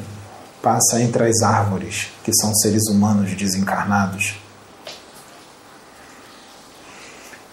passa 0.62 1.00
entre 1.00 1.24
as 1.24 1.42
árvores, 1.42 2.08
que 2.24 2.34
são 2.34 2.52
seres 2.54 2.88
humanos 2.88 3.34
desencarnados. 3.36 4.34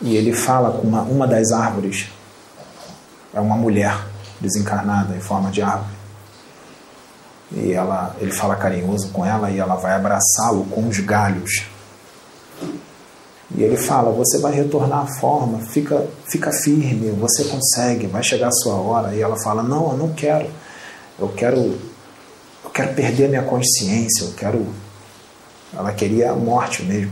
E 0.02 0.16
ele 0.16 0.34
fala 0.34 0.72
com 0.72 0.88
uma, 0.88 1.02
uma 1.02 1.28
das 1.28 1.52
árvores, 1.52 2.08
é 3.34 3.40
uma 3.40 3.56
mulher 3.56 3.98
desencarnada 4.40 5.16
em 5.16 5.22
forma 5.22 5.52
de 5.52 5.62
árvore. 5.62 5.95
E 7.52 7.74
ela, 7.74 8.16
ele 8.20 8.32
fala 8.32 8.56
carinhoso 8.56 9.10
com 9.10 9.26
ela 9.26 9.52
e 9.52 9.60
ela 9.60 9.76
vai 9.76 9.93
abraçá-lo 9.93 10.66
com 10.66 10.88
os 10.88 11.00
galhos 11.00 11.66
e 13.54 13.64
ele 13.64 13.78
fala: 13.78 14.12
você 14.12 14.38
vai 14.39 14.54
retornar 14.54 15.04
à 15.04 15.20
forma, 15.20 15.60
fica, 15.60 16.08
fica 16.28 16.52
firme, 16.52 17.12
você 17.12 17.43
consegue, 17.46 18.08
vai 18.08 18.24
chegar 18.24 18.48
a 18.48 18.52
sua 18.52 18.76
hora. 18.76 19.16
E 19.16 19.22
ela 19.22 19.38
fala: 19.41 19.62
não, 19.62 19.91
eu 19.91 19.98
não 19.98 20.14
quero, 20.14 20.50
eu 21.20 21.30
quero, 21.30 21.60
eu 22.64 22.70
quero 22.74 22.93
perder 22.93 23.30
minha 23.30 23.43
consciência, 23.43 24.24
eu 24.24 24.34
quero. 24.34 24.68
Ela 25.74 25.91
queria 25.91 26.32
a 26.32 26.36
morte 26.36 26.84
mesmo. 26.84 27.12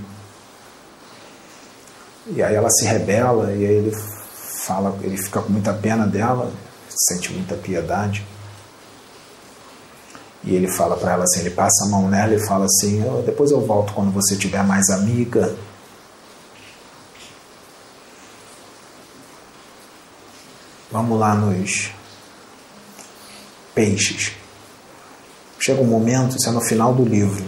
E 2.27 2.41
aí 2.41 2.55
ela 2.55 2.69
se 2.69 2.85
rebela 2.85 3.51
e 3.51 3.65
aí 3.65 3.73
ele 3.73 3.91
fala, 4.65 4.97
ele 5.01 5.17
fica 5.17 5.41
com 5.41 5.51
muita 5.51 5.73
pena 5.73 6.07
dela, 6.07 6.49
sente 6.89 7.33
muita 7.33 7.55
piedade. 7.55 8.25
E 10.43 10.55
ele 10.55 10.67
fala 10.67 10.97
para 10.97 11.13
ela 11.13 11.23
assim, 11.23 11.39
ele 11.39 11.51
passa 11.51 11.85
a 11.85 11.89
mão 11.89 12.09
nela 12.09 12.33
e 12.33 12.45
fala 12.45 12.65
assim, 12.65 13.03
oh, 13.07 13.21
depois 13.21 13.51
eu 13.51 13.61
volto 13.65 13.93
quando 13.93 14.11
você 14.11 14.35
tiver 14.35 14.63
mais 14.63 14.89
amiga. 14.89 15.55
Vamos 20.91 21.17
lá 21.17 21.33
nos 21.33 21.91
peixes. 23.73 24.33
Chega 25.59 25.81
um 25.81 25.85
momento, 25.85 26.35
isso 26.37 26.49
é 26.49 26.51
no 26.51 26.61
final 26.61 26.93
do 26.93 27.05
livro. 27.05 27.45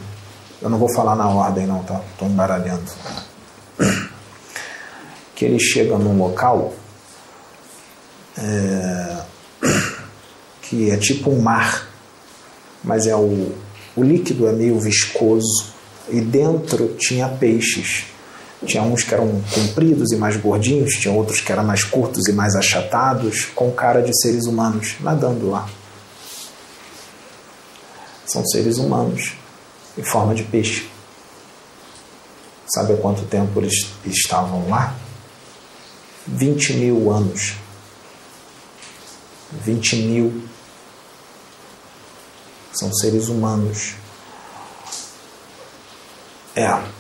Eu 0.62 0.70
não 0.70 0.78
vou 0.78 0.92
falar 0.96 1.16
na 1.16 1.28
ordem, 1.28 1.68
não, 1.68 1.84
tá? 1.84 2.02
Estou 2.12 2.28
embaralhando. 2.28 2.90
Que 5.36 5.46
ele 5.46 5.60
chega 5.60 5.98
num 5.98 6.18
local 6.18 6.74
é, 8.38 9.18
que 10.62 10.90
é 10.90 10.98
tipo 10.98 11.30
um 11.30 11.42
mar, 11.42 11.88
mas 12.86 13.08
é 13.08 13.16
o, 13.16 13.52
o 13.96 14.04
líquido 14.04 14.48
é 14.48 14.54
meio 14.54 14.80
viscoso 14.80 15.74
e 16.10 16.22
dentro 16.22 16.96
tinha 16.98 17.28
peixes 17.28 18.06
tinha 18.66 18.84
uns 18.84 19.04
que 19.04 19.14
eram 19.14 19.42
compridos 19.54 20.12
e 20.12 20.16
mais 20.16 20.38
gordinhos, 20.38 20.96
tinha 20.96 21.14
outros 21.14 21.40
que 21.40 21.52
eram 21.52 21.64
mais 21.64 21.84
curtos 21.84 22.28
e 22.28 22.34
mais 22.34 22.56
achatados, 22.56 23.46
com 23.54 23.72
cara 23.72 24.02
de 24.02 24.12
seres 24.20 24.46
humanos 24.46 24.96
nadando 25.00 25.50
lá. 25.50 25.70
São 28.26 28.46
seres 28.46 28.78
humanos 28.78 29.34
em 29.98 30.04
forma 30.04 30.34
de 30.34 30.44
peixe. 30.44 30.90
Sabe 32.74 32.94
há 32.94 32.98
quanto 32.98 33.24
tempo 33.26 33.60
eles 33.60 33.88
estavam 34.06 34.68
lá? 34.68 34.96
20 36.28 36.74
mil 36.74 37.12
anos. 37.12 37.54
20 39.64 39.96
mil. 39.98 40.44
São 42.76 42.94
seres 42.94 43.28
humanos. 43.30 43.96
É 46.56 46.96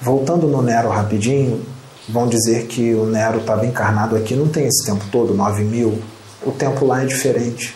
Voltando 0.00 0.46
no 0.46 0.60
Nero 0.60 0.90
rapidinho, 0.90 1.64
vão 2.08 2.28
dizer 2.28 2.66
que 2.66 2.94
o 2.94 3.06
Nero 3.06 3.40
estava 3.40 3.64
encarnado 3.64 4.14
aqui, 4.14 4.34
não 4.34 4.48
tem 4.48 4.66
esse 4.66 4.84
tempo 4.84 5.04
todo, 5.10 5.34
9 5.34 5.64
mil. 5.64 6.02
O 6.42 6.52
tempo 6.52 6.84
lá 6.84 7.02
é 7.02 7.06
diferente. 7.06 7.74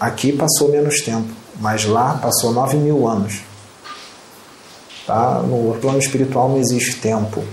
Aqui 0.00 0.32
passou 0.32 0.70
menos 0.70 1.00
tempo, 1.00 1.28
mas 1.60 1.84
lá 1.84 2.18
passou 2.18 2.52
9 2.52 2.76
mil 2.76 3.06
anos. 3.06 3.40
Tá? 5.06 5.40
No 5.42 5.76
plano 5.80 5.98
espiritual 5.98 6.48
não 6.48 6.58
existe 6.58 6.96
tempo. 6.96 7.44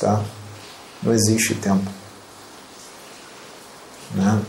Tá? 0.00 0.22
Não 1.02 1.12
existe 1.12 1.54
tempo. 1.54 1.90
Né? 4.14 4.42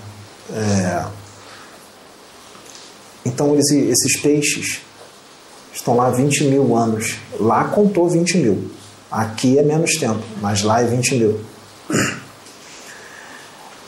É... 0.52 1.06
Então, 3.26 3.58
esses 3.58 4.20
peixes 4.22 4.82
estão 5.74 5.96
lá 5.96 6.10
20 6.10 6.46
mil 6.46 6.76
anos. 6.76 7.16
Lá 7.40 7.66
contou 7.66 8.10
20 8.10 8.38
mil. 8.38 8.72
Aqui 9.10 9.58
é 9.58 9.64
menos 9.64 9.96
tempo, 9.96 10.24
mas 10.42 10.64
lá 10.64 10.82
é 10.82 10.86
20 10.86 11.16
mil. 11.16 11.40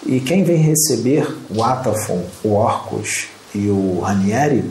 E 0.05 0.19
quem 0.19 0.43
vem 0.43 0.57
receber 0.57 1.35
o 1.49 1.63
Atafon, 1.63 2.23
o 2.43 2.51
Orcus 2.51 3.25
e 3.55 3.67
o 3.69 4.01
Ranieri, 4.01 4.63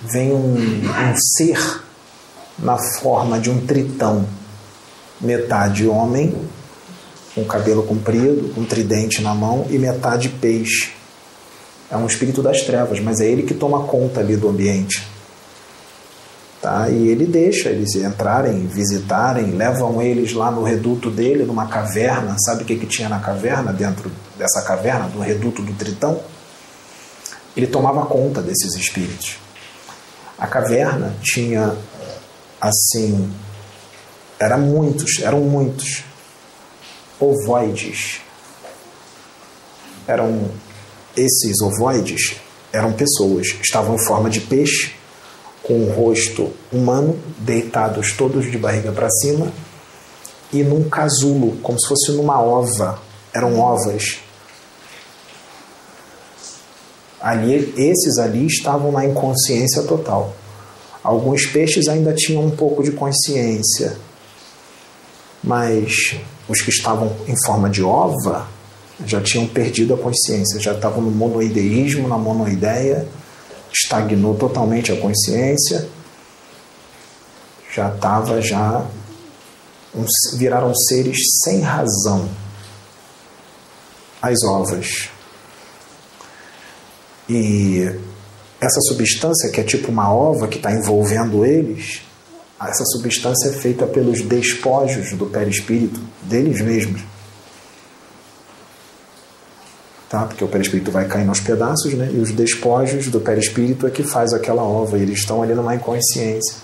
vem 0.00 0.32
um, 0.32 0.54
um 0.54 1.14
ser 1.36 1.82
na 2.58 2.78
forma 2.78 3.38
de 3.38 3.50
um 3.50 3.66
tritão, 3.66 4.26
metade 5.20 5.86
homem, 5.86 6.34
com 7.34 7.44
cabelo 7.44 7.82
comprido, 7.82 8.54
com 8.54 8.62
um 8.62 8.64
tridente 8.64 9.20
na 9.20 9.34
mão, 9.34 9.66
e 9.68 9.78
metade 9.78 10.28
peixe. 10.28 10.92
É 11.94 11.96
um 11.96 12.06
espírito 12.08 12.42
das 12.42 12.62
trevas, 12.62 12.98
mas 12.98 13.20
é 13.20 13.26
ele 13.26 13.44
que 13.44 13.54
toma 13.54 13.84
conta 13.84 14.18
ali 14.18 14.36
do 14.36 14.48
ambiente. 14.48 15.06
Tá? 16.60 16.88
E 16.90 17.06
ele 17.06 17.24
deixa 17.24 17.68
eles 17.68 17.94
entrarem, 17.94 18.66
visitarem, 18.66 19.52
levam 19.52 20.02
eles 20.02 20.32
lá 20.32 20.50
no 20.50 20.64
reduto 20.64 21.08
dele, 21.08 21.44
numa 21.44 21.68
caverna. 21.68 22.34
Sabe 22.44 22.64
o 22.64 22.66
que, 22.66 22.74
que 22.74 22.86
tinha 22.86 23.08
na 23.08 23.20
caverna, 23.20 23.72
dentro 23.72 24.10
dessa 24.36 24.60
caverna, 24.62 25.06
do 25.06 25.20
reduto 25.20 25.62
do 25.62 25.72
Tritão? 25.74 26.20
Ele 27.56 27.68
tomava 27.68 28.04
conta 28.06 28.42
desses 28.42 28.74
espíritos. 28.74 29.36
A 30.36 30.48
caverna 30.48 31.14
tinha, 31.22 31.76
assim, 32.60 33.32
eram 34.40 34.58
muitos, 34.58 35.22
eram 35.22 35.42
muitos 35.42 36.02
ovoides. 37.20 38.20
Eram 40.08 40.50
esses 41.16 41.60
ovoides 41.60 42.36
eram 42.72 42.92
pessoas, 42.92 43.54
estavam 43.62 43.94
em 43.94 44.04
forma 44.04 44.28
de 44.28 44.40
peixe 44.40 44.94
com 45.62 45.84
o 45.84 45.92
rosto 45.92 46.52
humano, 46.72 47.18
deitados 47.38 48.12
todos 48.12 48.50
de 48.50 48.58
barriga 48.58 48.92
para 48.92 49.08
cima, 49.08 49.50
e 50.52 50.62
num 50.62 50.88
casulo, 50.88 51.56
como 51.62 51.80
se 51.80 51.88
fosse 51.88 52.12
numa 52.12 52.40
ova. 52.40 53.00
Eram 53.32 53.58
ovas. 53.58 54.18
Ali, 57.20 57.74
esses 57.76 58.18
ali 58.18 58.46
estavam 58.46 58.92
na 58.92 59.04
inconsciência 59.04 59.82
total. 59.82 60.36
Alguns 61.02 61.46
peixes 61.46 61.88
ainda 61.88 62.12
tinham 62.12 62.44
um 62.44 62.50
pouco 62.50 62.82
de 62.82 62.92
consciência, 62.92 63.96
mas 65.42 66.16
os 66.48 66.60
que 66.60 66.70
estavam 66.70 67.16
em 67.26 67.34
forma 67.44 67.68
de 67.68 67.82
ova 67.82 68.46
já 69.06 69.20
tinham 69.20 69.46
perdido 69.46 69.94
a 69.94 69.98
consciência, 69.98 70.60
já 70.60 70.72
estavam 70.72 71.02
no 71.02 71.10
monoideísmo, 71.10 72.08
na 72.08 72.18
monoideia 72.18 73.06
estagnou 73.72 74.36
totalmente 74.36 74.92
a 74.92 75.00
consciência, 75.00 75.88
já 77.74 77.92
estava 77.92 78.40
já 78.40 78.86
viraram 80.36 80.72
seres 80.74 81.18
sem 81.42 81.60
razão. 81.60 82.28
As 84.22 84.42
ovas. 84.44 85.08
E 87.28 87.82
essa 88.60 88.80
substância, 88.88 89.50
que 89.50 89.60
é 89.60 89.64
tipo 89.64 89.90
uma 89.90 90.12
ova 90.12 90.48
que 90.48 90.56
está 90.56 90.72
envolvendo 90.72 91.44
eles, 91.44 92.00
essa 92.60 92.84
substância 92.86 93.48
é 93.48 93.52
feita 93.52 93.86
pelos 93.86 94.22
despojos 94.22 95.12
do 95.12 95.26
perispírito, 95.26 96.00
deles 96.22 96.60
mesmos 96.62 97.02
tá? 100.14 100.26
porque 100.26 100.44
o 100.44 100.48
perispírito 100.48 100.92
vai 100.92 101.06
caindo 101.06 101.28
aos 101.28 101.40
pedaços, 101.40 101.92
né? 101.94 102.08
e 102.12 102.18
os 102.18 102.30
despojos 102.30 103.08
do 103.08 103.20
perispírito 103.20 103.86
é 103.86 103.90
que 103.90 104.04
faz 104.04 104.32
aquela 104.32 104.62
ova, 104.62 104.96
eles 104.96 105.18
estão 105.18 105.42
ali 105.42 105.54
numa 105.54 105.74
inconsciência. 105.74 106.54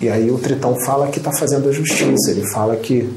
E 0.00 0.08
aí 0.08 0.30
o 0.30 0.38
Tritão 0.38 0.74
fala 0.84 1.08
que 1.08 1.18
está 1.18 1.32
fazendo 1.32 1.68
a 1.68 1.72
justiça, 1.72 2.30
ele 2.30 2.48
fala 2.50 2.76
que 2.76 3.12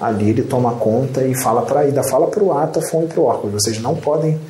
ali 0.00 0.30
ele 0.30 0.42
toma 0.42 0.72
conta 0.74 1.24
e 1.24 1.40
fala 1.40 1.62
para 1.62 1.80
ainda 1.80 2.02
fala 2.02 2.26
para 2.26 2.42
o 2.42 2.52
Atafon 2.52 3.04
e 3.04 3.06
para 3.06 3.20
o 3.20 3.24
Orcus, 3.24 3.52
vocês 3.52 3.80
não 3.80 3.94
podem 3.94 4.40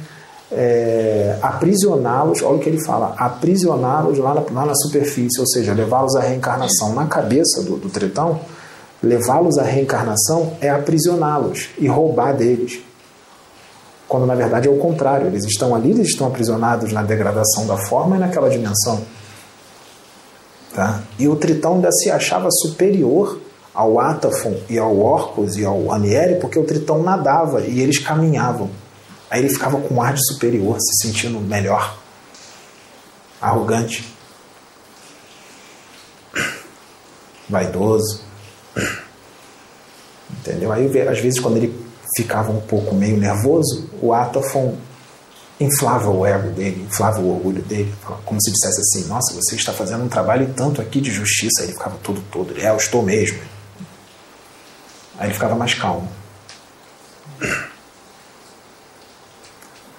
é, 0.51 1.37
aprisioná-los, 1.43 2.43
olha 2.43 2.57
o 2.57 2.59
que 2.59 2.69
ele 2.69 2.83
fala, 2.83 3.15
aprisioná-los 3.19 4.19
lá, 4.19 4.33
lá 4.33 4.67
na, 4.67 4.75
superfície, 4.75 5.39
ou 5.41 5.47
seja, 5.47 5.75
levá-los 5.75 6.15
à 6.17 6.21
reencarnação. 6.21 6.95
Na 6.95 7.07
cabeça 7.07 7.63
do, 7.63 7.77
do 7.77 7.91
Tritão, 7.91 8.41
levá-los 9.03 9.59
à 9.59 9.63
reencarnação 9.63 10.55
é 10.61 10.71
aprisioná-los 10.71 11.71
e 11.79 11.87
roubar 11.87 12.35
deles 12.35 12.83
quando 14.15 14.27
na 14.27 14.37
verdade 14.37 14.69
é 14.69 14.71
o 14.71 14.79
contrário, 14.79 15.27
eles 15.27 15.43
estão 15.45 15.75
ali, 15.75 15.91
eles 15.91 16.11
estão 16.11 16.29
aprisionados 16.29 16.93
na 16.93 17.03
degradação 17.03 17.67
da 17.67 17.77
forma 17.89 18.15
e 18.15 18.21
naquela 18.21 18.49
dimensão. 18.49 19.05
Tá? 20.73 21.03
E 21.19 21.27
o 21.27 21.35
Tritão 21.35 21.75
ainda 21.75 21.91
se 21.91 22.13
achava 22.13 22.49
superior 22.49 23.41
ao 23.75 23.99
Atafon 23.99 24.55
e 24.71 24.79
ao 24.79 24.97
Orcus 24.97 25.57
e 25.57 25.65
ao 25.65 25.93
Aniere, 25.93 26.37
porque 26.37 26.57
o 26.57 26.63
Tritão 26.63 27.03
nadava 27.03 27.63
e 27.63 27.81
eles 27.81 27.99
caminhavam. 27.99 28.71
Aí 29.29 29.41
ele 29.41 29.49
ficava 29.49 29.81
com 29.81 29.95
um 29.97 30.01
ar 30.01 30.15
de 30.15 30.25
superior, 30.33 30.77
se 30.79 31.09
sentindo 31.09 31.41
melhor, 31.41 31.99
arrogante, 33.41 34.15
vaidoso. 37.49 38.21
Entendeu? 40.39 40.71
Aí, 40.71 40.87
às 41.01 41.19
vezes, 41.19 41.41
quando 41.41 41.57
ele 41.57 41.85
ficava 42.17 42.51
um 42.51 42.61
pouco 42.61 42.95
meio 42.95 43.17
nervoso, 43.17 43.89
o 44.01 44.13
Atafon 44.13 44.77
inflava 45.59 46.11
o 46.11 46.27
ego 46.27 46.51
dele, 46.51 46.83
inflava 46.83 47.21
o 47.21 47.35
orgulho 47.35 47.63
dele, 47.63 47.95
como 48.25 48.41
se 48.41 48.51
dissesse 48.51 48.81
assim: 48.81 49.09
Nossa, 49.09 49.35
você 49.35 49.55
está 49.55 49.73
fazendo 49.73 50.05
um 50.05 50.09
trabalho 50.09 50.53
tanto 50.55 50.81
aqui 50.81 51.01
de 51.01 51.11
justiça. 51.11 51.63
Ele 51.63 51.73
ficava 51.73 51.97
todo 52.03 52.23
todo, 52.31 52.59
é, 52.59 52.71
eu 52.71 52.77
estou 52.77 53.03
mesmo. 53.03 53.39
Aí 55.19 55.29
ele 55.29 55.35
ficava 55.35 55.55
mais 55.55 55.75
calmo. 55.75 56.09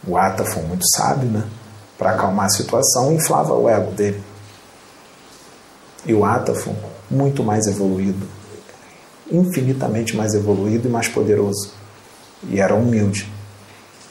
O 0.08 0.18
Atafon, 0.18 0.62
muito 0.64 0.86
sábio, 0.96 1.30
né? 1.30 1.44
Para 1.98 2.12
acalmar 2.12 2.46
a 2.46 2.50
situação, 2.50 3.14
inflava 3.14 3.54
o 3.54 3.68
ego 3.68 3.92
dele. 3.92 4.22
E 6.06 6.14
o 6.14 6.24
Atafon, 6.24 6.76
muito 7.10 7.44
mais 7.44 7.66
evoluído, 7.66 8.28
infinitamente 9.32 10.16
mais 10.16 10.36
evoluído 10.36 10.88
e 10.88 10.92
mais 10.92 11.08
poderoso 11.08 11.75
e 12.50 12.60
era 12.60 12.76
humilde. 12.76 13.30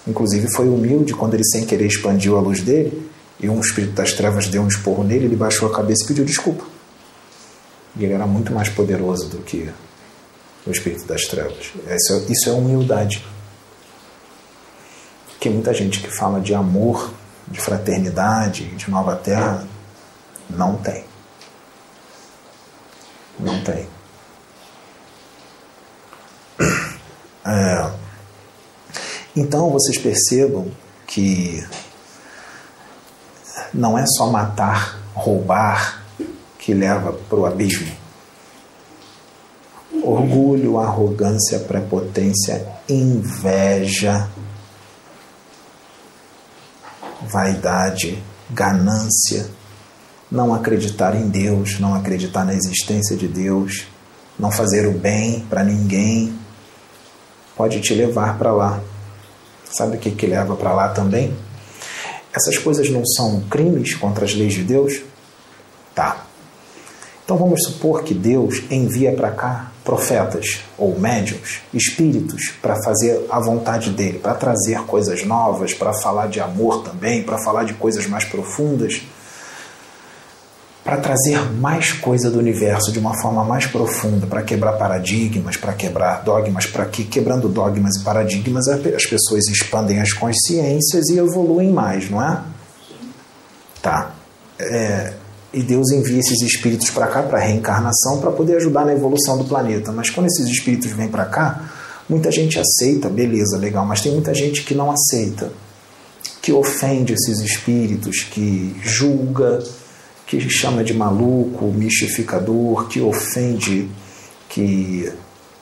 Inclusive 0.07 0.47
foi 0.55 0.69
humilde 0.69 1.15
quando 1.15 1.35
ele 1.35 1.45
sem 1.45 1.65
querer 1.65 1.87
expandiu 1.87 2.37
a 2.37 2.41
luz 2.41 2.61
dele 2.61 3.11
e 3.41 3.49
um 3.49 3.61
espírito 3.61 3.95
das 3.95 4.13
trevas 4.13 4.49
deu 4.49 4.63
um 4.63 4.69
esporro 4.69 5.03
nele, 5.03 5.27
ele 5.27 5.37
baixou 5.37 5.69
a 5.69 5.75
cabeça 5.75 6.05
e 6.05 6.09
pediu 6.09 6.25
desculpa. 6.25 6.65
E 7.97 8.05
ele 8.05 8.13
era 8.13 8.27
muito 8.27 8.53
mais 8.53 8.69
poderoso 8.69 9.29
do 9.29 9.39
que 9.39 9.71
o 10.67 10.71
espírito 10.71 11.07
das 11.07 11.23
trevas. 11.23 11.73
Isso 11.87 12.13
é, 12.13 12.33
isso 12.33 12.49
é 12.49 12.53
humildade. 12.53 13.25
Que 15.39 15.49
muita 15.49 15.75
gente 15.75 16.01
que 16.01 16.11
fala 16.11 16.41
de 16.41 16.55
amor, 16.55 17.13
de 17.47 17.61
fraternidade, 17.61 18.65
de 18.77 18.91
nova 18.91 19.15
terra, 19.17 19.67
não 20.49 20.77
tem. 20.77 21.05
Não 23.39 23.63
tem. 23.63 23.87
Então 29.37 29.71
vocês 29.71 29.99
percebam 29.99 30.71
que 31.07 31.67
não 33.73 33.99
é 33.99 34.05
só 34.07 34.31
matar, 34.31 35.01
roubar 35.15 36.05
que 36.59 36.73
leva 36.73 37.13
para 37.13 37.39
o 37.39 37.45
abismo. 37.45 37.93
Orgulho, 40.03 40.79
arrogância, 40.79 41.59
prepotência, 41.61 42.67
inveja, 42.89 44.29
vaidade, 47.23 48.23
ganância, 48.51 49.51
não 50.31 50.55
acreditar 50.55 51.15
em 51.15 51.29
Deus, 51.29 51.79
não 51.81 51.95
acreditar 51.95 52.45
na 52.45 52.55
existência 52.55 53.17
de 53.17 53.29
Deus, 53.29 53.87
não 54.39 54.51
fazer 54.51 54.87
o 54.87 54.93
bem 54.93 55.41
para 55.49 55.65
ninguém, 55.65 56.39
pode 57.57 57.81
te 57.81 57.95
levar 57.95 58.39
para 58.39 58.53
lá. 58.53 58.81
Sabe 59.75 59.97
o 59.97 59.99
que, 59.99 60.13
que 60.13 60.25
leva 60.25 60.55
para 60.55 60.73
lá 60.73 60.89
também? 60.91 61.35
Essas 62.33 62.57
coisas 62.59 62.89
não 62.91 63.05
são 63.05 63.41
crimes 63.51 63.95
contra 63.95 64.25
as 64.25 64.33
leis 64.33 64.55
de 64.55 64.63
Deus? 64.63 65.03
Tá. 65.93 66.27
Então 67.25 67.37
vamos 67.37 67.65
supor 67.65 68.05
que 68.05 68.15
Deus 68.15 68.63
envia 68.71 69.13
para 69.13 69.33
cá 69.33 69.73
profetas 69.83 70.61
ou 70.79 70.97
médiums, 70.99 71.61
espíritos, 71.73 72.53
para 72.63 72.81
fazer 72.85 73.27
a 73.29 73.41
vontade 73.41 73.91
dele, 73.91 74.21
para 74.21 74.35
trazer 74.35 74.81
coisas 74.83 75.25
novas, 75.25 75.75
para 75.75 75.93
falar 75.93 76.29
de 76.29 76.41
amor 76.41 76.85
também, 76.85 77.25
para 77.25 77.43
falar 77.43 77.65
de 77.65 77.75
coisas 77.75 78.07
mais 78.07 78.25
profundas 78.25 79.03
para 80.85 80.99
trazer 80.99 81.41
mais 81.53 81.93
coisa 81.93 82.31
do 82.31 82.39
universo 82.39 82.93
de 82.93 82.99
uma 82.99 83.19
forma 83.21 83.43
mais 83.43 83.67
profunda, 83.67 84.27
para 84.27 84.43
quebrar 84.43 84.75
paradigmas, 84.75 85.57
para 85.57 85.73
quebrar 85.73 86.23
dogmas, 86.23 86.67
para 86.67 86.85
que 86.85 87.05
quebrando 87.05 87.49
dogmas 87.49 87.97
e 87.97 88.05
paradigmas 88.05 88.69
as 88.69 89.07
pessoas 89.07 89.49
expandem 89.49 90.01
as 90.01 90.13
consciências 90.13 91.09
e 91.09 91.19
evoluem 91.19 91.73
mais, 91.73 92.11
não 92.11 92.23
é? 92.23 92.41
Tá. 93.81 94.15
É, 94.59 95.15
e 95.55 95.63
Deus 95.63 95.91
envia 95.91 96.19
esses 96.19 96.43
espíritos 96.43 96.91
para 96.91 97.07
cá, 97.07 97.23
para 97.23 97.39
reencarnação, 97.39 98.21
para 98.21 98.31
poder 98.31 98.57
ajudar 98.57 98.85
na 98.85 98.93
evolução 98.93 99.39
do 99.39 99.45
planeta. 99.45 99.91
Mas 99.91 100.11
quando 100.11 100.27
esses 100.27 100.47
espíritos 100.47 100.91
vêm 100.91 101.09
para 101.09 101.25
cá, 101.25 101.71
Muita 102.09 102.31
gente 102.31 102.59
aceita, 102.59 103.09
beleza, 103.09 103.57
legal, 103.57 103.87
mas 103.87 104.03
tem 104.03 104.13
muita 104.13 104.35
gente 104.35 104.63
que 104.63 104.75
não 104.75 104.91
aceita, 104.91 105.51
que 106.43 106.53
ofende 106.53 107.15
esses 107.15 107.41
espíritos, 107.41 108.23
que 108.25 108.77
julga, 108.83 109.63
que 110.27 110.41
chama 110.49 110.83
de 110.83 110.95
maluco, 110.95 111.67
mistificador, 111.67 112.89
que 112.89 113.01
ofende, 113.01 113.91
que 114.49 115.13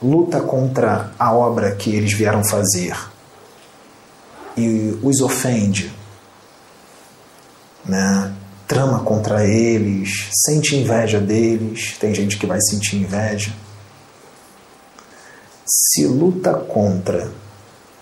luta 0.01 0.41
contra 0.41 1.13
a 1.19 1.33
obra 1.33 1.75
que 1.75 1.95
eles 1.95 2.13
vieram 2.13 2.45
fazer 2.45 2.97
e 4.57 4.99
os 5.03 5.21
ofende, 5.21 5.93
né? 7.85 8.35
trama 8.67 9.01
contra 9.01 9.47
eles, 9.47 10.29
sente 10.47 10.77
inveja 10.77 11.21
deles, 11.21 11.97
tem 11.99 12.15
gente 12.15 12.39
que 12.39 12.47
vai 12.47 12.59
sentir 12.61 12.97
inveja 12.97 13.53
se 15.67 16.07
luta 16.07 16.55
contra, 16.55 17.31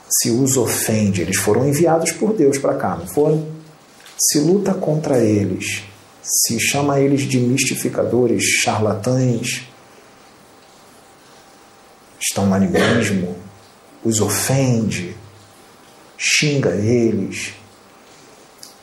se 0.08 0.30
os 0.30 0.56
ofende, 0.56 1.22
eles 1.22 1.36
foram 1.36 1.68
enviados 1.68 2.12
por 2.12 2.32
Deus 2.34 2.58
para 2.58 2.74
cá, 2.74 2.96
não 2.96 3.06
foram? 3.06 3.46
Se 4.18 4.38
luta 4.40 4.74
contra 4.74 5.18
eles, 5.18 5.84
se 6.22 6.58
chama 6.60 7.00
eles 7.00 7.22
de 7.22 7.38
mistificadores, 7.38 8.42
charlatães, 8.62 9.66
estão 12.20 12.46
no 12.46 12.54
animismo, 12.54 13.36
os 14.04 14.20
ofende, 14.20 15.16
xinga 16.16 16.70
eles, 16.70 17.54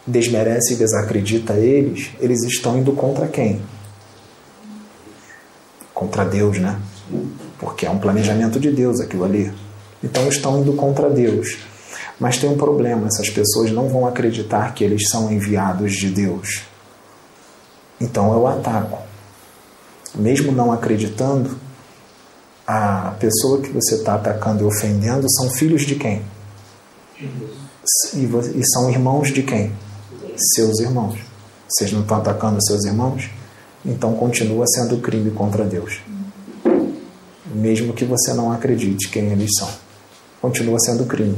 desmerece 0.06 0.74
e 0.74 0.78
desacredita 0.78 1.54
eles, 1.54 2.10
eles 2.20 2.44
estão 2.44 2.78
indo 2.78 2.94
contra 2.94 3.28
quem? 3.28 3.62
Contra 5.94 6.26
Deus, 6.26 6.60
né? 6.60 6.80
porque 7.60 7.86
é 7.86 7.90
um 7.90 8.00
planejamento 8.00 8.60
de 8.60 8.72
Deus 8.72 9.00
aquilo 9.00 9.24
ali. 9.24 9.52
Então 10.04 10.28
estão 10.28 10.60
indo 10.60 10.74
contra 10.74 11.10
Deus. 11.10 11.58
Mas 12.20 12.38
tem 12.38 12.50
um 12.50 12.58
problema: 12.58 13.08
essas 13.08 13.30
pessoas 13.30 13.72
não 13.72 13.88
vão 13.88 14.06
acreditar 14.06 14.74
que 14.74 14.84
eles 14.84 15.10
são 15.10 15.32
enviados 15.32 15.94
de 15.94 16.10
Deus. 16.10 16.62
Então 18.00 18.34
eu 18.34 18.48
ataco. 18.48 19.00
Mesmo 20.16 20.52
não 20.52 20.72
acreditando, 20.72 21.58
a 22.66 23.16
pessoa 23.20 23.62
que 23.62 23.70
você 23.70 23.96
está 23.96 24.16
atacando 24.16 24.64
e 24.64 24.66
ofendendo 24.66 25.30
são 25.32 25.50
filhos 25.52 25.86
de 25.86 25.96
quem? 25.96 26.22
E, 27.20 28.62
são 28.74 28.90
irmãos 28.90 29.32
de 29.32 29.44
quem? 29.44 29.72
Seus 30.56 30.80
irmãos. 30.80 31.20
Vocês 31.68 31.92
não 31.92 32.02
estão 32.02 32.18
atacando 32.18 32.64
seus 32.66 32.86
irmãos? 32.86 33.30
Então 33.86 34.14
continua 34.16 34.66
sendo 34.68 34.98
crime 34.98 35.32
contra 35.32 35.64
Deus 35.64 36.02
mesmo 37.58 37.94
que 37.94 38.06
você 38.06 38.34
não 38.34 38.52
acredite 38.52 39.10
quem 39.10 39.32
eles 39.32 39.50
são. 39.58 39.70
Continua 40.42 40.80
sendo 40.80 41.06
crime. 41.06 41.38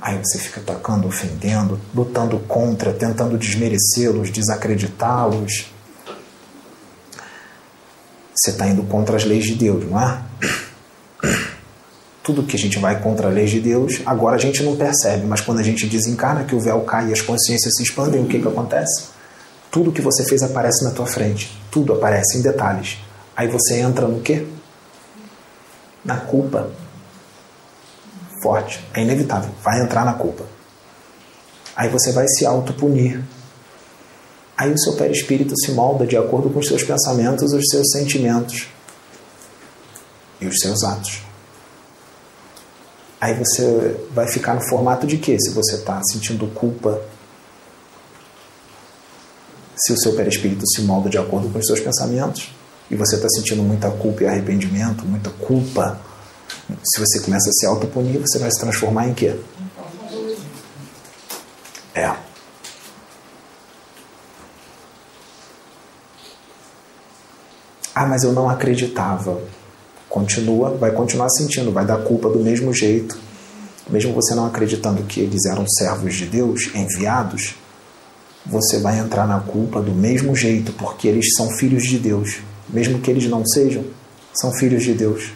Aí 0.00 0.18
você 0.18 0.38
fica 0.38 0.60
atacando, 0.60 1.08
ofendendo, 1.08 1.80
lutando 1.94 2.38
contra, 2.40 2.92
tentando 2.92 3.36
desmerecê-los, 3.36 4.30
desacreditá-los. 4.30 5.66
Você 8.34 8.50
está 8.50 8.68
indo 8.68 8.82
contra 8.84 9.16
as 9.16 9.24
leis 9.24 9.44
de 9.44 9.54
Deus, 9.54 9.84
não 9.84 10.00
é? 10.00 10.22
Tudo 12.22 12.42
que 12.42 12.56
a 12.56 12.58
gente 12.58 12.78
vai 12.78 13.00
contra 13.00 13.28
as 13.28 13.34
leis 13.34 13.50
de 13.50 13.60
Deus, 13.60 14.00
agora 14.06 14.36
a 14.36 14.38
gente 14.38 14.62
não 14.62 14.76
percebe, 14.76 15.26
mas 15.26 15.40
quando 15.40 15.58
a 15.58 15.62
gente 15.62 15.86
desencarna, 15.86 16.44
que 16.44 16.54
o 16.54 16.60
véu 16.60 16.82
cai 16.82 17.08
e 17.08 17.12
as 17.12 17.20
consciências 17.20 17.74
se 17.74 17.82
expandem, 17.82 18.22
o 18.22 18.26
que, 18.26 18.38
que 18.38 18.48
acontece? 18.48 19.08
Tudo 19.70 19.92
que 19.92 20.02
você 20.02 20.24
fez 20.24 20.42
aparece 20.42 20.84
na 20.84 20.90
tua 20.90 21.06
frente. 21.06 21.50
Tudo 21.70 21.92
aparece 21.92 22.38
em 22.38 22.42
detalhes. 22.42 22.98
Aí 23.36 23.48
você 23.48 23.80
entra 23.80 24.06
no 24.06 24.20
quê? 24.20 24.46
na 26.08 26.16
culpa 26.16 26.70
forte. 28.42 28.84
É 28.94 29.02
inevitável. 29.02 29.50
Vai 29.62 29.80
entrar 29.82 30.04
na 30.04 30.14
culpa. 30.14 30.44
Aí 31.76 31.88
você 31.88 32.12
vai 32.12 32.26
se 32.28 32.44
autopunir. 32.44 33.22
Aí 34.56 34.72
o 34.72 34.78
seu 34.78 34.94
perispírito 34.94 35.54
se 35.64 35.70
molda 35.70 36.06
de 36.06 36.16
acordo 36.16 36.50
com 36.50 36.58
os 36.58 36.66
seus 36.66 36.82
pensamentos, 36.82 37.52
os 37.52 37.64
seus 37.70 37.90
sentimentos 37.92 38.66
e 40.40 40.46
os 40.46 40.58
seus 40.58 40.82
atos. 40.82 41.22
Aí 43.20 43.34
você 43.34 44.00
vai 44.12 44.28
ficar 44.28 44.54
no 44.54 44.60
formato 44.68 45.06
de 45.06 45.18
quê? 45.18 45.36
Se 45.40 45.50
você 45.50 45.76
está 45.76 46.00
sentindo 46.12 46.46
culpa, 46.48 47.00
se 49.76 49.92
o 49.92 49.98
seu 49.98 50.14
perispírito 50.14 50.66
se 50.66 50.82
molda 50.82 51.08
de 51.08 51.18
acordo 51.18 51.48
com 51.48 51.58
os 51.58 51.66
seus 51.66 51.80
pensamentos, 51.80 52.52
e 52.90 52.96
você 52.96 53.16
está 53.16 53.28
sentindo 53.28 53.62
muita 53.62 53.90
culpa 53.90 54.24
e 54.24 54.26
arrependimento, 54.26 55.04
muita 55.04 55.30
culpa, 55.30 56.00
se 56.84 57.00
você 57.00 57.20
começa 57.20 57.48
a 57.48 57.52
se 57.52 57.66
autopunir, 57.66 58.20
você 58.20 58.38
vai 58.38 58.50
se 58.50 58.60
transformar 58.60 59.08
em 59.08 59.14
quê? 59.14 59.36
É. 61.94 62.14
Ah, 67.94 68.06
mas 68.06 68.22
eu 68.22 68.32
não 68.32 68.48
acreditava. 68.48 69.40
Continua, 70.08 70.70
vai 70.76 70.92
continuar 70.92 71.28
sentindo, 71.30 71.72
vai 71.72 71.84
dar 71.84 71.98
culpa 71.98 72.28
do 72.28 72.38
mesmo 72.38 72.72
jeito. 72.72 73.18
Mesmo 73.90 74.12
você 74.12 74.34
não 74.34 74.46
acreditando 74.46 75.02
que 75.02 75.20
eles 75.20 75.44
eram 75.46 75.66
servos 75.66 76.14
de 76.14 76.26
Deus, 76.26 76.70
enviados, 76.74 77.56
você 78.46 78.78
vai 78.78 78.98
entrar 78.98 79.26
na 79.26 79.40
culpa 79.40 79.80
do 79.80 79.92
mesmo 79.92 80.34
jeito, 80.36 80.72
porque 80.72 81.08
eles 81.08 81.34
são 81.34 81.50
filhos 81.56 81.84
de 81.84 81.98
Deus 81.98 82.40
mesmo 82.68 82.98
que 83.00 83.10
eles 83.10 83.28
não 83.28 83.44
sejam, 83.46 83.84
são 84.34 84.52
filhos 84.52 84.84
de 84.84 84.92
Deus. 84.92 85.30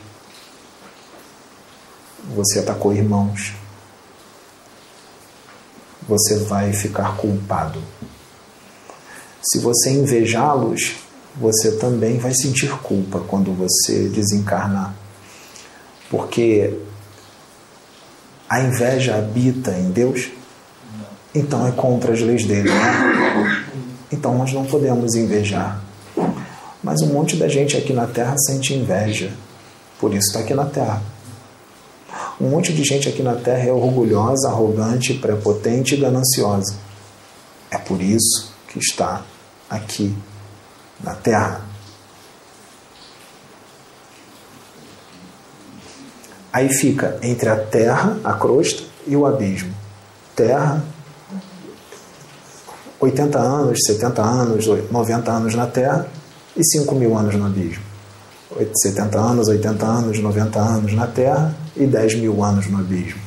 Você 2.34 2.60
atacou 2.60 2.92
irmãos. 2.92 3.52
Você 6.08 6.36
vai 6.40 6.72
ficar 6.72 7.16
culpado. 7.16 7.82
Se 9.42 9.58
você 9.58 9.90
invejá-los, 9.90 10.96
você 11.36 11.72
também 11.72 12.18
vai 12.18 12.34
sentir 12.34 12.70
culpa 12.78 13.20
quando 13.20 13.52
você 13.52 14.08
desencarnar. 14.08 14.94
Porque 16.10 16.78
a 18.48 18.60
inveja 18.60 19.16
habita 19.16 19.72
em 19.72 19.90
Deus, 19.90 20.30
então 21.34 21.66
é 21.66 21.72
contra 21.72 22.12
as 22.12 22.20
leis 22.20 22.44
dele. 22.44 22.70
Né? 22.70 23.64
Então 24.12 24.36
nós 24.36 24.52
não 24.52 24.64
podemos 24.64 25.14
invejar 25.14 25.82
mas 26.82 27.00
um 27.00 27.12
monte 27.12 27.36
da 27.36 27.46
gente 27.46 27.76
aqui 27.76 27.92
na 27.92 28.06
Terra 28.06 28.34
sente 28.36 28.74
inveja, 28.74 29.30
por 30.00 30.12
isso 30.12 30.26
está 30.28 30.40
aqui 30.40 30.52
na 30.52 30.64
Terra. 30.64 31.00
Um 32.40 32.48
monte 32.48 32.72
de 32.72 32.82
gente 32.84 33.08
aqui 33.08 33.22
na 33.22 33.34
Terra 33.34 33.68
é 33.68 33.72
orgulhosa, 33.72 34.48
arrogante, 34.48 35.14
prepotente 35.14 35.94
e 35.94 35.98
gananciosa. 35.98 36.74
É 37.70 37.78
por 37.78 38.00
isso 38.00 38.52
que 38.68 38.78
está 38.78 39.22
aqui 39.70 40.14
na 41.02 41.14
Terra. 41.14 41.72
Aí 46.52 46.68
fica 46.68 47.18
entre 47.22 47.48
a 47.48 47.56
terra, 47.56 48.18
a 48.22 48.34
crosta, 48.34 48.82
e 49.06 49.16
o 49.16 49.24
abismo. 49.24 49.74
Terra, 50.36 50.84
80 53.00 53.38
anos, 53.38 53.78
70 53.86 54.22
anos, 54.22 54.66
90 54.66 55.32
anos 55.32 55.54
na 55.54 55.66
terra, 55.66 56.06
e 56.54 56.62
5 56.62 56.94
mil 56.94 57.16
anos 57.16 57.34
no 57.34 57.46
abismo. 57.46 57.91
70 58.82 59.18
anos, 59.18 59.48
80 59.48 59.86
anos, 59.86 60.18
90 60.18 60.58
anos 60.58 60.92
na 60.92 61.06
Terra 61.06 61.54
e 61.76 61.86
10 61.86 62.16
mil 62.16 62.42
anos 62.42 62.68
no 62.68 62.78
abismo. 62.78 63.20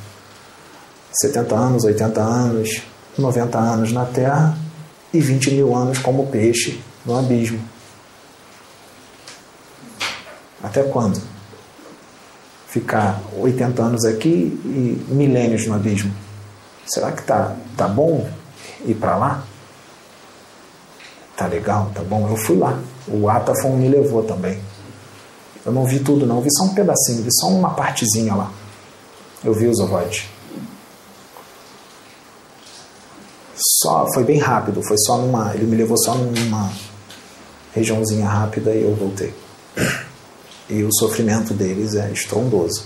70 1.14 1.56
anos, 1.56 1.84
80 1.84 2.22
anos, 2.22 2.82
90 3.18 3.58
anos 3.58 3.92
na 3.92 4.06
Terra 4.06 4.58
e 5.14 5.20
20 5.20 5.52
mil 5.52 5.76
anos 5.76 6.00
como 6.00 6.28
peixe 6.28 6.80
no 7.06 7.18
abismo. 7.18 7.60
Até 10.62 10.84
quando? 10.84 11.22
Ficar 12.68 13.22
80 13.38 13.82
anos 13.82 14.06
aqui 14.06 14.60
e 14.66 15.06
milênios 15.08 15.66
no 15.68 15.76
abismo. 15.76 16.14
Será 16.86 17.12
que 17.12 17.24
tá, 17.24 17.56
tá 17.78 17.88
bom 17.88 18.30
ir 18.86 18.96
para 18.96 19.16
lá? 19.16 19.44
Tá 21.38 21.48
legal, 21.48 21.92
tá 21.94 22.02
bom? 22.02 22.28
Eu 22.30 22.38
fui 22.38 22.58
lá. 22.58 22.80
O 23.08 23.30
Atafon 23.30 23.78
me 23.78 23.88
levou 23.88 24.24
também. 24.24 24.60
Eu 25.66 25.72
não 25.72 25.86
vi 25.86 26.00
tudo, 26.00 26.26
não. 26.26 26.38
Eu 26.38 26.42
vi 26.42 26.50
só 26.52 26.66
um 26.66 26.74
pedacinho, 26.74 27.24
vi 27.24 27.30
só 27.32 27.48
uma 27.48 27.74
partezinha 27.74 28.36
lá. 28.36 28.52
Eu 29.44 29.54
vi 29.54 29.68
os 29.68 29.80
ovoides. 29.80 30.26
Só, 33.56 34.06
foi 34.14 34.24
bem 34.24 34.38
rápido, 34.38 34.82
foi 34.84 34.98
só 35.00 35.18
numa. 35.18 35.54
Ele 35.56 35.66
me 35.66 35.76
levou 35.76 35.98
só 35.98 36.14
numa 36.16 36.72
regiãozinha 37.74 38.28
rápida 38.28 38.72
e 38.72 38.84
eu 38.84 38.96
voltei. 38.96 39.34
E 40.70 40.84
o 40.84 40.90
sofrimento 40.94 41.54
deles 41.54 41.96
é 41.96 42.12
estrondoso. 42.12 42.84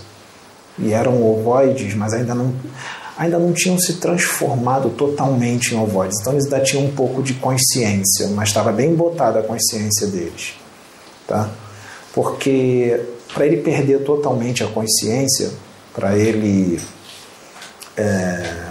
E 0.78 0.92
eram 0.92 1.22
ovoides, 1.22 1.94
mas 1.94 2.12
ainda 2.12 2.34
não 2.34 2.54
ainda 3.16 3.38
não 3.38 3.52
tinham 3.52 3.78
se 3.78 3.94
transformado 3.94 4.88
totalmente 4.90 5.74
em 5.74 5.78
ovoides. 5.78 6.18
Então 6.20 6.32
eles 6.32 6.44
ainda 6.44 6.60
tinham 6.60 6.86
um 6.86 6.92
pouco 6.92 7.22
de 7.22 7.34
consciência, 7.34 8.28
mas 8.28 8.48
estava 8.48 8.72
bem 8.72 8.94
botada 8.94 9.40
a 9.40 9.42
consciência 9.42 10.06
deles. 10.06 10.54
Tá? 11.26 11.50
Porque 12.14 13.00
para 13.32 13.46
ele 13.46 13.58
perder 13.58 14.04
totalmente 14.04 14.64
a 14.64 14.66
consciência, 14.66 15.50
para 15.94 16.16
ele 16.16 16.80
é, 17.96 18.70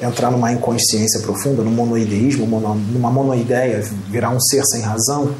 entrar 0.00 0.30
numa 0.30 0.52
inconsciência 0.52 1.20
profunda, 1.20 1.62
num 1.62 1.70
monoideísmo, 1.70 2.46
numa 2.46 3.10
monoideia, 3.10 3.82
virar 4.08 4.30
um 4.30 4.40
ser 4.40 4.62
sem 4.66 4.82
razão, 4.82 5.34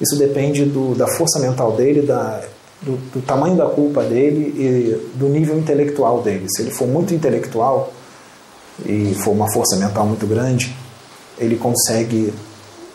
isso 0.00 0.16
depende 0.16 0.64
do, 0.64 0.94
da 0.94 1.06
força 1.06 1.38
mental 1.38 1.72
dele, 1.72 2.02
da, 2.02 2.42
do, 2.80 2.96
do, 3.12 3.20
tamanho 3.20 3.56
da 3.56 3.66
culpa 3.66 4.02
dele 4.02 4.54
e 4.56 5.18
do 5.18 5.28
nível 5.28 5.58
intelectual 5.58 6.22
dele. 6.22 6.46
Se 6.48 6.62
ele 6.62 6.70
for 6.70 6.88
muito 6.88 7.12
intelectual 7.12 7.92
e 8.86 9.14
for 9.22 9.32
uma 9.32 9.52
força 9.52 9.76
mental 9.76 10.06
muito 10.06 10.26
grande, 10.26 10.74
ele 11.38 11.56
consegue. 11.56 12.32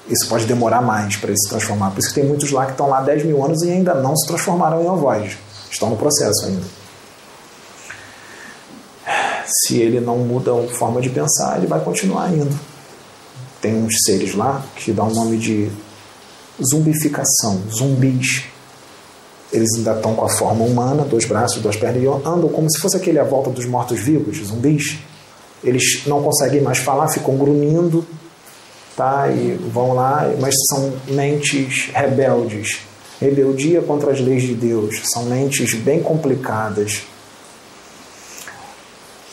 Isso 0.07 0.27
pode 0.29 0.45
demorar 0.45 0.81
mais 0.81 1.15
para 1.15 1.33
se 1.35 1.49
transformar. 1.49 1.91
Por 1.91 1.99
isso 1.99 2.09
que 2.09 2.15
tem 2.15 2.25
muitos 2.25 2.51
lá 2.51 2.65
que 2.65 2.71
estão 2.71 2.87
lá 2.87 3.01
10 3.01 3.25
mil 3.25 3.43
anos 3.43 3.63
e 3.63 3.71
ainda 3.71 3.95
não 3.95 4.15
se 4.15 4.27
transformaram 4.27 4.83
em 4.83 4.87
ovoide. 4.87 5.37
Estão 5.71 5.89
no 5.89 5.97
processo 5.97 6.45
ainda. 6.45 6.63
Se 9.47 9.77
ele 9.77 9.99
não 9.99 10.17
muda 10.19 10.51
a 10.51 10.67
forma 10.75 11.01
de 11.01 11.09
pensar, 11.09 11.57
ele 11.57 11.67
vai 11.67 11.79
continuar 11.79 12.31
indo. 12.31 12.57
Tem 13.61 13.75
uns 13.75 13.95
seres 14.05 14.35
lá 14.35 14.63
que 14.75 14.91
dá 14.91 15.03
o 15.03 15.13
nome 15.13 15.37
de 15.37 15.71
zumbificação, 16.63 17.61
zumbis. 17.69 18.43
Eles 19.51 19.69
ainda 19.75 19.93
estão 19.93 20.15
com 20.15 20.25
a 20.25 20.29
forma 20.29 20.63
humana, 20.63 21.03
dois 21.03 21.25
braços, 21.25 21.61
duas 21.61 21.75
pernas, 21.75 22.01
e 22.01 22.07
andam 22.07 22.49
como 22.49 22.69
se 22.69 22.79
fosse 22.79 22.97
aquele 22.97 23.19
a 23.19 23.23
volta 23.23 23.49
dos 23.49 23.65
mortos-vivos, 23.65 24.37
zumbis. 24.37 24.99
Eles 25.63 26.03
não 26.05 26.21
conseguem 26.21 26.61
mais 26.61 26.77
falar, 26.79 27.07
ficam 27.07 27.37
grunhindo, 27.37 28.05
tá? 28.95 29.29
E 29.29 29.53
vão 29.53 29.93
lá, 29.93 30.31
mas 30.39 30.55
são 30.69 30.93
mentes 31.07 31.89
rebeldes. 31.93 32.79
Rebeldia 33.19 33.81
contra 33.81 34.11
as 34.11 34.19
leis 34.19 34.43
de 34.43 34.53
Deus. 34.53 35.01
São 35.13 35.23
mentes 35.25 35.73
bem 35.73 36.01
complicadas. 36.01 37.03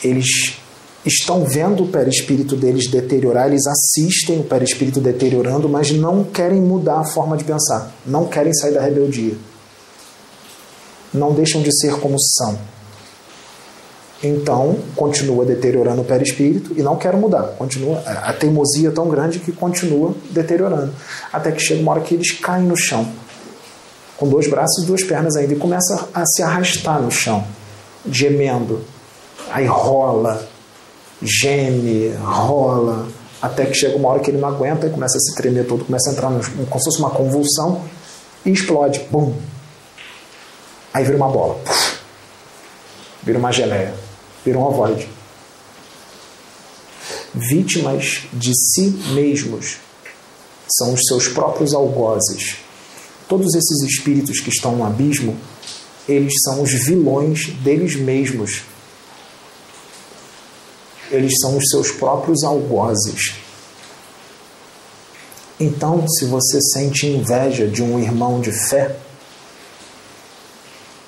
Eles 0.03 0.57
estão 1.05 1.45
vendo 1.45 1.83
o 1.83 1.87
perispírito 1.87 2.55
deles 2.55 2.89
deteriorar, 2.89 3.47
eles 3.47 3.63
assistem 3.67 4.39
o 4.39 4.43
perispírito 4.43 5.01
deteriorando, 5.01 5.67
mas 5.67 5.91
não 5.91 6.23
querem 6.23 6.61
mudar 6.61 6.99
a 6.99 7.05
forma 7.05 7.35
de 7.35 7.43
pensar, 7.43 7.93
não 8.05 8.27
querem 8.27 8.53
sair 8.53 8.73
da 8.73 8.81
rebeldia. 8.81 9.35
Não 11.13 11.33
deixam 11.33 11.61
de 11.61 11.71
ser 11.77 11.99
como 11.99 12.15
são. 12.19 12.72
Então, 14.23 14.79
continua 14.95 15.43
deteriorando 15.43 16.01
o 16.01 16.05
perispírito 16.05 16.73
e 16.77 16.81
não 16.81 16.95
quero 16.95 17.17
mudar. 17.17 17.43
Continua 17.57 17.99
a 17.99 18.31
teimosia 18.31 18.87
é 18.87 18.91
tão 18.91 19.09
grande 19.09 19.39
que 19.39 19.51
continua 19.51 20.15
deteriorando. 20.31 20.93
Até 21.31 21.51
que 21.51 21.61
chega 21.61 21.81
uma 21.81 21.91
hora 21.91 22.01
que 22.01 22.15
eles 22.15 22.31
caem 22.31 22.65
no 22.65 22.77
chão, 22.77 23.05
com 24.15 24.29
dois 24.29 24.49
braços 24.49 24.81
e 24.81 24.87
duas 24.87 25.03
pernas 25.03 25.35
ainda, 25.35 25.53
e 25.53 25.57
começa 25.57 26.07
a 26.13 26.25
se 26.25 26.41
arrastar 26.41 27.01
no 27.01 27.11
chão, 27.11 27.43
gemendo. 28.09 28.81
Aí 29.51 29.65
rola, 29.65 30.47
geme, 31.21 32.13
rola, 32.23 33.07
até 33.41 33.65
que 33.65 33.73
chega 33.73 33.97
uma 33.97 34.07
hora 34.07 34.21
que 34.21 34.31
ele 34.31 34.37
não 34.37 34.47
aguenta 34.47 34.87
e 34.87 34.89
começa 34.89 35.17
a 35.17 35.19
se 35.19 35.35
tremer 35.35 35.67
todo, 35.67 35.83
começa 35.83 36.09
a 36.09 36.13
entrar 36.13 36.29
no, 36.29 36.41
como 36.41 36.79
se 36.79 36.85
fosse 36.85 36.99
uma 36.99 37.09
convulsão 37.09 37.83
e 38.45 38.51
explode. 38.51 39.05
Bum! 39.11 39.33
Aí 40.93 41.03
vira 41.03 41.17
uma 41.17 41.27
bola. 41.27 41.59
Vira 43.21 43.37
uma 43.37 43.51
geleia. 43.51 44.02
Vira 44.45 44.57
um 44.57 44.63
ovoide. 44.63 45.07
Vítimas 47.33 48.23
de 48.33 48.51
si 48.53 48.89
mesmos 49.13 49.77
são 50.77 50.93
os 50.93 51.01
seus 51.07 51.27
próprios 51.27 51.73
algozes. 51.73 52.57
Todos 53.27 53.53
esses 53.55 53.81
espíritos 53.81 54.39
que 54.39 54.49
estão 54.49 54.75
no 54.75 54.85
abismo, 54.85 55.37
eles 56.07 56.33
são 56.43 56.61
os 56.61 56.71
vilões 56.71 57.47
deles 57.63 57.95
mesmos 57.95 58.63
eles 61.13 61.33
são 61.39 61.57
os 61.57 61.69
seus 61.69 61.91
próprios 61.91 62.43
algozes. 62.43 63.35
Então, 65.59 66.07
se 66.07 66.25
você 66.25 66.59
sente 66.73 67.05
inveja 67.05 67.67
de 67.67 67.83
um 67.83 67.99
irmão 67.99 68.41
de 68.41 68.51
fé, 68.51 68.97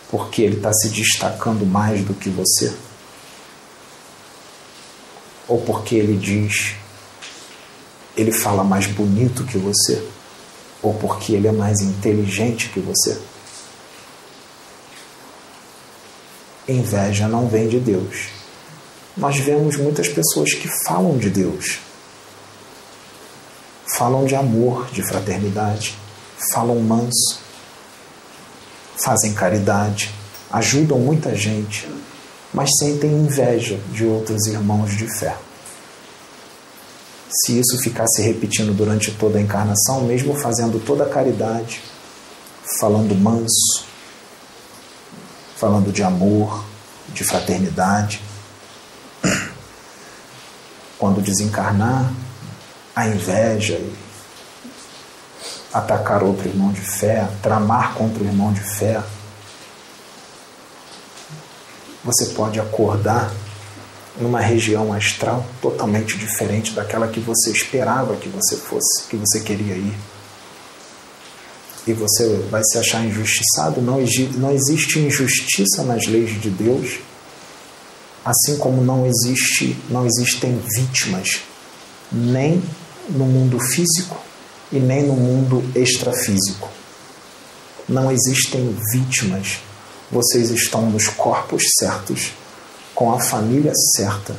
porque 0.09 0.43
ele 0.43 0.57
está 0.57 0.71
se 0.71 0.89
destacando 0.89 1.65
mais 1.65 2.05
do 2.05 2.13
que 2.13 2.29
você, 2.29 2.73
ou 5.47 5.61
porque 5.61 5.95
ele 5.95 6.17
diz, 6.17 6.75
ele 8.15 8.31
fala 8.31 8.63
mais 8.63 8.87
bonito 8.87 9.43
que 9.43 9.57
você, 9.57 10.07
ou 10.81 10.93
porque 10.93 11.33
ele 11.33 11.47
é 11.47 11.51
mais 11.51 11.81
inteligente 11.81 12.69
que 12.69 12.79
você. 12.79 13.19
Inveja 16.67 17.27
não 17.27 17.47
vem 17.47 17.67
de 17.67 17.79
Deus. 17.79 18.29
Nós 19.15 19.37
vemos 19.37 19.77
muitas 19.77 20.07
pessoas 20.09 20.53
que 20.53 20.67
falam 20.85 21.17
de 21.17 21.29
Deus, 21.29 21.79
falam 23.97 24.25
de 24.25 24.35
amor, 24.35 24.87
de 24.91 25.07
fraternidade, 25.07 25.95
falam 26.51 26.79
manso, 26.79 27.39
fazem 29.03 29.33
caridade, 29.33 30.11
ajudam 30.51 30.99
muita 30.99 31.35
gente, 31.35 31.87
mas 32.55 32.69
sentem 32.79 33.11
inveja 33.11 33.77
de 33.91 34.05
outros 34.05 34.47
irmãos 34.47 34.95
de 34.95 35.05
fé. 35.19 35.35
Se 37.29 37.59
isso 37.59 37.77
ficar 37.83 38.07
se 38.07 38.21
repetindo 38.21 38.73
durante 38.73 39.11
toda 39.11 39.37
a 39.37 39.41
encarnação, 39.41 40.05
mesmo 40.05 40.33
fazendo 40.35 40.79
toda 40.79 41.03
a 41.03 41.09
caridade, 41.09 41.81
falando 42.79 43.13
manso, 43.13 43.83
falando 45.57 45.91
de 45.91 46.01
amor, 46.01 46.63
de 47.09 47.25
fraternidade, 47.25 48.21
quando 50.97 51.21
desencarnar, 51.21 52.09
a 52.95 53.05
inveja 53.05 53.73
e 53.73 53.93
atacar 55.73 56.23
outro 56.23 56.47
irmão 56.47 56.71
de 56.71 56.79
fé, 56.79 57.27
tramar 57.43 57.95
contra 57.95 58.23
o 58.23 58.25
irmão 58.25 58.53
de 58.53 58.61
fé, 58.61 59.03
você 62.05 62.27
pode 62.27 62.59
acordar 62.59 63.33
numa 64.21 64.39
região 64.39 64.93
astral 64.93 65.45
totalmente 65.61 66.17
diferente 66.17 66.71
daquela 66.71 67.07
que 67.07 67.19
você 67.19 67.51
esperava 67.51 68.15
que 68.15 68.29
você 68.29 68.55
fosse, 68.55 69.07
que 69.09 69.17
você 69.17 69.41
queria 69.41 69.75
ir. 69.75 69.97
E 71.87 71.93
você 71.93 72.37
vai 72.49 72.61
se 72.63 72.77
achar 72.77 73.05
injustiçado. 73.05 73.81
Não, 73.81 73.97
não 74.37 74.51
existe 74.51 74.99
injustiça 74.99 75.83
nas 75.83 76.05
leis 76.07 76.39
de 76.39 76.49
Deus 76.49 76.99
assim 78.25 78.57
como 78.57 78.83
não 78.83 79.05
existe, 79.05 79.77
não 79.87 80.03
existem 80.03 80.59
vítimas 80.75 81.41
nem 82.11 82.61
no 83.09 83.25
mundo 83.25 83.59
físico 83.59 84.19
e 84.71 84.79
nem 84.79 85.03
no 85.03 85.13
mundo 85.13 85.63
extrafísico. 85.75 86.67
Não 87.87 88.11
existem 88.11 88.75
vítimas. 88.91 89.59
Vocês 90.11 90.51
estão 90.51 90.89
nos 90.89 91.07
corpos 91.07 91.63
certos, 91.79 92.33
com 92.93 93.11
a 93.11 93.19
família 93.19 93.73
certa. 93.95 94.35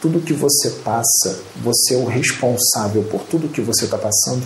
Tudo 0.00 0.20
que 0.20 0.32
você 0.32 0.70
passa, 0.84 1.40
você 1.62 1.94
é 1.94 1.98
o 1.98 2.06
responsável 2.06 3.04
por 3.04 3.22
tudo 3.22 3.48
que 3.48 3.60
você 3.60 3.84
está 3.84 3.98
passando. 3.98 4.44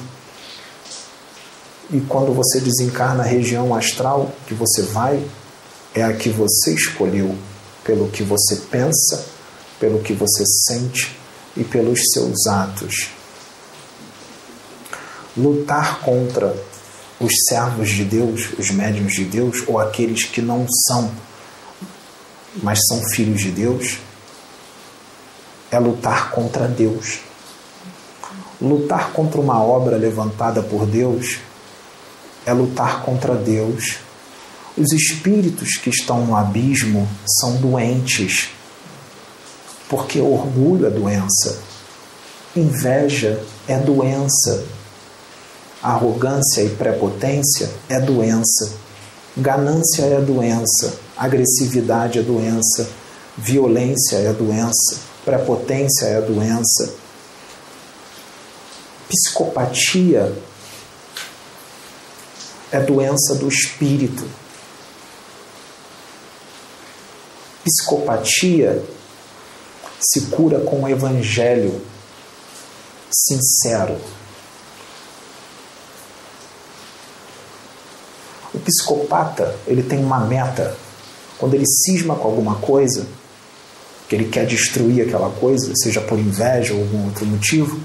E 1.90 2.00
quando 2.00 2.34
você 2.34 2.60
desencarna 2.60 3.22
a 3.22 3.26
região 3.26 3.74
astral 3.74 4.32
que 4.46 4.54
você 4.54 4.82
vai, 4.82 5.24
é 5.94 6.02
a 6.02 6.12
que 6.12 6.28
você 6.28 6.74
escolheu 6.74 7.34
pelo 7.84 8.08
que 8.10 8.22
você 8.22 8.56
pensa, 8.70 9.24
pelo 9.78 10.02
que 10.02 10.12
você 10.12 10.44
sente 10.66 11.16
e 11.56 11.62
pelos 11.62 12.00
seus 12.12 12.46
atos. 12.46 13.10
Lutar 15.36 16.00
contra 16.00 16.54
os 17.20 17.32
servos 17.48 17.90
de 17.90 18.04
Deus, 18.04 18.50
os 18.58 18.70
médiuns 18.70 19.14
de 19.14 19.24
Deus, 19.24 19.62
ou 19.66 19.78
aqueles 19.78 20.24
que 20.24 20.42
não 20.42 20.66
são, 20.86 21.10
mas 22.62 22.78
são 22.86 23.02
filhos 23.10 23.40
de 23.40 23.50
Deus, 23.50 23.98
é 25.70 25.78
lutar 25.78 26.30
contra 26.30 26.68
Deus. 26.68 27.20
Lutar 28.60 29.12
contra 29.12 29.40
uma 29.40 29.62
obra 29.62 29.96
levantada 29.96 30.62
por 30.62 30.86
Deus 30.86 31.38
é 32.44 32.52
lutar 32.52 33.02
contra 33.02 33.34
Deus 33.34 34.06
os 34.76 34.92
espíritos 34.92 35.78
que 35.78 35.88
estão 35.88 36.26
no 36.26 36.36
abismo 36.36 37.08
são 37.40 37.56
doentes, 37.56 38.50
porque 39.88 40.20
orgulho 40.20 40.86
é 40.86 40.90
doença, 40.90 41.58
inveja 42.54 43.42
é 43.66 43.78
doença, 43.78 44.66
arrogância 45.86 46.62
e 46.62 46.70
prepotência 46.70 47.70
é 47.88 48.00
doença, 48.00 48.72
ganância 49.36 50.02
é 50.02 50.20
doença, 50.20 50.98
agressividade 51.16 52.18
é 52.18 52.22
doença, 52.22 52.88
violência 53.36 54.16
é 54.16 54.32
doença, 54.32 54.98
prepotência 55.24 56.06
é 56.06 56.20
doença, 56.20 56.92
psicopatia 59.08 60.36
é 62.72 62.80
doença 62.80 63.36
do 63.36 63.46
espírito. 63.46 64.28
Psicopatia 67.64 68.84
se 70.00 70.22
cura 70.22 70.60
com 70.60 70.82
o 70.82 70.88
evangelho 70.88 71.80
sincero. 73.08 74.00
Psicopata, 78.66 79.56
ele 79.66 79.82
tem 79.82 79.98
uma 79.98 80.20
meta. 80.20 80.76
Quando 81.38 81.54
ele 81.54 81.66
cisma 81.66 82.16
com 82.16 82.26
alguma 82.26 82.56
coisa, 82.56 83.06
que 84.08 84.14
ele 84.14 84.28
quer 84.28 84.46
destruir 84.46 85.06
aquela 85.06 85.30
coisa, 85.30 85.72
seja 85.76 86.00
por 86.00 86.18
inveja 86.18 86.74
ou 86.74 86.80
algum 86.80 87.04
outro 87.04 87.24
motivo, 87.26 87.80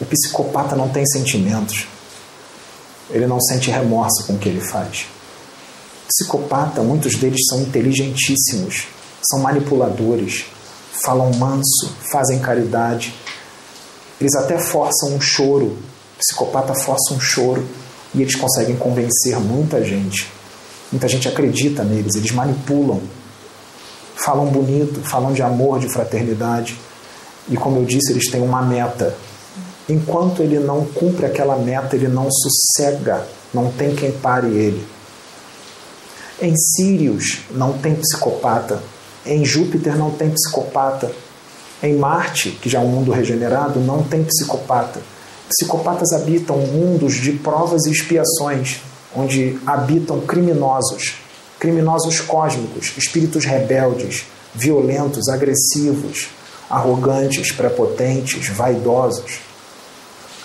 o 0.00 0.04
psicopata 0.04 0.76
não 0.76 0.88
tem 0.88 1.04
sentimentos. 1.06 1.86
Ele 3.10 3.26
não 3.26 3.40
sente 3.40 3.70
remorso 3.70 4.26
com 4.26 4.34
o 4.34 4.38
que 4.38 4.48
ele 4.48 4.60
faz. 4.60 5.06
Psicopata, 6.08 6.82
muitos 6.82 7.14
deles 7.16 7.40
são 7.48 7.62
inteligentíssimos, 7.62 8.86
são 9.22 9.40
manipuladores, 9.40 10.44
falam 11.02 11.32
manso, 11.34 11.94
fazem 12.10 12.38
caridade. 12.38 13.14
Eles 14.20 14.34
até 14.34 14.58
forçam 14.58 15.14
um 15.14 15.20
choro. 15.20 15.66
O 15.66 16.18
psicopata 16.18 16.74
força 16.74 17.14
um 17.14 17.20
choro 17.20 17.66
e 18.14 18.22
eles 18.22 18.34
conseguem 18.34 18.76
convencer 18.76 19.38
muita 19.38 19.84
gente. 19.84 20.30
Muita 20.90 21.06
gente 21.06 21.28
acredita 21.28 21.84
neles, 21.84 22.14
eles 22.16 22.32
manipulam, 22.32 23.00
falam 24.16 24.46
bonito, 24.46 25.00
falam 25.02 25.32
de 25.32 25.42
amor, 25.42 25.78
de 25.78 25.92
fraternidade. 25.92 26.78
E 27.48 27.56
como 27.56 27.78
eu 27.78 27.84
disse, 27.84 28.12
eles 28.12 28.30
têm 28.30 28.40
uma 28.40 28.62
meta. 28.62 29.14
Enquanto 29.88 30.42
ele 30.42 30.58
não 30.58 30.84
cumpre 30.84 31.26
aquela 31.26 31.56
meta, 31.56 31.94
ele 31.94 32.08
não 32.08 32.28
sossega, 32.30 33.26
não 33.52 33.70
tem 33.70 33.94
quem 33.94 34.12
pare 34.12 34.48
ele. 34.48 34.86
Em 36.40 36.54
Sírios 36.56 37.40
não 37.50 37.74
tem 37.78 37.94
psicopata, 37.94 38.82
em 39.26 39.44
Júpiter 39.44 39.96
não 39.96 40.10
tem 40.10 40.30
psicopata, 40.30 41.10
em 41.82 41.96
Marte, 41.96 42.50
que 42.50 42.68
já 42.68 42.80
é 42.80 42.84
um 42.84 42.88
mundo 42.88 43.12
regenerado, 43.12 43.80
não 43.80 44.02
tem 44.02 44.24
psicopata. 44.24 45.00
Psicopatas 45.48 46.12
habitam 46.12 46.58
mundos 46.58 47.14
de 47.14 47.32
provas 47.32 47.86
e 47.86 47.90
expiações 47.90 48.80
onde 49.14 49.58
habitam 49.66 50.20
criminosos, 50.20 51.14
criminosos 51.58 52.20
cósmicos, 52.20 52.92
espíritos 52.96 53.44
rebeldes, 53.44 54.24
violentos, 54.54 55.28
agressivos, 55.28 56.28
arrogantes, 56.68 57.50
prepotentes, 57.52 58.48
vaidosos, 58.48 59.40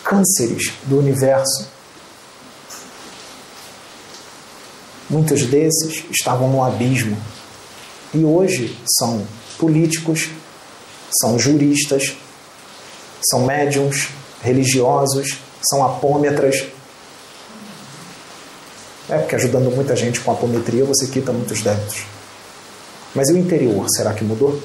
cânceres 0.03 0.71
do 0.83 0.99
universo. 0.99 1.67
Muitos 5.09 5.45
desses 5.45 6.05
estavam 6.09 6.49
no 6.49 6.63
abismo 6.63 7.17
e 8.13 8.23
hoje 8.23 8.77
são 8.97 9.25
políticos, 9.57 10.29
são 11.21 11.37
juristas, 11.37 12.15
são 13.29 13.45
médiums, 13.45 14.09
religiosos, 14.41 15.37
são 15.61 15.83
apômetras, 15.83 16.65
é 19.09 19.17
porque 19.17 19.35
ajudando 19.35 19.73
muita 19.73 19.95
gente 19.95 20.19
com 20.19 20.31
apometria 20.31 20.85
você 20.85 21.07
quita 21.07 21.31
muitos 21.31 21.61
débitos. 21.61 22.05
Mas 23.13 23.29
e 23.29 23.33
o 23.33 23.37
interior, 23.37 23.85
será 23.89 24.13
que 24.13 24.23
mudou? 24.23 24.59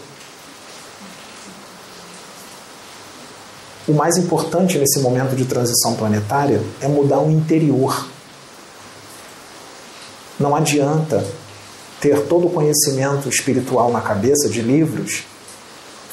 O 3.87 3.93
mais 3.93 4.17
importante 4.17 4.79
nesse 4.79 5.01
momento 5.01 5.35
de 5.35 5.45
transição 5.45 5.95
planetária 5.95 6.63
é 6.81 6.87
mudar 6.87 7.21
o 7.21 7.31
interior. 7.31 8.09
Não 10.39 10.55
adianta 10.55 11.25
ter 12.01 12.27
todo 12.27 12.47
o 12.47 12.51
conhecimento 12.51 13.29
espiritual 13.29 13.91
na 13.91 14.01
cabeça 14.01 14.49
de 14.49 14.61
livros, 14.61 15.25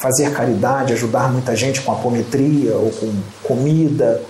fazer 0.06 0.32
caridade, 0.32 0.93
ajudar 0.93 1.34
muita 1.34 1.56
gente 1.56 1.82
com 1.82 1.91
apometria 1.91 2.76
ou 2.76 2.91
com 2.91 3.12
comida, 3.41 4.22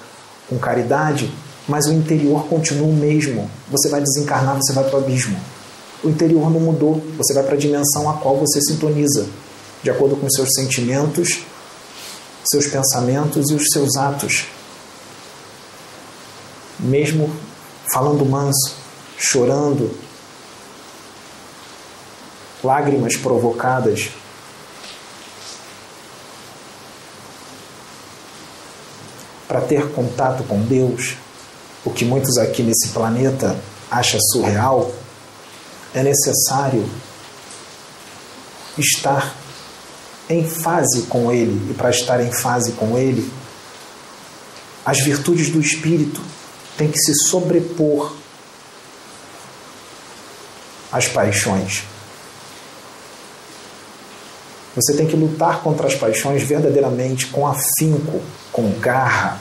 com 0.47 0.57
caridade, 0.57 1.29
mas 1.67 1.85
o 1.85 1.91
interior 1.91 2.47
continua 2.47 2.87
o 2.87 2.93
mesmo. 2.93 3.51
Você 3.69 3.89
vai 3.89 3.99
desencarnar, 3.99 4.55
você 4.55 4.71
vai 4.71 4.85
para 4.85 4.97
o 4.97 5.03
abismo. 5.03 5.37
O 6.01 6.07
interior 6.07 6.49
não 6.49 6.61
mudou, 6.61 7.03
você 7.17 7.33
vai 7.33 7.43
para 7.43 7.55
a 7.55 7.57
dimensão 7.57 8.09
a 8.09 8.13
qual 8.13 8.37
você 8.37 8.61
sintoniza, 8.61 9.27
de 9.83 9.89
acordo 9.89 10.15
com 10.15 10.29
seus 10.29 10.47
sentimentos, 10.55 11.41
seus 12.49 12.67
pensamentos 12.67 13.51
e 13.51 13.55
os 13.55 13.65
seus 13.69 13.97
atos. 13.97 14.45
Mesmo 16.79 17.29
falando 17.91 18.25
manso, 18.25 18.75
chorando, 19.17 19.91
lágrimas 22.63 23.17
provocadas, 23.17 24.11
para 29.47 29.61
ter 29.61 29.91
contato 29.91 30.43
com 30.43 30.61
Deus, 30.61 31.15
o 31.83 31.91
que 31.91 32.03
muitos 32.03 32.37
aqui 32.37 32.63
nesse 32.63 32.89
planeta 32.89 33.55
acham 33.89 34.19
surreal, 34.31 34.91
é 35.93 36.03
necessário 36.03 36.89
estar 38.77 39.35
em 40.29 40.47
fase 40.47 41.03
com 41.03 41.31
Ele. 41.31 41.71
E 41.71 41.73
para 41.73 41.89
estar 41.89 42.19
em 42.21 42.31
fase 42.31 42.73
com 42.73 42.97
Ele, 42.97 43.31
as 44.85 44.99
virtudes 44.99 45.49
do 45.49 45.59
Espírito 45.59 46.21
têm 46.77 46.91
que 46.91 46.99
se 46.99 47.13
sobrepor 47.29 48.13
às 50.91 51.07
paixões. 51.07 51.83
Você 54.75 54.93
tem 54.93 55.07
que 55.07 55.15
lutar 55.15 55.61
contra 55.61 55.87
as 55.87 55.95
paixões 55.95 56.43
verdadeiramente 56.43 57.27
com 57.27 57.47
afinco, 57.47 58.21
com 58.51 58.69
garra, 58.79 59.39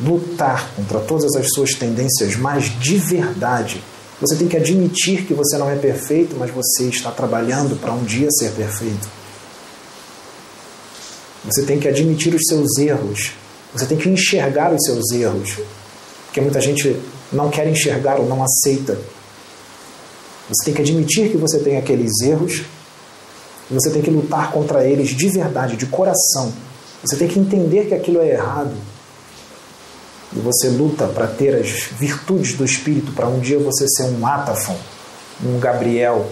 lutar 0.00 0.70
contra 0.76 1.00
todas 1.00 1.34
as 1.34 1.48
suas 1.52 1.74
tendências 1.74 2.36
mais 2.36 2.64
de 2.78 2.98
verdade. 2.98 3.82
Você 4.20 4.36
tem 4.36 4.46
que 4.46 4.56
admitir 4.56 5.24
que 5.24 5.34
você 5.34 5.56
não 5.56 5.68
é 5.68 5.76
perfeito, 5.76 6.36
mas 6.38 6.50
você 6.50 6.84
está 6.84 7.10
trabalhando 7.10 7.80
para 7.80 7.92
um 7.92 8.04
dia 8.04 8.28
ser 8.30 8.50
perfeito. 8.52 9.08
Você 11.44 11.62
tem 11.62 11.80
que 11.80 11.88
admitir 11.88 12.34
os 12.34 12.42
seus 12.46 12.76
erros. 12.78 13.32
Você 13.72 13.86
tem 13.86 13.96
que 13.96 14.08
enxergar 14.08 14.72
os 14.72 14.84
seus 14.84 15.10
erros. 15.12 15.56
Porque 16.26 16.40
muita 16.40 16.60
gente 16.60 17.00
não 17.32 17.48
quer 17.48 17.66
enxergar 17.66 18.20
ou 18.20 18.26
não 18.26 18.44
aceita. 18.44 18.98
Você 20.48 20.66
tem 20.66 20.74
que 20.74 20.82
admitir 20.82 21.30
que 21.30 21.36
você 21.36 21.58
tem 21.58 21.78
aqueles 21.78 22.20
erros. 22.20 22.62
E 23.70 23.74
você 23.74 23.90
tem 23.90 24.02
que 24.02 24.10
lutar 24.10 24.50
contra 24.50 24.84
eles 24.84 25.10
de 25.10 25.28
verdade, 25.28 25.76
de 25.76 25.86
coração. 25.86 26.52
Você 27.02 27.16
tem 27.16 27.28
que 27.28 27.38
entender 27.38 27.86
que 27.86 27.94
aquilo 27.94 28.20
é 28.20 28.30
errado 28.30 28.72
e 30.34 30.38
você 30.38 30.68
luta 30.68 31.06
para 31.06 31.26
ter 31.26 31.54
as 31.56 31.88
virtudes 31.98 32.54
do 32.54 32.64
Espírito, 32.64 33.12
para 33.12 33.26
um 33.26 33.40
dia 33.40 33.58
você 33.58 33.86
ser 33.88 34.04
um 34.04 34.26
Atafon, 34.26 34.76
um 35.44 35.58
Gabriel, 35.58 36.26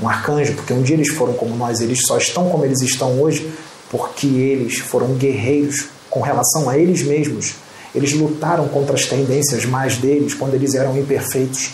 um 0.00 0.08
arcanjo, 0.08 0.54
porque 0.54 0.72
um 0.72 0.82
dia 0.82 0.96
eles 0.96 1.12
foram 1.12 1.34
como 1.34 1.54
nós, 1.54 1.80
eles 1.80 2.00
só 2.06 2.16
estão 2.16 2.48
como 2.48 2.64
eles 2.64 2.80
estão 2.80 3.20
hoje 3.20 3.52
porque 3.90 4.26
eles 4.26 4.78
foram 4.78 5.14
guerreiros 5.14 5.88
com 6.08 6.20
relação 6.20 6.70
a 6.70 6.78
eles 6.78 7.02
mesmos. 7.02 7.56
Eles 7.94 8.14
lutaram 8.14 8.66
contra 8.68 8.94
as 8.94 9.04
tendências 9.04 9.66
mais 9.66 9.98
deles 9.98 10.32
quando 10.32 10.54
eles 10.54 10.74
eram 10.74 10.96
imperfeitos. 10.96 11.72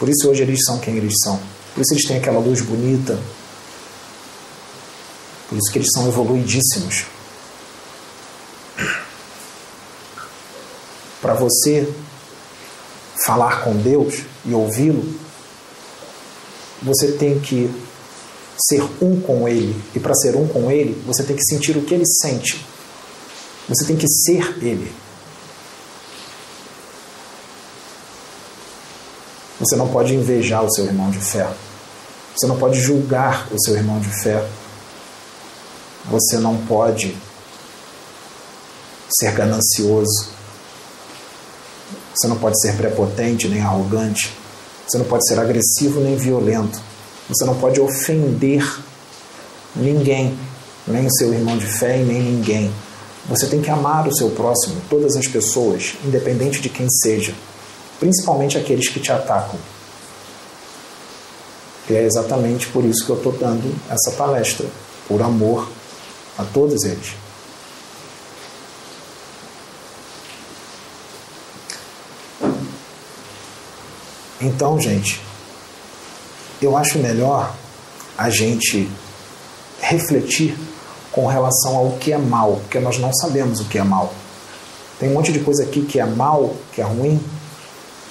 Por 0.00 0.08
isso 0.08 0.28
hoje 0.28 0.42
eles 0.42 0.64
são 0.66 0.80
quem 0.80 0.96
eles 0.96 1.14
são. 1.22 1.38
Por 1.72 1.80
isso 1.80 1.94
eles 1.94 2.04
têm 2.04 2.16
aquela 2.16 2.40
luz 2.40 2.60
bonita. 2.60 3.16
Por 5.52 5.58
isso 5.58 5.70
que 5.70 5.78
eles 5.78 5.90
são 5.92 6.08
evoluidíssimos. 6.08 7.04
para 11.20 11.34
você 11.34 11.88
falar 13.24 13.62
com 13.62 13.76
Deus 13.76 14.22
e 14.44 14.52
ouvi-lo, 14.52 15.04
você 16.82 17.12
tem 17.12 17.38
que 17.38 17.70
ser 18.68 18.82
um 19.00 19.20
com 19.20 19.46
Ele. 19.46 19.80
E 19.94 20.00
para 20.00 20.14
ser 20.14 20.34
um 20.34 20.48
com 20.48 20.70
Ele, 20.70 21.00
você 21.06 21.22
tem 21.22 21.36
que 21.36 21.44
sentir 21.44 21.76
o 21.76 21.82
que 21.82 21.94
Ele 21.94 22.04
sente. 22.20 22.66
Você 23.68 23.84
tem 23.84 23.96
que 23.96 24.08
ser 24.08 24.56
Ele. 24.60 24.90
Você 29.60 29.76
não 29.76 29.88
pode 29.88 30.14
invejar 30.14 30.64
o 30.64 30.72
seu 30.72 30.86
irmão 30.86 31.10
de 31.12 31.20
fé. 31.20 31.48
Você 32.34 32.48
não 32.48 32.58
pode 32.58 32.80
julgar 32.80 33.46
o 33.52 33.62
seu 33.62 33.76
irmão 33.76 34.00
de 34.00 34.10
fé. 34.22 34.44
Você 36.10 36.38
não 36.38 36.56
pode 36.66 37.16
ser 39.18 39.32
ganancioso. 39.32 40.28
Você 42.14 42.28
não 42.28 42.38
pode 42.38 42.60
ser 42.60 42.76
prepotente 42.76 43.48
nem 43.48 43.60
arrogante. 43.60 44.32
Você 44.86 44.98
não 44.98 45.04
pode 45.04 45.26
ser 45.26 45.38
agressivo 45.38 46.00
nem 46.00 46.16
violento. 46.16 46.80
Você 47.28 47.44
não 47.44 47.54
pode 47.54 47.80
ofender 47.80 48.62
ninguém, 49.74 50.36
nem 50.86 51.06
o 51.06 51.12
seu 51.12 51.32
irmão 51.32 51.56
de 51.56 51.66
fé 51.66 52.00
e 52.00 52.04
nem 52.04 52.20
ninguém. 52.20 52.72
Você 53.28 53.46
tem 53.46 53.62
que 53.62 53.70
amar 53.70 54.06
o 54.08 54.14
seu 54.14 54.30
próximo, 54.30 54.82
todas 54.90 55.16
as 55.16 55.26
pessoas, 55.28 55.94
independente 56.04 56.60
de 56.60 56.68
quem 56.68 56.86
seja. 56.90 57.32
principalmente 58.00 58.58
aqueles 58.58 58.88
que 58.88 58.98
te 58.98 59.12
atacam. 59.12 59.56
E 61.88 61.94
é 61.94 62.02
exatamente 62.02 62.66
por 62.66 62.84
isso 62.84 63.06
que 63.06 63.10
eu 63.10 63.16
estou 63.16 63.30
dando 63.30 63.72
essa 63.88 64.10
palestra, 64.16 64.66
por 65.06 65.22
amor 65.22 65.70
a 66.38 66.44
todos 66.44 66.84
eles. 66.84 67.14
Então, 74.40 74.80
gente, 74.80 75.20
eu 76.60 76.76
acho 76.76 76.98
melhor 76.98 77.54
a 78.18 78.28
gente 78.28 78.88
refletir 79.80 80.56
com 81.12 81.26
relação 81.26 81.76
ao 81.76 81.92
que 81.92 82.12
é 82.12 82.18
mal, 82.18 82.60
porque 82.62 82.80
nós 82.80 82.98
não 82.98 83.12
sabemos 83.12 83.60
o 83.60 83.66
que 83.66 83.78
é 83.78 83.84
mal. 83.84 84.12
Tem 84.98 85.10
um 85.10 85.14
monte 85.14 85.32
de 85.32 85.40
coisa 85.40 85.62
aqui 85.62 85.82
que 85.82 86.00
é 86.00 86.04
mal, 86.04 86.56
que 86.72 86.80
é 86.80 86.84
ruim, 86.84 87.20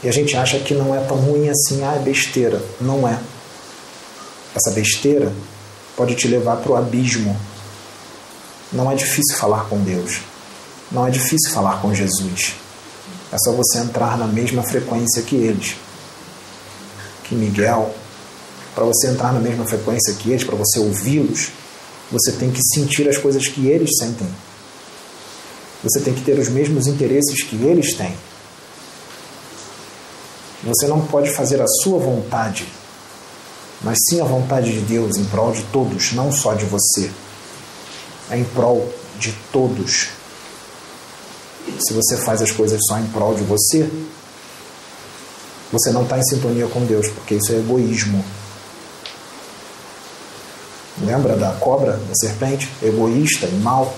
e 0.03 0.09
a 0.09 0.11
gente 0.11 0.35
acha 0.35 0.59
que 0.59 0.73
não 0.73 0.95
é 0.95 0.99
tão 1.01 1.17
ruim 1.17 1.49
assim, 1.49 1.83
ah, 1.83 1.95
é 1.95 1.99
besteira. 1.99 2.61
Não 2.79 3.07
é. 3.07 3.19
Essa 4.55 4.71
besteira 4.71 5.31
pode 5.95 6.15
te 6.15 6.27
levar 6.27 6.57
para 6.57 6.71
o 6.71 6.75
abismo. 6.75 7.39
Não 8.71 8.91
é 8.91 8.95
difícil 8.95 9.35
falar 9.37 9.65
com 9.65 9.81
Deus. 9.83 10.21
Não 10.91 11.07
é 11.07 11.09
difícil 11.09 11.51
falar 11.51 11.81
com 11.81 11.93
Jesus. 11.93 12.55
É 13.31 13.37
só 13.37 13.51
você 13.51 13.79
entrar 13.79 14.17
na 14.17 14.27
mesma 14.27 14.63
frequência 14.63 15.21
que 15.21 15.35
eles. 15.35 15.75
Que 17.23 17.35
Miguel, 17.35 17.93
para 18.75 18.83
você 18.83 19.07
entrar 19.07 19.33
na 19.33 19.39
mesma 19.39 19.65
frequência 19.65 20.13
que 20.13 20.31
eles, 20.31 20.43
para 20.43 20.55
você 20.55 20.79
ouvi-los, 20.79 21.49
você 22.11 22.33
tem 22.33 22.51
que 22.51 22.61
sentir 22.73 23.07
as 23.07 23.17
coisas 23.17 23.47
que 23.47 23.67
eles 23.67 23.89
sentem. 23.97 24.27
Você 25.83 25.99
tem 26.01 26.13
que 26.13 26.21
ter 26.21 26.37
os 26.37 26.49
mesmos 26.49 26.87
interesses 26.87 27.41
que 27.43 27.55
eles 27.55 27.95
têm. 27.95 28.13
Você 30.63 30.87
não 30.87 31.05
pode 31.07 31.31
fazer 31.31 31.59
a 31.61 31.67
sua 31.67 31.97
vontade, 31.97 32.67
mas 33.81 33.97
sim 34.07 34.21
a 34.21 34.25
vontade 34.25 34.71
de 34.71 34.81
Deus 34.81 35.17
em 35.17 35.25
prol 35.25 35.51
de 35.51 35.63
todos, 35.63 36.11
não 36.13 36.31
só 36.31 36.53
de 36.53 36.65
você. 36.65 37.09
É 38.31 38.37
em 38.37 38.43
prol 38.43 38.91
de 39.19 39.31
todos. 39.51 40.09
Se 41.79 41.93
você 41.93 42.17
faz 42.17 42.41
as 42.41 42.51
coisas 42.51 42.79
só 42.87 42.97
em 42.97 43.05
prol 43.07 43.35
de 43.35 43.43
você, 43.43 43.87
você 45.71 45.91
não 45.91 46.03
está 46.03 46.17
em 46.17 46.23
sintonia 46.23 46.67
com 46.67 46.83
Deus, 46.85 47.07
porque 47.09 47.35
isso 47.35 47.51
é 47.51 47.57
egoísmo. 47.57 48.23
Lembra 51.03 51.35
da 51.35 51.51
cobra, 51.53 51.93
da 51.93 52.15
serpente? 52.15 52.69
Egoísta 52.81 53.45
e 53.45 53.55
mal 53.55 53.93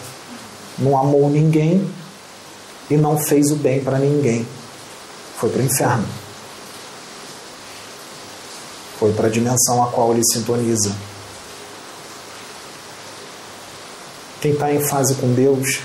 não 0.78 0.98
amou 0.98 1.30
ninguém 1.30 1.88
e 2.90 2.98
não 2.98 3.18
fez 3.18 3.52
o 3.52 3.56
bem 3.56 3.84
para 3.84 4.00
ninguém. 4.00 4.48
Foi 5.38 5.50
para 5.50 5.62
o 5.62 5.66
inferno. 5.66 6.08
Foi 9.00 9.12
para 9.14 9.28
a 9.28 9.32
dimensão 9.32 9.84
a 9.84 9.88
qual 9.88 10.12
ele 10.12 10.24
sintoniza. 10.32 10.92
Quem 14.44 14.52
está 14.52 14.74
em 14.74 14.82
fase 14.82 15.16
com 15.16 15.34
Deus 15.34 15.80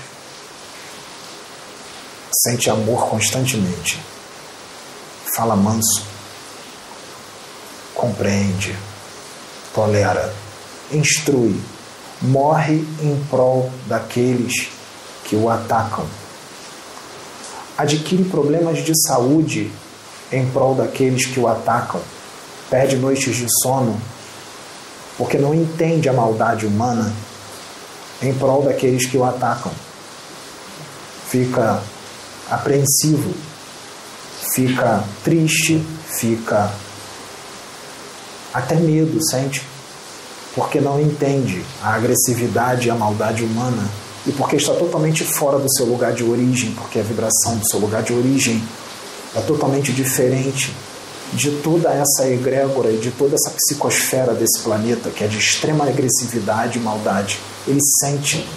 sente 2.43 2.69
amor 2.69 3.07
constantemente, 3.07 3.97
fala 5.33 5.55
manso, 5.55 6.03
compreende, 7.95 8.75
tolera, 9.73 10.35
instrui, 10.91 11.57
morre 12.21 12.83
em 13.01 13.25
prol 13.29 13.71
daqueles 13.87 14.67
que 15.23 15.37
o 15.37 15.49
atacam. 15.49 16.05
Adquire 17.77 18.25
problemas 18.25 18.83
de 18.83 18.91
saúde 19.07 19.71
em 20.33 20.45
prol 20.49 20.75
daqueles 20.75 21.25
que 21.25 21.39
o 21.39 21.47
atacam. 21.47 22.01
Perde 22.69 22.97
noites 22.97 23.37
de 23.37 23.47
sono 23.63 23.97
porque 25.17 25.37
não 25.37 25.55
entende 25.55 26.09
a 26.09 26.13
maldade 26.13 26.65
humana 26.65 27.15
em 28.21 28.33
prol 28.33 28.63
daqueles 28.63 29.05
que 29.05 29.17
o 29.17 29.23
atacam. 29.23 29.71
Fica 31.27 31.81
apreensivo, 32.49 33.33
fica 34.53 35.03
triste, 35.23 35.83
fica 36.07 36.71
até 38.53 38.75
medo, 38.75 39.19
sente, 39.29 39.65
porque 40.55 40.81
não 40.81 40.99
entende 40.99 41.63
a 41.83 41.93
agressividade 41.93 42.87
e 42.87 42.91
a 42.91 42.95
maldade 42.95 43.43
humana 43.43 43.87
e 44.25 44.31
porque 44.31 44.55
está 44.55 44.73
totalmente 44.73 45.23
fora 45.23 45.59
do 45.59 45.71
seu 45.75 45.85
lugar 45.85 46.13
de 46.13 46.23
origem, 46.23 46.71
porque 46.71 46.99
a 46.99 47.03
vibração 47.03 47.55
do 47.57 47.69
seu 47.69 47.79
lugar 47.79 48.03
de 48.03 48.13
origem 48.13 48.61
é 49.35 49.41
totalmente 49.41 49.93
diferente 49.93 50.73
de 51.33 51.51
toda 51.61 51.89
essa 51.89 52.27
egrégora 52.27 52.91
e 52.91 52.97
de 52.97 53.11
toda 53.11 53.35
essa 53.35 53.51
psicosfera 53.51 54.33
desse 54.33 54.59
planeta, 54.59 55.09
que 55.09 55.23
é 55.23 55.27
de 55.27 55.37
extrema 55.37 55.85
agressividade 55.85 56.79
e 56.79 56.81
maldade. 56.81 57.39
Ele 57.67 57.79
sente 57.99 58.47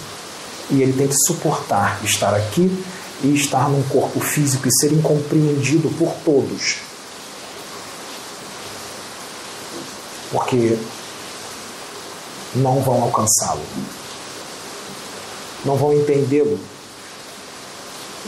e 0.69 0.81
ele 0.81 0.93
tem 0.93 1.07
que 1.07 1.15
suportar 1.25 2.03
estar 2.03 2.33
aqui 2.33 2.83
e 3.23 3.35
estar 3.35 3.69
num 3.69 3.83
corpo 3.83 4.19
físico 4.19 4.67
e 4.67 4.79
ser 4.79 4.91
incompreendido 4.91 5.89
por 5.97 6.13
todos. 6.25 6.77
Porque 10.31 10.77
não 12.55 12.81
vão 12.81 13.03
alcançá-lo 13.03 13.61
não 15.65 15.77
vão 15.77 15.93
entendê-lo. 15.93 16.59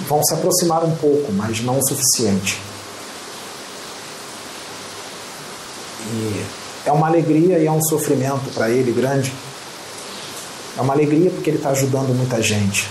Vão 0.08 0.24
se 0.24 0.34
aproximar 0.34 0.84
um 0.84 0.96
pouco, 0.96 1.32
mas 1.32 1.62
não 1.62 1.80
o 1.80 1.88
suficiente. 1.88 2.60
E 6.16 6.46
é 6.86 6.92
uma 6.92 7.08
alegria 7.08 7.60
e 7.60 7.66
é 7.66 7.72
um 7.72 7.82
sofrimento 7.82 8.54
para 8.54 8.70
ele 8.70 8.92
grande. 8.92 9.34
É 10.78 10.82
uma 10.82 10.94
alegria 10.94 11.30
porque 11.30 11.50
ele 11.50 11.58
está 11.58 11.70
ajudando 11.70 12.16
muita 12.16 12.42
gente. 12.42 12.88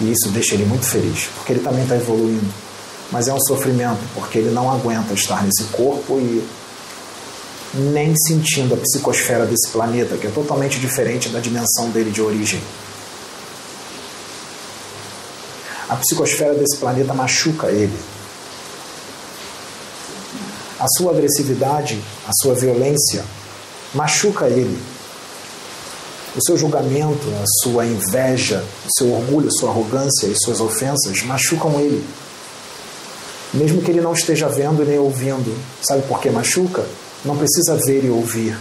E 0.00 0.12
isso 0.12 0.28
deixa 0.30 0.54
ele 0.54 0.64
muito 0.64 0.86
feliz, 0.86 1.28
porque 1.36 1.52
ele 1.52 1.60
também 1.60 1.82
está 1.82 1.96
evoluindo. 1.96 2.52
Mas 3.10 3.26
é 3.26 3.34
um 3.34 3.40
sofrimento 3.40 4.00
porque 4.14 4.38
ele 4.38 4.50
não 4.50 4.70
aguenta 4.70 5.14
estar 5.14 5.42
nesse 5.42 5.64
corpo 5.72 6.18
e 6.20 6.46
nem 7.74 8.14
sentindo 8.26 8.74
a 8.74 8.76
psicosfera 8.76 9.44
desse 9.46 9.68
planeta, 9.68 10.16
que 10.16 10.26
é 10.26 10.30
totalmente 10.30 10.78
diferente 10.78 11.28
da 11.28 11.40
dimensão 11.40 11.90
dele 11.90 12.10
de 12.10 12.22
origem. 12.22 12.60
A 15.88 15.96
psicosfera 15.96 16.54
desse 16.54 16.76
planeta 16.76 17.14
machuca 17.14 17.68
ele. 17.68 17.96
A 20.78 20.86
sua 20.96 21.12
agressividade, 21.12 22.00
a 22.26 22.30
sua 22.42 22.54
violência 22.54 23.24
machuca 23.94 24.46
ele. 24.46 24.78
O 26.36 26.44
seu 26.44 26.56
julgamento, 26.56 27.26
a 27.42 27.44
sua 27.62 27.84
inveja, 27.84 28.64
o 28.86 28.98
seu 28.98 29.12
orgulho, 29.12 29.50
sua 29.50 29.70
arrogância 29.70 30.26
e 30.26 30.34
suas 30.36 30.60
ofensas 30.60 31.22
machucam 31.22 31.80
ele. 31.80 32.04
Mesmo 33.52 33.82
que 33.82 33.90
ele 33.90 34.00
não 34.00 34.12
esteja 34.12 34.48
vendo 34.48 34.84
nem 34.84 34.98
ouvindo. 34.98 35.56
Sabe 35.82 36.02
por 36.02 36.20
que 36.20 36.30
machuca? 36.30 36.84
Não 37.24 37.36
precisa 37.36 37.76
ver 37.84 38.04
e 38.04 38.10
ouvir. 38.10 38.56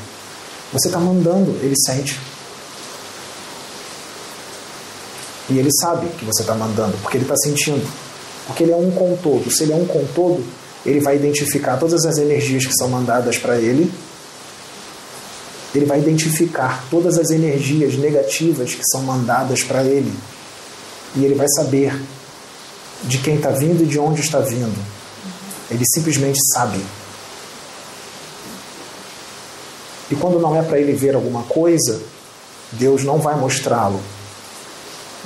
Você 0.73 0.88
está 0.88 0.99
mandando, 0.99 1.52
ele 1.61 1.76
sente. 1.85 2.19
E 5.49 5.57
ele 5.60 5.69
sabe 5.81 6.07
que 6.18 6.26
você 6.26 6.41
está 6.41 6.56
mandando, 6.56 6.98
porque 7.02 7.18
ele 7.18 7.26
está 7.26 7.38
sentindo. 7.38 7.88
Porque 8.48 8.64
ele 8.64 8.72
é 8.72 8.76
um 8.76 8.91
com 8.91 9.15
todo. 9.18 9.52
Se 9.52 9.64
ele 9.64 9.73
é 9.73 9.76
um 9.76 9.85
com 9.85 10.03
todo, 10.15 10.44
ele 10.88 10.99
vai 10.99 11.15
identificar 11.15 11.77
todas 11.77 12.05
as 12.05 12.18
energias 12.18 12.65
que 12.65 12.73
são 12.73 12.88
mandadas 12.88 13.38
para 13.38 13.57
ele. 13.57 13.91
Ele 15.76 15.85
vai 15.85 15.99
identificar 15.99 16.85
todas 16.89 17.19
as 17.19 17.30
energias 17.30 17.95
negativas 17.95 18.73
que 18.73 18.84
são 18.89 19.03
mandadas 19.03 19.61
para 19.61 19.84
ele. 19.84 20.11
E 21.15 21.23
ele 21.23 21.35
vai 21.35 21.47
saber 21.49 22.01
de 23.03 23.19
quem 23.19 23.35
está 23.35 23.49
vindo 23.49 23.84
e 23.84 23.85
de 23.85 23.99
onde 23.99 24.22
está 24.22 24.39
vindo. 24.39 24.77
Ele 25.69 25.84
simplesmente 25.93 26.39
sabe. 26.53 26.80
E 30.09 30.15
quando 30.15 30.39
não 30.39 30.55
é 30.55 30.64
para 30.64 30.80
ele 30.80 30.93
ver 30.93 31.14
alguma 31.14 31.43
coisa, 31.43 32.01
Deus 32.72 33.03
não 33.03 33.19
vai 33.19 33.35
mostrá-lo 33.35 34.01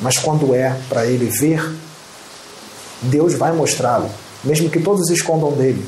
mas 0.01 0.17
quando 0.17 0.55
é 0.55 0.75
para 0.89 1.05
ele 1.05 1.25
ver, 1.25 1.63
Deus 3.03 3.35
vai 3.35 3.51
mostrá-lo, 3.51 4.09
mesmo 4.43 4.69
que 4.69 4.79
todos 4.79 5.09
escondam 5.09 5.51
dele. 5.51 5.85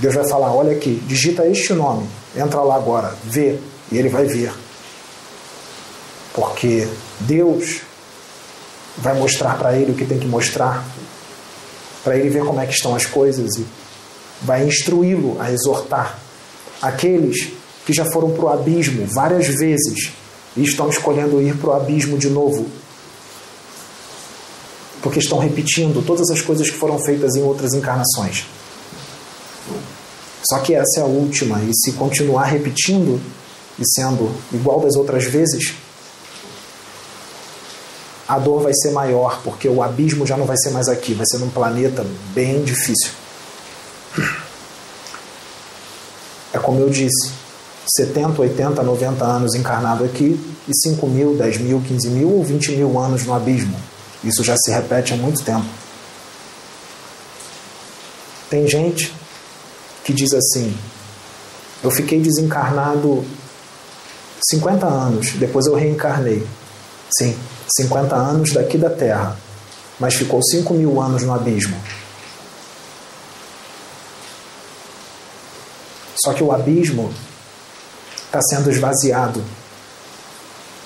Deus 0.00 0.14
vai 0.14 0.28
falar: 0.28 0.54
olha 0.54 0.72
aqui, 0.72 1.02
digita 1.06 1.46
este 1.46 1.72
nome, 1.72 2.06
entra 2.36 2.60
lá 2.62 2.76
agora, 2.76 3.16
vê, 3.24 3.58
e 3.90 3.98
ele 3.98 4.08
vai 4.08 4.24
ver. 4.24 4.52
Porque 6.32 6.88
Deus 7.20 7.80
vai 8.98 9.14
mostrar 9.14 9.56
para 9.58 9.76
ele 9.76 9.92
o 9.92 9.94
que 9.94 10.04
tem 10.04 10.18
que 10.18 10.26
mostrar, 10.26 10.84
para 12.02 12.16
ele 12.16 12.30
ver 12.30 12.44
como 12.44 12.60
é 12.60 12.66
que 12.66 12.74
estão 12.74 12.94
as 12.94 13.06
coisas 13.06 13.56
e 13.56 13.66
vai 14.42 14.66
instruí-lo 14.66 15.40
a 15.40 15.50
exortar 15.50 16.18
aqueles 16.82 17.50
que 17.86 17.92
já 17.92 18.04
foram 18.12 18.30
para 18.32 18.44
o 18.44 18.48
abismo 18.48 19.06
várias 19.06 19.46
vezes 19.46 20.12
e 20.56 20.62
estão 20.62 20.88
escolhendo 20.88 21.40
ir 21.40 21.56
para 21.56 21.70
o 21.70 21.72
abismo 21.72 22.18
de 22.18 22.28
novo. 22.28 22.66
Porque 25.04 25.18
estão 25.18 25.38
repetindo 25.38 26.02
todas 26.02 26.30
as 26.30 26.40
coisas 26.40 26.70
que 26.70 26.76
foram 26.78 26.98
feitas 26.98 27.36
em 27.36 27.42
outras 27.42 27.74
encarnações. 27.74 28.46
Só 30.48 30.60
que 30.60 30.74
essa 30.74 31.00
é 31.00 31.02
a 31.02 31.06
última, 31.06 31.60
e 31.62 31.70
se 31.74 31.92
continuar 31.92 32.44
repetindo 32.44 33.20
e 33.78 33.82
sendo 33.86 34.34
igual 34.50 34.80
das 34.80 34.96
outras 34.96 35.24
vezes, 35.24 35.74
a 38.26 38.38
dor 38.38 38.62
vai 38.62 38.72
ser 38.72 38.92
maior, 38.92 39.42
porque 39.44 39.68
o 39.68 39.82
abismo 39.82 40.26
já 40.26 40.38
não 40.38 40.46
vai 40.46 40.56
ser 40.56 40.70
mais 40.70 40.88
aqui, 40.88 41.12
vai 41.12 41.26
ser 41.26 41.36
num 41.36 41.50
planeta 41.50 42.06
bem 42.32 42.64
difícil. 42.64 43.10
É 46.50 46.58
como 46.58 46.80
eu 46.80 46.88
disse, 46.88 47.30
70, 47.94 48.40
80, 48.40 48.82
90 48.82 49.22
anos 49.22 49.54
encarnado 49.54 50.02
aqui 50.02 50.40
e 50.66 50.72
5 50.74 51.06
mil, 51.08 51.36
10 51.36 51.58
mil, 51.58 51.82
15 51.82 52.08
mil 52.08 52.30
ou 52.30 52.42
20 52.42 52.72
mil 52.72 52.98
anos 52.98 53.26
no 53.26 53.34
abismo. 53.34 53.76
Isso 54.24 54.42
já 54.42 54.56
se 54.56 54.70
repete 54.70 55.12
há 55.12 55.16
muito 55.16 55.42
tempo. 55.44 55.66
Tem 58.48 58.66
gente 58.66 59.14
que 60.04 60.12
diz 60.12 60.32
assim: 60.32 60.76
eu 61.82 61.90
fiquei 61.90 62.20
desencarnado 62.20 63.24
50 64.48 64.86
anos, 64.86 65.32
depois 65.32 65.66
eu 65.66 65.74
reencarnei. 65.74 66.46
Sim, 67.18 67.36
50 67.76 68.14
anos 68.14 68.52
daqui 68.52 68.78
da 68.78 68.90
Terra, 68.90 69.36
mas 70.00 70.14
ficou 70.14 70.42
5 70.42 70.72
mil 70.74 71.00
anos 71.00 71.22
no 71.22 71.34
abismo. 71.34 71.76
Só 76.24 76.32
que 76.32 76.42
o 76.42 76.52
abismo 76.52 77.12
está 78.24 78.40
sendo 78.42 78.70
esvaziado. 78.70 79.44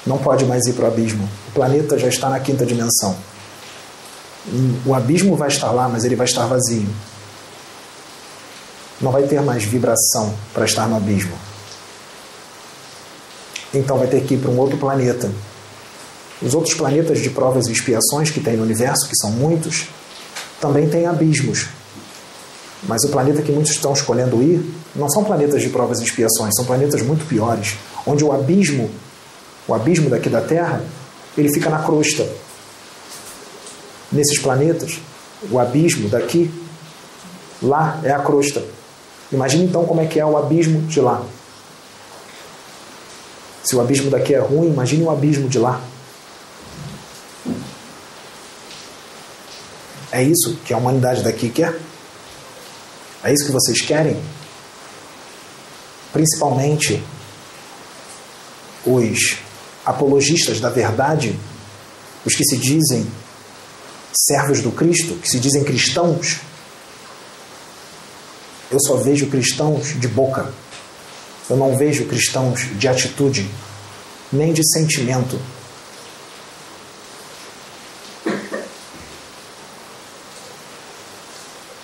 Não 0.05 0.19
pode 0.19 0.45
mais 0.45 0.67
ir 0.67 0.73
para 0.73 0.87
o 0.87 0.89
abismo. 0.89 1.29
O 1.49 1.53
planeta 1.53 1.99
já 1.99 2.09
está 2.09 2.29
na 2.29 2.41
quinta 2.41 2.67
dimensão. 2.67 3.17
O 4.87 4.95
abismo 4.95 5.37
vai 5.37 5.49
estar 5.49 5.71
lá, 5.71 5.89
mas 5.89 6.05
ele 6.05 6.17
vai 6.17 6.27
estar 6.27 6.47
vazio. 6.47 6.89
Não 9.01 9.13
vai 9.13 9.25
ter 9.25 9.41
mais 9.43 9.65
vibração 9.65 10.35
para 10.53 10.65
estar 10.65 10.89
no 10.89 10.97
abismo. 10.97 11.37
Então 13.73 13.99
vai 13.99 14.09
ter 14.09 14.23
que 14.25 14.35
ir 14.35 14.39
para 14.39 14.51
um 14.51 14.59
outro 14.59 14.79
planeta. 14.79 15.31
Os 16.41 16.55
outros 16.55 16.75
planetas 16.75 17.21
de 17.21 17.31
provas 17.31 17.67
e 17.67 17.73
expiações 17.73 18.31
que 18.31 18.41
tem 18.41 18.57
no 18.57 18.63
universo, 18.63 19.09
que 19.09 19.17
são 19.17 19.31
muitos, 19.31 19.89
também 20.61 20.89
têm 20.89 21.07
abismos. 21.07 21.67
Mas 22.85 23.03
o 23.05 23.09
planeta 23.09 23.43
que 23.43 23.51
muitos 23.51 23.73
estão 23.73 23.93
escolhendo 23.93 24.43
ir 24.43 24.65
não 24.95 25.09
são 25.09 25.25
planetas 25.25 25.63
de 25.63 25.69
provas 25.69 26.01
e 26.01 26.05
expiações, 26.05 26.55
são 26.55 26.65
planetas 26.65 27.03
muito 27.03 27.27
piores, 27.27 27.77
onde 28.07 28.25
o 28.25 28.33
abismo, 28.33 28.89
o 29.67 29.75
abismo 29.75 30.09
daqui 30.09 30.29
da 30.29 30.41
Terra, 30.41 30.83
ele 31.37 31.53
fica 31.53 31.69
na 31.69 31.81
crosta. 31.81 32.27
Nesses 34.19 34.41
planetas, 34.41 34.99
o 35.49 35.61
abismo 35.61 36.09
daqui, 36.09 36.51
lá 37.63 38.01
é 38.03 38.11
a 38.11 38.19
crosta. 38.19 38.65
Imagine 39.31 39.67
então 39.67 39.85
como 39.85 40.01
é 40.01 40.07
que 40.07 40.19
é 40.19 40.27
o 40.27 40.37
abismo 40.37 40.83
de 40.89 41.01
lá. 41.01 41.25
Se 43.63 43.77
o 43.77 43.81
abismo 43.81 44.11
daqui 44.11 44.35
é 44.35 44.41
ruim, 44.41 44.73
imagine 44.73 45.05
o 45.05 45.11
abismo 45.11 45.49
de 45.49 45.61
lá. 45.61 45.81
É 50.11 50.21
isso 50.21 50.57
que 50.65 50.75
a 50.75 50.79
humanidade 50.79 51.23
daqui 51.23 51.49
quer? 51.49 51.79
É 53.23 53.33
isso 53.33 53.47
que 53.47 53.53
vocês 53.53 53.81
querem? 53.83 54.21
Principalmente 56.13 57.01
os 58.85 59.37
apologistas 59.87 60.59
da 60.59 60.71
verdade, 60.71 61.39
os 62.25 62.35
que 62.35 62.43
se 62.43 62.57
dizem 62.57 63.07
servos 64.27 64.61
do 64.61 64.73
Cristo, 64.73 65.15
que 65.17 65.29
se 65.29 65.39
dizem 65.39 65.63
cristãos. 65.63 66.41
Eu 68.71 68.79
só 68.81 68.97
vejo 68.97 69.29
cristãos 69.29 69.99
de 69.99 70.09
boca. 70.09 70.53
Eu 71.49 71.57
não 71.57 71.77
vejo 71.77 72.07
cristãos 72.07 72.61
de 72.79 72.89
atitude, 72.89 73.49
nem 74.33 74.53
de 74.53 74.63
sentimento. 74.73 75.41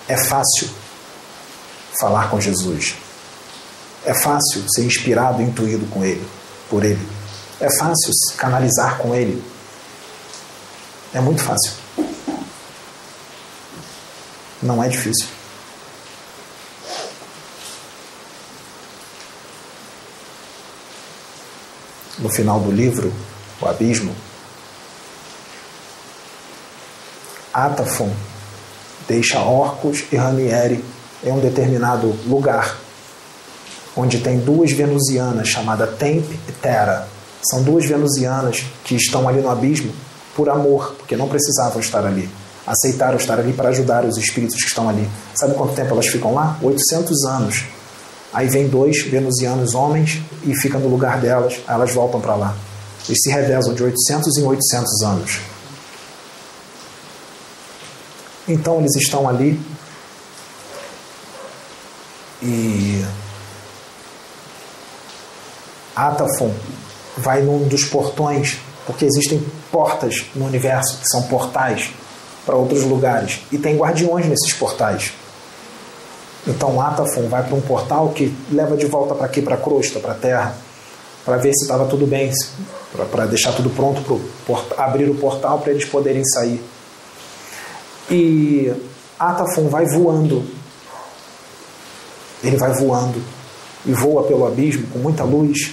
É 0.07 0.17
fácil 0.17 0.69
falar 1.99 2.29
com 2.29 2.39
Jesus. 2.39 2.95
É 4.05 4.13
fácil 4.13 4.63
ser 4.69 4.83
inspirado 4.85 5.41
e 5.41 5.45
intuído 5.45 5.87
com 5.87 6.05
Ele, 6.05 6.23
por 6.69 6.83
Ele. 6.83 7.01
É 7.59 7.67
fácil 7.79 8.11
canalizar 8.37 8.99
com 8.99 9.15
Ele. 9.15 9.41
É 11.11 11.19
muito 11.19 11.41
fácil. 11.41 11.84
Não 14.65 14.83
é 14.83 14.89
difícil. 14.89 15.27
No 22.17 22.29
final 22.29 22.59
do 22.59 22.71
livro, 22.71 23.13
O 23.61 23.67
Abismo, 23.67 24.15
Atafon 27.53 28.11
deixa 29.07 29.39
Orcus 29.39 30.03
e 30.11 30.15
Ranieri 30.15 30.83
em 31.23 31.31
um 31.31 31.39
determinado 31.39 32.07
lugar, 32.25 32.75
onde 33.95 34.19
tem 34.19 34.39
duas 34.39 34.71
venusianas 34.71 35.47
chamadas 35.47 35.95
Temp 35.99 36.25
e 36.49 36.51
Terra. 36.51 37.07
São 37.51 37.61
duas 37.61 37.85
venusianas 37.85 38.65
que 38.83 38.95
estão 38.95 39.29
ali 39.29 39.41
no 39.41 39.49
abismo 39.49 39.93
por 40.35 40.49
amor, 40.49 40.95
porque 40.97 41.15
não 41.15 41.29
precisavam 41.29 41.79
estar 41.79 42.03
ali. 42.03 42.27
Aceitaram 42.65 43.17
estar 43.17 43.39
ali 43.39 43.53
para 43.53 43.69
ajudar 43.69 44.05
os 44.05 44.17
espíritos 44.17 44.55
que 44.55 44.67
estão 44.67 44.89
ali. 44.89 45.07
Sabe 45.35 45.53
quanto 45.53 45.73
tempo 45.75 45.91
elas 45.91 46.07
ficam 46.07 46.33
lá? 46.33 46.57
800 46.61 47.25
anos. 47.25 47.63
Aí 48.33 48.49
vem 48.49 48.67
dois 48.67 49.03
venusianos 49.03 49.75
homens 49.75 50.21
e 50.43 50.53
fica 50.55 50.77
no 50.77 50.89
lugar 50.89 51.21
delas, 51.21 51.61
elas 51.67 51.93
voltam 51.93 52.19
para 52.19 52.35
lá. 52.35 52.55
Eles 53.07 53.19
se 53.21 53.29
revezam 53.29 53.73
de 53.73 53.83
800 53.83 54.37
em 54.37 54.43
800 54.43 55.01
anos. 55.03 55.39
Então 58.47 58.79
eles 58.79 58.95
estão 58.95 59.27
ali 59.29 59.59
e 62.41 63.05
Atafon 65.95 66.53
vai 67.17 67.41
num 67.41 67.67
dos 67.67 67.85
portões, 67.85 68.59
porque 68.85 69.05
existem 69.05 69.43
portas 69.71 70.25
no 70.35 70.45
universo 70.45 70.97
que 70.97 71.07
são 71.07 71.23
portais 71.23 71.89
para 72.45 72.55
outros 72.55 72.83
lugares 72.83 73.41
e 73.51 73.57
tem 73.57 73.77
guardiões 73.77 74.25
nesses 74.27 74.53
portais. 74.53 75.13
Então 76.47 76.79
Atafon 76.79 77.27
vai 77.27 77.43
para 77.43 77.55
um 77.55 77.61
portal 77.61 78.09
que 78.09 78.33
leva 78.51 78.77
de 78.77 78.85
volta 78.85 79.15
para 79.15 79.25
aqui, 79.25 79.41
para 79.41 79.55
a 79.55 79.57
crosta, 79.57 79.99
para 79.99 80.11
a 80.11 80.15
terra, 80.15 80.55
para 81.25 81.37
ver 81.37 81.51
se 81.55 81.63
estava 81.63 81.85
tudo 81.87 82.05
bem, 82.05 82.31
para 83.11 83.25
deixar 83.25 83.51
tudo 83.53 83.69
pronto 83.71 84.21
para 84.69 84.85
abrir 84.85 85.09
o 85.09 85.15
portal 85.15 85.59
para 85.59 85.71
eles 85.71 85.85
poderem 85.85 86.23
sair. 86.23 86.63
E 88.11 88.71
Atafon 89.19 89.67
vai 89.69 89.85
voando. 89.87 90.45
Ele 92.43 92.57
vai 92.57 92.71
voando 92.73 93.19
e 93.85 93.93
voa 93.93 94.23
pelo 94.23 94.45
abismo 94.45 94.85
com 94.87 94.99
muita 94.99 95.23
luz. 95.23 95.71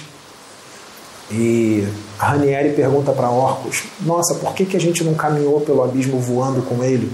E 1.31 1.87
Ranieri 2.17 2.73
pergunta 2.73 3.11
para 3.11 3.29
Orcus: 3.29 3.83
Nossa, 4.01 4.35
por 4.35 4.53
que, 4.53 4.65
que 4.65 4.77
a 4.77 4.79
gente 4.79 5.03
não 5.03 5.13
caminhou 5.13 5.61
pelo 5.61 5.83
abismo 5.83 6.19
voando 6.19 6.61
com 6.61 6.83
ele? 6.83 7.11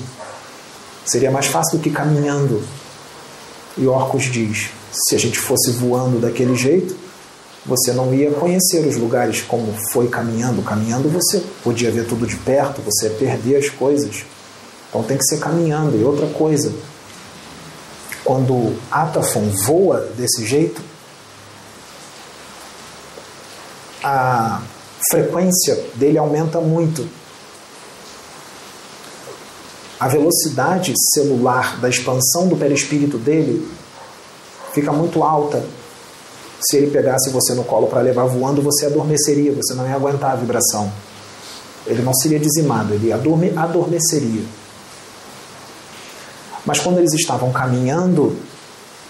Seria 1.06 1.32
mais 1.32 1.48
fácil 1.48 1.78
do 1.78 1.84
que 1.84 1.90
caminhando. 1.90 2.64
E 3.78 3.86
Orcus 3.88 4.24
diz: 4.26 4.70
Se 4.92 5.16
a 5.16 5.20
gente 5.20 5.40
fosse 5.40 5.72
voando 5.72 6.20
daquele 6.20 6.56
jeito, 6.56 6.96
você 7.66 7.92
não 7.94 8.14
ia 8.14 8.32
conhecer 8.32 8.86
os 8.88 8.98
lugares 8.98 9.42
como 9.42 9.74
foi 9.92 10.08
caminhando. 10.08 10.62
Caminhando 10.64 11.10
você 11.10 11.42
podia 11.64 11.92
ver 11.92 12.06
tudo 12.06 12.26
de 12.26 12.36
perto, 12.38 12.82
você 12.82 13.08
ia 13.08 13.14
perder 13.14 13.58
as 13.58 13.70
coisas. 13.70 14.24
Então 14.90 15.04
tem 15.04 15.18
que 15.18 15.24
ser 15.26 15.40
caminhando. 15.40 15.98
E 16.00 16.04
outra 16.04 16.28
coisa, 16.28 16.74
quando 18.24 18.76
Atafon 18.92 19.50
voa 19.66 20.02
desse 20.18 20.46
jeito, 20.46 20.82
a 24.04 24.62
frequência 25.10 25.76
dele 25.96 26.18
aumenta 26.18 26.60
muito. 26.60 27.08
A 30.00 30.08
velocidade 30.08 30.94
celular 31.14 31.80
da 31.80 31.90
expansão 31.90 32.48
do 32.48 32.56
perispírito 32.56 33.18
dele 33.18 33.68
fica 34.74 34.92
muito 34.92 35.24
alta. 35.24 35.64
Se 36.62 36.78
ele 36.78 36.92
pegasse 36.92 37.30
você 37.30 37.54
no 37.54 37.64
colo 37.64 37.88
para 37.88 38.02
levar 38.02 38.26
voando, 38.26 38.62
você 38.62 38.86
adormeceria, 38.86 39.52
você 39.52 39.74
não 39.74 39.88
ia 39.88 39.96
aguentar 39.96 40.32
a 40.32 40.36
vibração. 40.36 40.92
Ele 41.86 42.02
não 42.02 42.14
seria 42.14 42.40
dizimado, 42.40 42.94
ele 42.94 43.12
adorme, 43.12 43.52
adormeceria. 43.56 44.44
Mas 46.66 46.80
quando 46.80 47.00
eles 47.00 47.14
estavam 47.14 47.52
caminhando, 47.52 48.38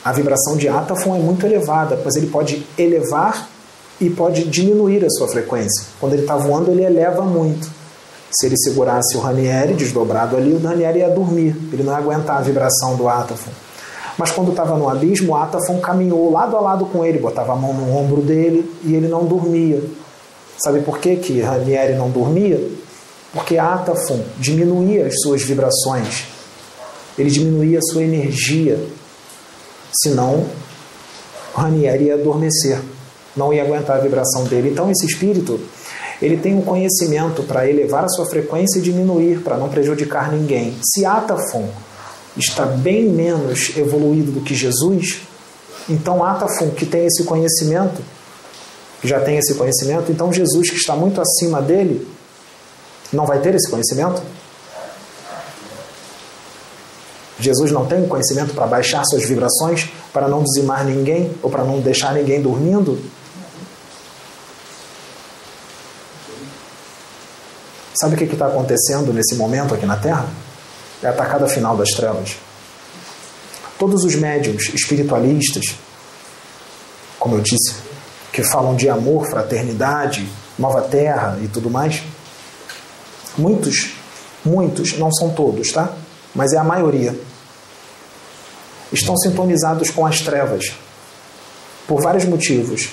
a 0.04 0.12
vibração 0.12 0.56
de 0.56 0.68
Atafon 0.68 1.16
é 1.16 1.20
muito 1.20 1.46
elevada, 1.46 1.98
pois 1.98 2.16
ele 2.16 2.28
pode 2.28 2.66
elevar 2.78 3.50
e 4.00 4.10
pode 4.10 4.46
diminuir 4.46 5.04
a 5.04 5.10
sua 5.10 5.28
frequência. 5.28 5.86
Quando 6.00 6.14
ele 6.14 6.22
está 6.22 6.38
voando, 6.38 6.72
ele 6.72 6.84
eleva 6.84 7.24
muito. 7.24 7.70
Se 8.32 8.46
ele 8.46 8.56
segurasse 8.58 9.18
o 9.18 9.20
Ranieri 9.20 9.74
desdobrado 9.74 10.38
ali, 10.38 10.54
o 10.54 10.60
Ranieri 10.60 11.00
ia 11.00 11.10
dormir, 11.10 11.56
ele 11.74 11.84
não 11.84 11.94
ia 11.94 11.98
aguentar 11.98 12.38
a 12.38 12.42
vibração 12.42 12.96
do 12.96 13.08
Atafon. 13.08 13.52
Mas 14.18 14.32
quando 14.32 14.52
estava 14.52 14.78
no 14.78 14.88
abismo, 14.88 15.32
o 15.32 15.36
Atafon 15.36 15.80
caminhou 15.80 16.32
lado 16.32 16.56
a 16.56 16.60
lado 16.60 16.86
com 16.86 17.04
ele, 17.04 17.18
botava 17.18 17.54
a 17.54 17.56
mão 17.56 17.74
no 17.74 17.96
ombro 17.96 18.22
dele 18.22 18.70
e 18.84 18.94
ele 18.94 19.08
não 19.08 19.26
dormia. 19.26 19.82
Sabe 20.64 20.82
por 20.82 21.00
que, 21.00 21.16
que 21.16 21.42
Ranieri 21.42 21.96
não 21.96 22.10
dormia? 22.10 22.62
Porque 23.34 23.58
Atafon 23.58 24.20
diminuía 24.38 25.08
as 25.08 25.22
suas 25.22 25.42
vibrações, 25.42 26.26
ele 27.18 27.30
diminuía 27.30 27.80
a 27.80 27.82
sua 27.82 28.04
energia, 28.04 28.80
senão 30.04 30.46
Ranieri 31.56 32.06
ia 32.06 32.16
adormecer, 32.16 32.80
não 33.40 33.54
ia 33.54 33.64
aguentar 33.64 33.96
a 33.96 34.00
vibração 34.00 34.44
dele. 34.44 34.70
Então 34.70 34.92
esse 34.92 35.06
espírito 35.06 35.60
ele 36.22 36.36
tem 36.36 36.54
um 36.54 36.62
conhecimento 36.62 37.44
para 37.44 37.68
elevar 37.68 38.04
a 38.04 38.10
sua 38.10 38.26
frequência 38.26 38.80
e 38.80 38.82
diminuir, 38.82 39.42
para 39.42 39.58
não 39.58 39.70
prejudicar 39.70 40.32
ninguém. 40.32 40.76
Se 40.84 41.06
Atafon 41.06 41.70
está 42.38 42.66
bem 42.66 43.06
menos 43.10 43.76
evoluído 43.78 44.34
do 44.34 44.42
que 44.42 44.54
Jesus, 44.54 45.22
então 45.90 46.24
Atafon, 46.24 46.72
que 46.72 46.86
tem 46.86 47.06
esse 47.06 47.24
conhecimento, 47.24 48.02
já 49.02 49.22
tem 49.22 49.38
esse 49.38 49.56
conhecimento, 49.56 50.12
então 50.12 50.32
Jesus, 50.32 50.70
que 50.70 50.76
está 50.76 50.94
muito 50.94 51.22
acima 51.22 51.62
dele, 51.62 52.06
não 53.14 53.26
vai 53.26 53.40
ter 53.40 53.56
esse 53.56 53.70
conhecimento? 53.70 54.22
Jesus 57.40 57.72
não 57.72 57.86
tem 57.86 58.06
conhecimento 58.06 58.54
para 58.54 58.68
baixar 58.68 59.06
suas 59.06 59.24
vibrações, 59.24 59.90
para 60.12 60.28
não 60.28 60.44
dizimar 60.44 60.84
ninguém 60.84 61.32
ou 61.42 61.50
para 61.50 61.64
não 61.64 61.80
deixar 61.80 62.14
ninguém 62.14 62.42
dormindo? 62.42 63.00
Sabe 68.00 68.16
o 68.16 68.18
que 68.18 68.24
está 68.24 68.48
acontecendo 68.48 69.12
nesse 69.12 69.36
momento 69.36 69.74
aqui 69.74 69.86
na 69.86 69.98
Terra? 69.98 70.30
É 71.04 71.08
a 71.08 71.10
atacada 71.10 71.48
final 71.48 71.76
das 71.76 71.90
trevas. 71.90 72.38
Todos 73.78 74.04
os 74.04 74.16
médiums 74.16 74.74
espiritualistas, 74.74 75.76
como 77.20 77.36
eu 77.36 77.42
disse, 77.42 77.76
que 78.32 78.44
falam 78.44 78.76
de 78.76 78.88
amor, 78.90 79.28
fraternidade, 79.30 80.30
nova 80.58 80.82
terra 80.82 81.38
e 81.42 81.48
tudo 81.48 81.70
mais, 81.70 82.04
muitos, 83.38 83.94
muitos, 84.46 84.98
não 84.98 85.12
são 85.12 85.32
todos, 85.32 85.72
tá? 85.72 85.94
Mas 86.36 86.54
é 86.54 86.58
a 86.58 86.64
maioria, 86.64 87.20
estão 88.92 89.18
sintonizados 89.18 89.90
com 89.90 90.06
as 90.06 90.22
trevas 90.22 90.74
por 91.88 92.02
vários 92.02 92.26
motivos. 92.26 92.90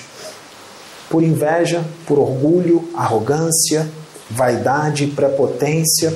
Por 1.09 1.23
inveja, 1.23 1.85
por 2.05 2.19
orgulho, 2.19 2.89
arrogância, 2.93 3.89
vaidade, 4.29 5.07
prepotência, 5.07 6.13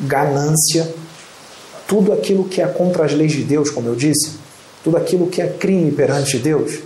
ganância, 0.00 0.92
tudo 1.86 2.12
aquilo 2.12 2.44
que 2.44 2.60
é 2.60 2.66
contra 2.66 3.04
as 3.04 3.12
leis 3.12 3.32
de 3.32 3.42
Deus, 3.42 3.70
como 3.70 3.88
eu 3.88 3.94
disse, 3.94 4.32
tudo 4.82 4.96
aquilo 4.96 5.26
que 5.26 5.40
é 5.40 5.48
crime 5.48 5.92
perante 5.92 6.38
Deus. 6.38 6.80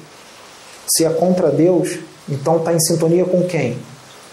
Se 0.88 1.04
é 1.04 1.10
contra 1.10 1.50
Deus, 1.50 1.98
então 2.28 2.58
está 2.58 2.72
em 2.72 2.80
sintonia 2.80 3.24
com 3.24 3.44
quem? 3.44 3.76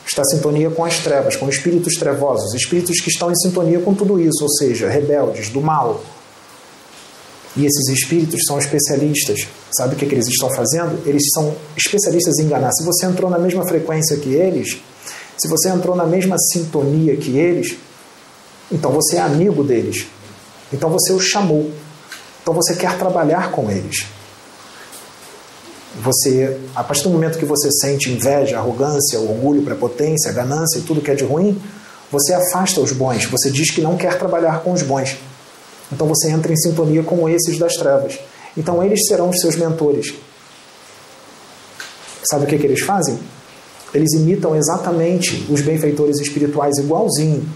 Está 0.06 0.22
em 0.22 0.36
sintonia 0.36 0.70
com 0.70 0.84
as 0.84 1.00
trevas, 1.00 1.36
com 1.36 1.48
espíritos 1.48 1.96
trevosos, 1.96 2.54
espíritos 2.54 3.00
que 3.00 3.10
estão 3.10 3.32
em 3.32 3.36
sintonia 3.36 3.80
com 3.80 3.94
tudo 3.94 4.20
isso, 4.20 4.44
ou 4.44 4.50
seja, 4.50 4.90
rebeldes, 4.90 5.50
do 5.50 5.62
mal. 5.62 6.04
E 7.56 7.66
esses 7.66 7.88
espíritos 7.90 8.42
são 8.48 8.58
especialistas. 8.58 9.48
Sabe 9.72 9.96
o 9.96 9.98
que, 9.98 10.06
que 10.06 10.16
eles 10.16 10.28
estão 10.28 10.50
fazendo? 10.50 11.08
Eles 11.08 11.24
são 11.34 11.56
especialistas 11.78 12.40
em 12.40 12.46
enganar. 12.46 12.72
Se 12.74 12.84
você 12.84 13.06
entrou 13.06 13.30
na 13.30 13.38
mesma 13.38 13.66
frequência 13.68 14.18
que 14.18 14.34
eles, 14.34 14.82
se 15.44 15.50
você 15.50 15.68
entrou 15.68 15.94
na 15.94 16.06
mesma 16.06 16.38
sintonia 16.40 17.18
que 17.18 17.38
eles, 17.38 17.76
então 18.72 18.94
você 18.94 19.18
é 19.18 19.20
amigo 19.20 19.62
deles. 19.62 20.08
Então 20.72 20.90
você 20.90 21.12
os 21.12 21.26
chamou. 21.26 21.70
Então 22.42 22.54
você 22.54 22.74
quer 22.74 22.98
trabalhar 22.98 23.52
com 23.52 23.70
eles. 23.70 24.06
Você, 26.02 26.62
a 26.74 26.82
partir 26.82 27.04
do 27.04 27.10
momento 27.10 27.38
que 27.38 27.44
você 27.44 27.70
sente 27.74 28.10
inveja, 28.10 28.58
arrogância, 28.58 29.20
orgulho, 29.20 29.64
prepotência, 29.64 30.32
ganância 30.32 30.80
e 30.80 30.84
tudo 30.84 31.02
que 31.02 31.12
é 31.12 31.14
de 31.14 31.26
ruim, 31.26 31.62
você 32.10 32.34
afasta 32.34 32.80
os 32.80 32.94
bons. 32.94 33.26
Você 33.26 33.52
diz 33.52 33.70
que 33.70 33.82
não 33.82 33.98
quer 33.98 34.18
trabalhar 34.18 34.62
com 34.62 34.72
os 34.72 34.82
bons. 34.82 35.18
Então 35.92 36.08
você 36.08 36.30
entra 36.30 36.54
em 36.54 36.56
sintonia 36.56 37.04
com 37.04 37.28
esses 37.28 37.60
das 37.60 37.74
trevas. 37.74 38.18
Então 38.56 38.82
eles 38.82 39.06
serão 39.10 39.30
os 39.30 39.42
seus 39.42 39.58
mentores. 39.58 40.14
Sabe 42.32 42.46
o 42.46 42.48
que, 42.48 42.58
que 42.58 42.66
eles 42.66 42.80
fazem? 42.80 43.20
Eles 43.94 44.14
imitam 44.14 44.56
exatamente 44.56 45.46
os 45.50 45.62
benfeitores 45.62 46.20
espirituais, 46.20 46.78
igualzinho. 46.78 47.48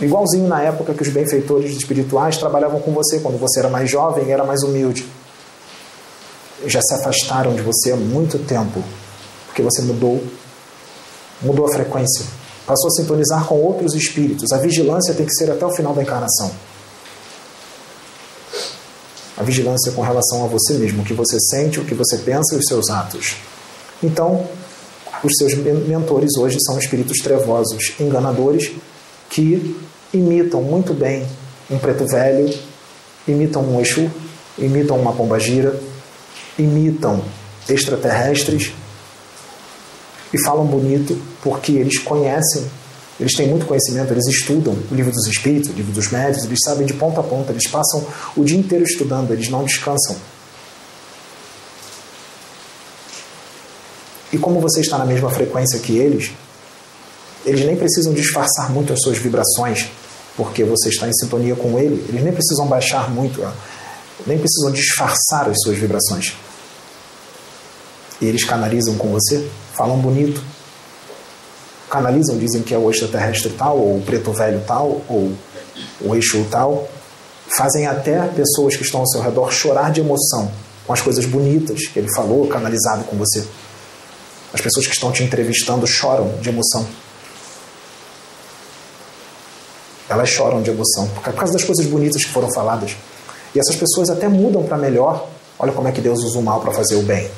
Igualzinho 0.00 0.46
na 0.46 0.62
época 0.62 0.94
que 0.94 1.02
os 1.02 1.08
benfeitores 1.08 1.74
espirituais 1.74 2.36
trabalhavam 2.36 2.80
com 2.80 2.92
você, 2.92 3.18
quando 3.18 3.36
você 3.36 3.58
era 3.58 3.68
mais 3.68 3.90
jovem 3.90 4.28
e 4.28 4.30
era 4.30 4.44
mais 4.44 4.62
humilde. 4.62 5.04
Já 6.66 6.80
se 6.80 6.94
afastaram 6.94 7.54
de 7.54 7.62
você 7.62 7.90
há 7.90 7.96
muito 7.96 8.38
tempo, 8.38 8.82
porque 9.46 9.60
você 9.60 9.82
mudou, 9.82 10.22
mudou 11.42 11.66
a 11.66 11.72
frequência, 11.72 12.24
passou 12.64 12.88
a 12.88 12.90
sintonizar 12.92 13.44
com 13.44 13.56
outros 13.56 13.94
espíritos. 13.94 14.52
A 14.52 14.58
vigilância 14.58 15.14
tem 15.14 15.26
que 15.26 15.34
ser 15.34 15.50
até 15.50 15.66
o 15.66 15.74
final 15.74 15.92
da 15.92 16.02
encarnação. 16.02 16.52
A 19.36 19.42
vigilância 19.42 19.90
com 19.92 20.02
relação 20.02 20.44
a 20.44 20.48
você 20.48 20.74
mesmo, 20.74 21.02
o 21.02 21.04
que 21.04 21.14
você 21.14 21.38
sente, 21.40 21.80
o 21.80 21.84
que 21.84 21.94
você 21.94 22.18
pensa 22.18 22.54
e 22.54 22.58
os 22.58 22.66
seus 22.66 22.88
atos. 22.88 23.36
Então, 24.02 24.46
os 25.24 25.32
seus 25.36 25.54
mentores 25.54 26.36
hoje 26.38 26.58
são 26.60 26.78
espíritos 26.78 27.18
trevosos, 27.18 27.94
enganadores, 27.98 28.70
que 29.28 29.76
imitam 30.12 30.62
muito 30.62 30.94
bem 30.94 31.26
um 31.70 31.78
preto 31.78 32.06
velho, 32.06 32.52
imitam 33.26 33.62
um 33.62 33.80
Exu, 33.80 34.10
imitam 34.58 34.98
uma 34.98 35.12
pombagira, 35.12 35.78
imitam 36.58 37.22
extraterrestres 37.68 38.72
e 40.32 40.42
falam 40.44 40.64
bonito 40.64 41.20
porque 41.42 41.72
eles 41.72 41.98
conhecem, 41.98 42.64
eles 43.18 43.34
têm 43.34 43.48
muito 43.48 43.66
conhecimento, 43.66 44.12
eles 44.12 44.26
estudam 44.28 44.76
o 44.90 44.94
livro 44.94 45.12
dos 45.12 45.26
espíritos, 45.26 45.70
o 45.70 45.72
livro 45.72 45.92
dos 45.92 46.10
médios, 46.10 46.44
eles 46.44 46.58
sabem 46.64 46.86
de 46.86 46.94
ponta 46.94 47.20
a 47.20 47.22
ponta, 47.24 47.52
eles 47.52 47.68
passam 47.68 48.06
o 48.36 48.44
dia 48.44 48.58
inteiro 48.58 48.84
estudando, 48.84 49.32
eles 49.32 49.48
não 49.48 49.64
descansam. 49.64 50.16
E 54.32 54.38
como 54.38 54.60
você 54.60 54.80
está 54.80 54.98
na 54.98 55.06
mesma 55.06 55.30
frequência 55.30 55.78
que 55.78 55.96
eles, 55.96 56.32
eles 57.44 57.64
nem 57.64 57.76
precisam 57.76 58.12
disfarçar 58.12 58.70
muito 58.70 58.92
as 58.92 59.00
suas 59.00 59.18
vibrações, 59.18 59.88
porque 60.36 60.64
você 60.64 60.90
está 60.90 61.08
em 61.08 61.14
sintonia 61.14 61.56
com 61.56 61.78
ele. 61.78 62.04
Eles 62.08 62.22
nem 62.22 62.32
precisam 62.32 62.66
baixar 62.66 63.10
muito, 63.10 63.40
nem 64.26 64.38
precisam 64.38 64.70
disfarçar 64.70 65.48
as 65.48 65.56
suas 65.62 65.78
vibrações. 65.78 66.34
E 68.20 68.26
eles 68.26 68.44
canalizam 68.44 68.96
com 68.96 69.08
você, 69.08 69.48
falam 69.74 69.98
bonito. 69.98 70.42
Canalizam, 71.88 72.36
dizem 72.36 72.62
que 72.62 72.74
é 72.74 72.78
o 72.78 72.90
extraterrestre 72.90 73.50
tal, 73.50 73.78
ou 73.78 73.96
o 73.96 74.02
preto 74.02 74.30
velho 74.32 74.62
tal, 74.66 75.00
ou 75.08 75.32
o 76.02 76.14
eixo 76.14 76.44
tal. 76.50 76.86
Fazem 77.56 77.86
até 77.86 78.20
pessoas 78.28 78.76
que 78.76 78.82
estão 78.82 79.00
ao 79.00 79.08
seu 79.08 79.22
redor 79.22 79.50
chorar 79.50 79.90
de 79.90 80.00
emoção 80.00 80.52
com 80.86 80.92
as 80.92 81.00
coisas 81.00 81.24
bonitas 81.24 81.86
que 81.86 81.98
ele 81.98 82.12
falou, 82.14 82.46
canalizado 82.46 83.04
com 83.04 83.16
você. 83.16 83.46
As 84.52 84.60
pessoas 84.60 84.86
que 84.86 84.94
estão 84.94 85.12
te 85.12 85.22
entrevistando 85.22 85.86
choram 85.86 86.28
de 86.40 86.48
emoção. 86.48 86.86
Elas 90.08 90.30
choram 90.30 90.62
de 90.62 90.70
emoção 90.70 91.06
por 91.08 91.22
causa 91.34 91.52
das 91.52 91.64
coisas 91.64 91.84
bonitas 91.84 92.24
que 92.24 92.30
foram 92.30 92.50
faladas. 92.50 92.96
E 93.54 93.60
essas 93.60 93.76
pessoas 93.76 94.08
até 94.08 94.26
mudam 94.26 94.62
para 94.62 94.78
melhor. 94.78 95.28
Olha 95.58 95.72
como 95.72 95.88
é 95.88 95.92
que 95.92 96.00
Deus 96.00 96.22
usa 96.22 96.38
o 96.38 96.42
mal 96.42 96.60
para 96.60 96.72
fazer 96.72 96.94
o 96.94 97.02
bem. 97.02 97.30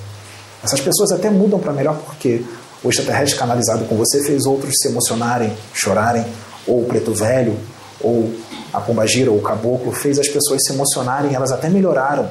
Essas 0.63 0.81
pessoas 0.81 1.11
até 1.11 1.31
mudam 1.31 1.59
para 1.59 1.73
melhor 1.73 1.97
porque 1.97 2.45
o 2.85 2.89
extraterrestre 2.89 3.39
canalizado 3.39 3.85
com 3.87 3.97
você 3.97 4.23
fez 4.23 4.47
outros 4.47 4.75
se 4.81 4.89
emocionarem, 4.89 5.53
chorarem, 5.75 6.25
ou 6.67 6.83
o 6.83 6.87
preto 6.87 7.13
velho, 7.13 7.59
ou 8.01 8.33
a 8.73 8.81
pombagira, 8.81 9.31
ou 9.31 9.39
o 9.39 9.43
caboclo, 9.43 9.91
fez 9.91 10.19
as 10.19 10.29
pessoas 10.29 10.63
se 10.65 10.73
emocionarem, 10.73 11.35
elas 11.35 11.51
até 11.51 11.69
melhoraram. 11.69 12.29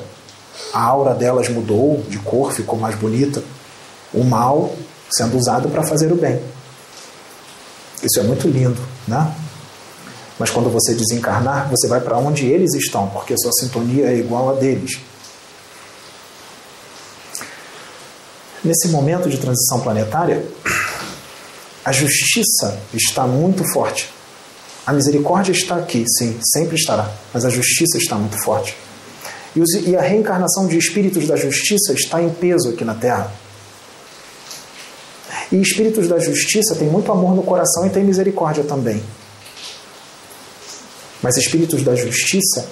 A 0.73 0.81
aura 0.81 1.14
delas 1.14 1.49
mudou 1.49 2.01
de 2.07 2.18
cor, 2.19 2.53
ficou 2.53 2.80
mais 2.80 2.95
bonita 2.95 3.43
o 4.14 4.23
mal 4.23 4.76
sendo 5.11 5.38
usado 5.38 5.69
para 5.69 5.84
fazer 5.84 6.11
o 6.11 6.15
bem. 6.15 6.41
Isso 8.03 8.19
é 8.19 8.23
muito 8.23 8.48
lindo, 8.48 8.80
né? 9.07 9.34
Mas 10.38 10.49
quando 10.49 10.69
você 10.69 10.94
desencarnar, 10.94 11.69
você 11.69 11.88
vai 11.88 11.99
para 11.99 12.18
onde 12.18 12.45
eles 12.45 12.73
estão, 12.73 13.07
porque 13.10 13.36
sua 13.38 13.52
sintonia 13.53 14.06
é 14.06 14.18
igual 14.18 14.49
a 14.49 14.53
deles. 14.53 14.99
Nesse 18.64 18.88
momento 18.90 19.30
de 19.30 19.38
transição 19.38 19.81
planetária, 19.81 20.45
a 21.84 21.91
justiça 21.91 22.80
está 22.94 23.26
muito 23.26 23.64
forte. 23.73 24.10
A 24.86 24.94
misericórdia 24.94 25.52
está 25.52 25.76
aqui, 25.76 26.06
sim, 26.18 26.40
sempre 26.53 26.76
estará, 26.76 27.11
mas 27.34 27.45
a 27.45 27.49
justiça 27.49 27.98
está 27.98 28.15
muito 28.15 28.41
forte. 28.44 28.76
E 29.86 29.95
a 29.95 30.02
reencarnação 30.02 30.68
de 30.68 30.77
espíritos 30.77 31.27
da 31.27 31.36
justiça 31.36 31.94
está 31.94 32.22
em 32.22 32.30
peso 32.30 32.69
aqui 32.69 32.86
na 32.86 32.94
Terra. 32.94 33.31
E 35.51 35.59
espíritos 35.59 36.07
da 36.07 36.19
justiça 36.19 36.76
têm 36.76 36.88
muito 36.88 37.11
amor 37.11 37.35
no 37.35 37.43
coração 37.43 37.85
e 37.85 37.89
têm 37.89 38.03
misericórdia 38.03 38.63
também. 38.63 39.03
Mas 41.21 41.38
espíritos 41.38 41.84
da 41.84 41.95
justiça, 41.95 42.65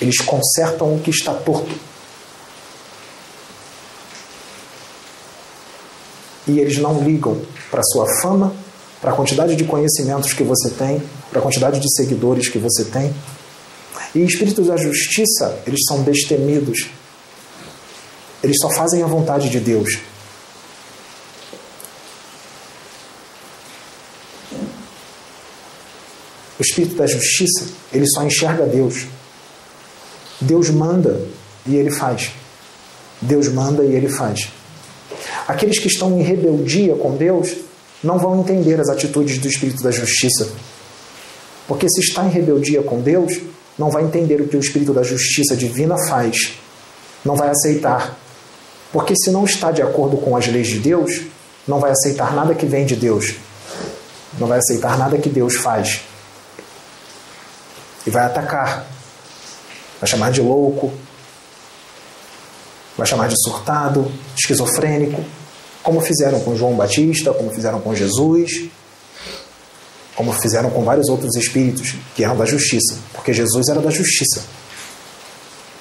eles 0.00 0.18
consertam 0.18 0.94
o 0.94 1.00
que 1.00 1.10
está 1.10 1.34
torto. 1.34 1.74
E 6.46 6.58
eles 6.58 6.78
não 6.78 7.02
ligam 7.02 7.40
para 7.70 7.80
a 7.80 7.84
sua 7.84 8.06
fama, 8.20 8.54
para 9.00 9.12
a 9.12 9.14
quantidade 9.14 9.56
de 9.56 9.64
conhecimentos 9.64 10.32
que 10.32 10.42
você 10.42 10.70
tem, 10.70 11.02
para 11.30 11.38
a 11.38 11.42
quantidade 11.42 11.80
de 11.80 11.94
seguidores 11.94 12.48
que 12.48 12.58
você 12.58 12.84
tem. 12.84 13.14
E 14.14 14.22
espíritos 14.24 14.66
da 14.66 14.76
justiça, 14.76 15.62
eles 15.66 15.80
são 15.86 16.02
destemidos. 16.02 16.90
Eles 18.42 18.56
só 18.60 18.70
fazem 18.70 19.02
a 19.02 19.06
vontade 19.06 19.50
de 19.50 19.60
Deus. 19.60 19.98
O 26.58 26.62
espírito 26.62 26.94
da 26.96 27.06
justiça, 27.06 27.66
ele 27.90 28.06
só 28.06 28.22
enxerga 28.22 28.66
Deus. 28.66 29.06
Deus 30.38 30.68
manda 30.68 31.26
e 31.66 31.74
ele 31.74 31.90
faz. 31.90 32.30
Deus 33.20 33.48
manda 33.48 33.82
e 33.82 33.94
ele 33.94 34.08
faz. 34.08 34.50
Aqueles 35.48 35.78
que 35.78 35.88
estão 35.88 36.18
em 36.18 36.22
rebeldia 36.22 36.94
com 36.94 37.16
Deus 37.16 37.56
não 38.04 38.18
vão 38.18 38.40
entender 38.40 38.78
as 38.78 38.88
atitudes 38.88 39.38
do 39.38 39.48
espírito 39.48 39.82
da 39.82 39.90
justiça. 39.90 40.50
Porque 41.66 41.88
se 41.88 42.00
está 42.00 42.26
em 42.26 42.30
rebeldia 42.30 42.82
com 42.82 43.00
Deus, 43.00 43.40
não 43.78 43.90
vai 43.90 44.04
entender 44.04 44.40
o 44.40 44.48
que 44.48 44.56
o 44.56 44.60
espírito 44.60 44.92
da 44.92 45.02
justiça 45.02 45.56
divina 45.56 45.96
faz. 46.08 46.52
Não 47.24 47.36
vai 47.36 47.48
aceitar. 47.48 48.19
Porque 48.92 49.14
se 49.16 49.30
não 49.30 49.44
está 49.44 49.70
de 49.70 49.82
acordo 49.82 50.16
com 50.16 50.36
as 50.36 50.46
leis 50.46 50.68
de 50.68 50.78
Deus, 50.78 51.22
não 51.66 51.78
vai 51.78 51.90
aceitar 51.90 52.34
nada 52.34 52.54
que 52.54 52.66
vem 52.66 52.84
de 52.84 52.96
Deus. 52.96 53.34
Não 54.38 54.46
vai 54.46 54.58
aceitar 54.58 54.98
nada 54.98 55.18
que 55.18 55.28
Deus 55.28 55.56
faz 55.56 56.00
e 58.06 58.10
vai 58.10 58.24
atacar. 58.24 58.86
Vai 60.00 60.08
chamar 60.08 60.30
de 60.30 60.40
louco, 60.40 60.92
vai 62.96 63.06
chamar 63.06 63.28
de 63.28 63.34
surtado, 63.42 64.10
esquizofrênico, 64.36 65.22
como 65.82 66.00
fizeram 66.00 66.40
com 66.40 66.56
João 66.56 66.74
Batista, 66.74 67.32
como 67.32 67.52
fizeram 67.52 67.80
com 67.80 67.94
Jesus, 67.94 68.68
como 70.14 70.32
fizeram 70.32 70.70
com 70.70 70.82
vários 70.84 71.08
outros 71.08 71.36
espíritos 71.36 71.94
que 72.14 72.24
eram 72.24 72.36
da 72.36 72.46
justiça, 72.46 72.96
porque 73.12 73.32
Jesus 73.32 73.68
era 73.68 73.80
da 73.80 73.90
justiça. 73.90 74.42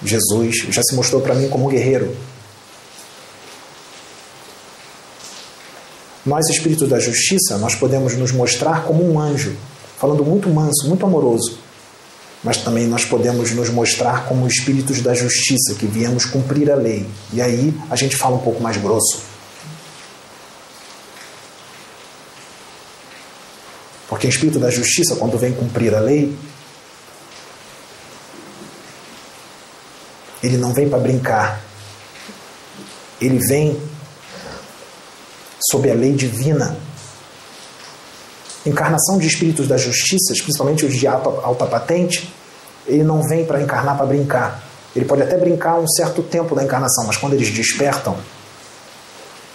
Jesus 0.04 0.68
já 0.70 0.82
se 0.82 0.96
mostrou 0.96 1.22
para 1.22 1.36
mim 1.36 1.50
como 1.50 1.66
um 1.66 1.70
guerreiro. 1.70 2.16
Nós, 6.30 6.48
espíritos 6.48 6.88
da 6.88 7.00
justiça, 7.00 7.58
nós 7.58 7.74
podemos 7.74 8.16
nos 8.16 8.32
mostrar 8.32 8.84
como 8.84 9.04
um 9.04 9.20
anjo, 9.20 9.58
falando 9.98 10.24
muito 10.24 10.48
manso, 10.48 10.88
muito 10.88 11.04
amoroso, 11.04 11.58
mas 12.44 12.58
também 12.58 12.86
nós 12.86 13.04
podemos 13.04 13.50
nos 13.50 13.72
mostrar 13.72 14.28
como 14.28 14.46
espíritos 14.46 15.02
da 15.02 15.16
justiça, 15.16 15.74
que 15.74 15.88
viemos 15.88 16.26
cumprir 16.26 16.70
a 16.70 16.76
lei. 16.76 17.10
E 17.34 17.42
aí 17.42 17.74
a 17.90 17.96
gente 17.96 18.16
fala 18.16 18.36
um 18.36 18.42
pouco 18.42 18.62
mais 18.62 18.78
grosso. 18.78 19.24
Porque 24.08 24.28
o 24.28 24.30
espírito 24.30 24.60
da 24.60 24.70
justiça, 24.70 25.16
quando 25.16 25.36
vem 25.36 25.52
cumprir 25.52 25.96
a 25.96 26.00
lei, 26.00 26.38
ele 30.44 30.58
não 30.58 30.76
vem 30.76 30.88
para 30.88 31.00
brincar. 31.00 31.60
Ele 33.20 33.40
vem 33.40 33.89
sob 35.60 35.90
a 35.90 35.94
lei 35.94 36.14
divina 36.14 36.78
encarnação 38.66 39.18
de 39.18 39.28
espíritos 39.28 39.68
da 39.68 39.78
justiça, 39.78 40.34
principalmente 40.34 40.86
os 40.86 40.96
de 40.96 41.08
alta, 41.08 41.66
patente, 41.66 42.34
ele 42.86 43.04
não 43.04 43.22
vem 43.28 43.46
para 43.46 43.62
encarnar 43.62 43.98
para 43.98 44.06
brincar. 44.06 44.64
Ele 44.96 45.06
pode 45.06 45.22
até 45.22 45.38
brincar 45.38 45.80
um 45.80 45.88
certo 45.88 46.24
tempo 46.24 46.56
da 46.56 46.64
encarnação, 46.64 47.06
mas 47.06 47.18
quando 47.18 47.34
eles 47.34 47.50
despertam, 47.50 48.18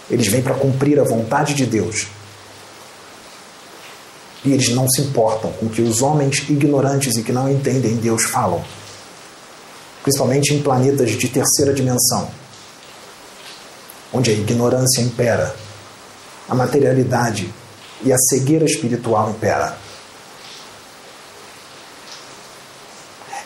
eles 0.09 0.27
vêm 0.27 0.41
para 0.41 0.55
cumprir 0.55 0.99
a 0.99 1.03
vontade 1.03 1.53
de 1.53 1.65
Deus. 1.65 2.07
E 4.43 4.53
eles 4.53 4.69
não 4.69 4.87
se 4.87 5.01
importam 5.01 5.51
com 5.53 5.65
o 5.65 5.69
que 5.69 5.81
os 5.81 6.01
homens 6.01 6.47
ignorantes 6.47 7.15
e 7.17 7.23
que 7.23 7.31
não 7.31 7.49
entendem 7.49 7.95
Deus 7.95 8.23
falam. 8.23 8.63
Principalmente 10.03 10.53
em 10.53 10.61
planetas 10.61 11.11
de 11.11 11.27
terceira 11.27 11.73
dimensão, 11.73 12.29
onde 14.13 14.29
a 14.29 14.33
ignorância 14.33 15.01
impera, 15.01 15.55
a 16.47 16.55
materialidade 16.55 17.53
e 18.03 18.11
a 18.11 18.17
cegueira 18.17 18.65
espiritual 18.65 19.31
impera. 19.31 19.77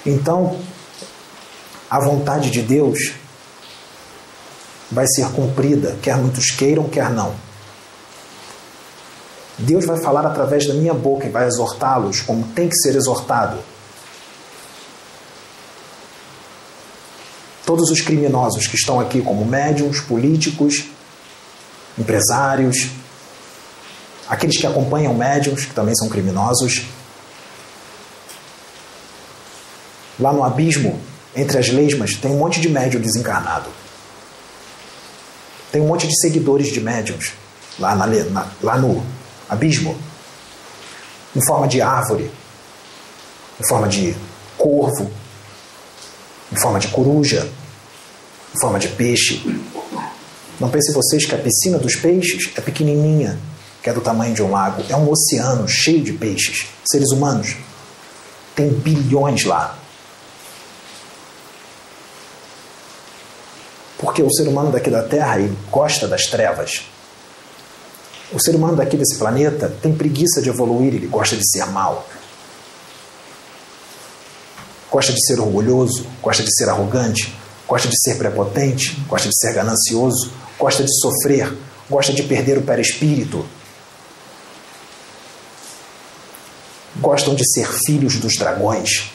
Então, 0.05 0.59
a 1.89 1.99
vontade 1.99 2.49
de 2.49 2.61
Deus 2.61 3.13
vai 4.91 5.05
ser 5.07 5.29
cumprida, 5.31 5.97
quer 6.01 6.17
muitos 6.17 6.51
queiram, 6.51 6.89
quer 6.89 7.09
não. 7.09 7.35
Deus 9.57 9.85
vai 9.85 10.01
falar 10.01 10.25
através 10.25 10.65
da 10.65 10.73
minha 10.73 10.93
boca 10.93 11.25
e 11.25 11.29
vai 11.29 11.45
exortá-los 11.45 12.21
como 12.21 12.47
tem 12.53 12.69
que 12.69 12.75
ser 12.77 12.95
exortado. 12.95 13.59
Todos 17.65 17.91
os 17.91 18.01
criminosos 18.01 18.65
que 18.65 18.75
estão 18.75 18.99
aqui, 18.99 19.21
como 19.21 19.45
médiums, 19.45 19.99
políticos, 19.99 20.85
empresários, 21.99 22.87
aqueles 24.27 24.57
que 24.57 24.65
acompanham 24.65 25.13
médiums, 25.13 25.65
que 25.65 25.73
também 25.73 25.95
são 25.95 26.07
criminosos. 26.07 26.83
Lá 30.19 30.31
no 30.31 30.43
abismo, 30.43 30.99
entre 31.35 31.57
as 31.57 31.69
lesmas, 31.69 32.15
tem 32.15 32.31
um 32.31 32.37
monte 32.37 32.61
de 32.61 32.69
médium 32.69 33.01
desencarnado. 33.01 33.69
Tem 35.71 35.81
um 35.81 35.87
monte 35.87 36.07
de 36.07 36.19
seguidores 36.19 36.71
de 36.71 36.81
médiums 36.81 37.33
lá, 37.77 37.95
na, 37.95 38.07
na, 38.07 38.47
lá 38.61 38.77
no 38.77 39.05
abismo, 39.47 39.97
em 41.35 41.45
forma 41.45 41.67
de 41.67 41.81
árvore, 41.81 42.31
em 43.59 43.67
forma 43.67 43.87
de 43.87 44.15
corvo, 44.57 45.11
em 46.51 46.59
forma 46.59 46.79
de 46.79 46.87
coruja, 46.89 47.49
em 48.55 48.59
forma 48.59 48.79
de 48.79 48.87
peixe. 48.89 49.41
Não 50.59 50.69
pensem 50.69 50.93
vocês 50.93 51.25
que 51.25 51.33
a 51.33 51.37
piscina 51.37 51.77
dos 51.77 51.95
peixes 51.95 52.51
é 52.55 52.61
pequenininha, 52.61 53.39
que 53.81 53.89
é 53.89 53.93
do 53.93 54.01
tamanho 54.01 54.33
de 54.33 54.43
um 54.43 54.51
lago, 54.51 54.83
é 54.89 54.95
um 54.95 55.09
oceano 55.09 55.67
cheio 55.67 56.03
de 56.03 56.11
peixes, 56.11 56.67
seres 56.85 57.11
humanos. 57.11 57.55
Tem 58.55 58.69
bilhões 58.69 59.45
lá. 59.45 59.77
Porque 63.97 64.21
o 64.21 64.31
ser 64.31 64.47
humano 64.47 64.71
daqui 64.71 64.89
da 64.89 65.03
Terra 65.03 65.39
ele 65.39 65.57
gosta 65.71 66.07
das 66.07 66.25
trevas. 66.25 66.83
O 68.31 68.39
ser 68.39 68.55
humano 68.55 68.75
daqui 68.75 68.97
desse 68.97 69.17
planeta 69.17 69.73
tem 69.81 69.93
preguiça 69.93 70.41
de 70.41 70.49
evoluir, 70.49 70.93
ele 70.93 71.07
gosta 71.07 71.35
de 71.35 71.49
ser 71.49 71.65
mal. 71.67 72.07
Gosta 74.91 75.13
de 75.13 75.25
ser 75.25 75.39
orgulhoso, 75.39 76.05
gosta 76.21 76.43
de 76.43 76.53
ser 76.55 76.69
arrogante, 76.69 77.33
gosta 77.69 77.87
de 77.87 77.95
ser 78.01 78.17
prepotente, 78.17 78.99
gosta 79.07 79.29
de 79.29 79.35
ser 79.39 79.53
ganancioso, 79.53 80.31
gosta 80.57 80.83
de 80.83 80.89
sofrer, 80.99 81.55
gosta 81.87 82.11
de 82.11 82.23
perder 82.23 82.57
o 82.57 82.63
perispírito, 82.63 83.45
gostam 86.95 87.35
de 87.35 87.47
ser 87.47 87.67
filhos 87.85 88.15
dos 88.15 88.33
dragões. 88.33 89.11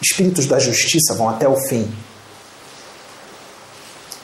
Espíritos 0.00 0.46
da 0.46 0.60
justiça 0.60 1.14
vão 1.14 1.28
até 1.28 1.48
o 1.48 1.56
fim. 1.68 1.92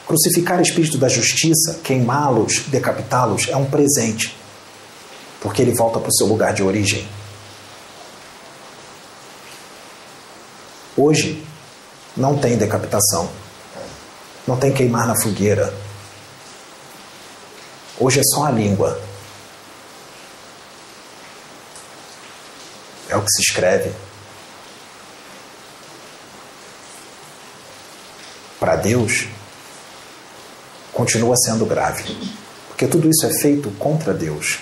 Crucificar 0.07 0.61
espírito 0.61 0.97
da 0.97 1.09
justiça, 1.09 1.81
queimá-los, 1.83 2.63
decapitá-los 2.67 3.49
é 3.49 3.57
um 3.57 3.65
presente, 3.65 4.33
porque 5.41 5.61
ele 5.61 5.75
volta 5.75 5.99
para 5.99 6.09
o 6.09 6.15
seu 6.15 6.25
lugar 6.25 6.53
de 6.53 6.63
origem. 6.63 7.18
Hoje 11.01 11.45
não 12.17 12.37
tem 12.37 12.57
decapitação, 12.57 13.29
não 14.47 14.57
tem 14.57 14.73
queimar 14.73 15.07
na 15.07 15.15
fogueira, 15.21 15.73
Hoje 18.01 18.21
é 18.21 18.23
só 18.23 18.45
a 18.45 18.51
língua. 18.51 18.97
É 23.09 23.17
o 23.17 23.21
que 23.21 23.31
se 23.31 23.41
escreve. 23.41 23.91
Para 28.57 28.77
Deus, 28.77 29.27
continua 30.93 31.35
sendo 31.43 31.65
grave. 31.65 32.05
Porque 32.69 32.87
tudo 32.87 33.09
isso 33.09 33.25
é 33.25 33.41
feito 33.41 33.69
contra 33.71 34.13
Deus. 34.13 34.59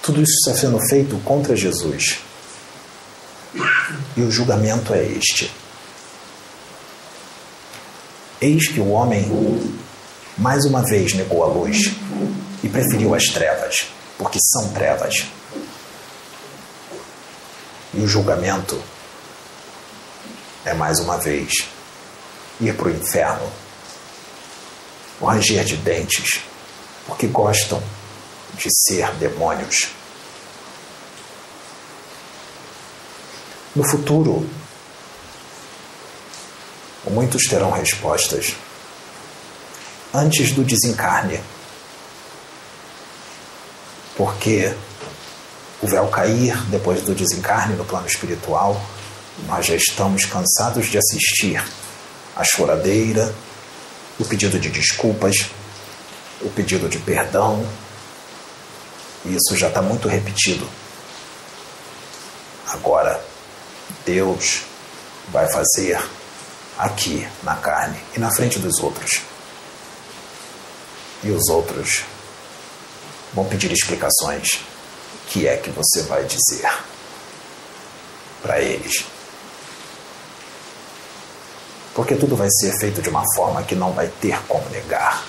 Tudo 0.00 0.22
isso 0.22 0.32
está 0.46 0.54
sendo 0.54 0.78
feito 0.88 1.18
contra 1.24 1.56
Jesus. 1.56 2.20
E 4.16 4.22
o 4.22 4.30
julgamento 4.30 4.94
é 4.94 5.02
este. 5.02 5.52
Eis 8.40 8.68
que 8.68 8.80
o 8.80 8.90
homem 8.90 9.24
mais 10.36 10.64
uma 10.64 10.82
vez 10.82 11.14
negou 11.14 11.44
a 11.44 11.46
luz 11.46 11.92
e 12.62 12.68
preferiu 12.68 13.14
as 13.14 13.24
trevas, 13.24 13.86
porque 14.18 14.38
são 14.52 14.68
trevas. 14.72 15.24
E 17.92 18.00
o 18.00 18.08
julgamento 18.08 18.80
é 20.64 20.74
mais 20.74 20.98
uma 20.98 21.18
vez 21.18 21.52
ir 22.60 22.74
para 22.74 22.88
o 22.88 22.90
inferno, 22.90 23.50
o 25.20 25.26
ranger 25.26 25.64
de 25.64 25.76
dentes, 25.76 26.40
porque 27.06 27.26
gostam 27.26 27.82
de 28.56 28.68
ser 28.86 29.10
demônios. 29.14 29.88
No 33.74 33.82
futuro, 33.82 34.48
muitos 37.10 37.42
terão 37.48 37.70
respostas 37.70 38.54
antes 40.12 40.52
do 40.52 40.62
desencarne. 40.62 41.40
Porque 44.16 44.72
o 45.82 45.88
véu 45.88 46.06
cair 46.06 46.56
depois 46.70 47.02
do 47.02 47.14
desencarne 47.14 47.74
no 47.74 47.84
plano 47.84 48.06
espiritual, 48.06 48.80
nós 49.48 49.66
já 49.66 49.74
estamos 49.74 50.24
cansados 50.24 50.86
de 50.86 50.98
assistir 50.98 51.60
a 52.36 52.44
choradeira, 52.44 53.34
o 54.20 54.24
pedido 54.24 54.58
de 54.60 54.70
desculpas, 54.70 55.46
o 56.40 56.48
pedido 56.50 56.88
de 56.88 56.98
perdão. 56.98 57.66
Isso 59.24 59.56
já 59.56 59.66
está 59.66 59.82
muito 59.82 60.06
repetido. 60.06 60.68
Agora, 62.68 63.33
Deus 64.04 64.62
vai 65.28 65.50
fazer 65.50 65.98
aqui 66.78 67.26
na 67.42 67.56
carne 67.56 67.98
e 68.14 68.18
na 68.18 68.30
frente 68.34 68.58
dos 68.58 68.78
outros. 68.80 69.22
E 71.22 71.30
os 71.30 71.48
outros 71.48 72.04
vão 73.32 73.46
pedir 73.46 73.72
explicações. 73.72 74.48
O 74.54 75.26
que 75.28 75.48
é 75.48 75.56
que 75.56 75.70
você 75.70 76.02
vai 76.02 76.24
dizer 76.24 76.68
para 78.42 78.60
eles? 78.60 79.04
Porque 81.94 82.14
tudo 82.14 82.36
vai 82.36 82.48
ser 82.50 82.78
feito 82.78 83.00
de 83.00 83.08
uma 83.08 83.24
forma 83.34 83.62
que 83.62 83.74
não 83.74 83.92
vai 83.92 84.08
ter 84.20 84.38
como 84.46 84.68
negar. 84.68 85.24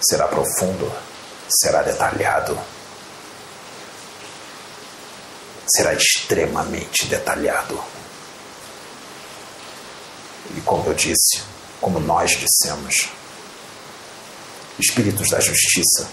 Será 0.00 0.26
profundo, 0.26 0.90
será 1.48 1.82
detalhado, 1.82 2.58
será 5.76 5.94
extremamente 5.94 7.06
detalhado. 7.06 7.82
E 10.56 10.60
como 10.62 10.88
eu 10.88 10.94
disse, 10.94 11.42
como 11.80 11.98
nós 11.98 12.30
dissemos, 12.32 13.08
espíritos 14.78 15.28
da 15.28 15.40
justiça 15.40 16.08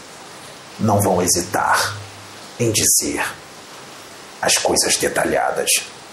não 0.80 1.02
vão 1.02 1.22
hesitar 1.22 1.98
em 2.60 2.72
dizer 2.72 3.24
as 4.42 4.54
coisas 4.56 4.96
detalhadas. 4.98 5.70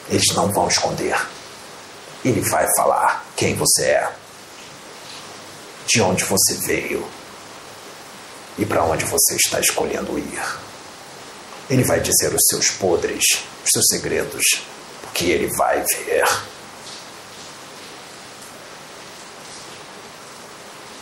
Eles 0.08 0.34
não 0.34 0.52
vão 0.52 0.68
esconder. 0.68 1.16
Ele 2.24 2.40
vai 2.40 2.66
falar 2.76 3.24
quem 3.36 3.54
você 3.54 3.84
é, 3.84 4.12
de 5.86 6.00
onde 6.00 6.24
você 6.24 6.54
veio 6.66 7.06
e 8.58 8.64
para 8.64 8.82
onde 8.82 9.04
você 9.04 9.36
está 9.36 9.60
escolhendo 9.60 10.18
ir. 10.18 10.65
Ele 11.68 11.82
vai 11.82 12.00
dizer 12.00 12.32
os 12.32 12.42
seus 12.48 12.70
podres, 12.70 13.24
os 13.64 13.70
seus 13.72 13.86
segredos, 13.90 14.44
porque 15.02 15.24
ele 15.26 15.48
vai 15.56 15.82
ver. 15.82 16.24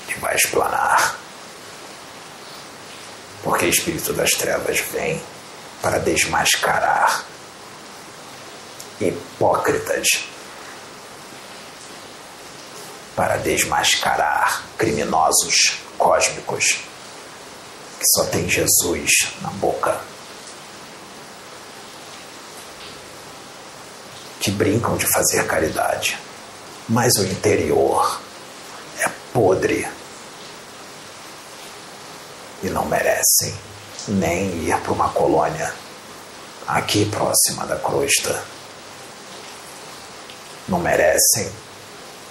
Ele 0.08 0.18
vai 0.20 0.34
explanar. 0.34 1.18
Porque 3.42 3.66
o 3.66 3.68
espírito 3.68 4.14
das 4.14 4.30
trevas 4.30 4.80
vem 4.80 5.22
para 5.82 5.98
desmascarar 5.98 7.26
hipócritas, 8.98 10.06
para 13.14 13.36
desmascarar 13.36 14.64
criminosos 14.78 15.54
cósmicos 15.98 16.64
que 17.98 18.06
só 18.14 18.24
tem 18.26 18.48
Jesus 18.48 19.10
na 19.42 19.50
boca. 19.50 20.13
Que 24.40 24.50
brincam 24.50 24.96
de 24.96 25.06
fazer 25.12 25.46
caridade, 25.46 26.18
mas 26.88 27.14
o 27.16 27.24
interior 27.24 28.20
é 29.00 29.08
podre 29.32 29.88
e 32.62 32.70
não 32.70 32.84
merecem 32.86 33.54
nem 34.08 34.48
ir 34.64 34.76
para 34.80 34.92
uma 34.92 35.08
colônia 35.10 35.72
aqui 36.66 37.04
próxima 37.06 37.66
da 37.66 37.76
crosta. 37.76 38.42
Não 40.66 40.78
merecem 40.78 41.50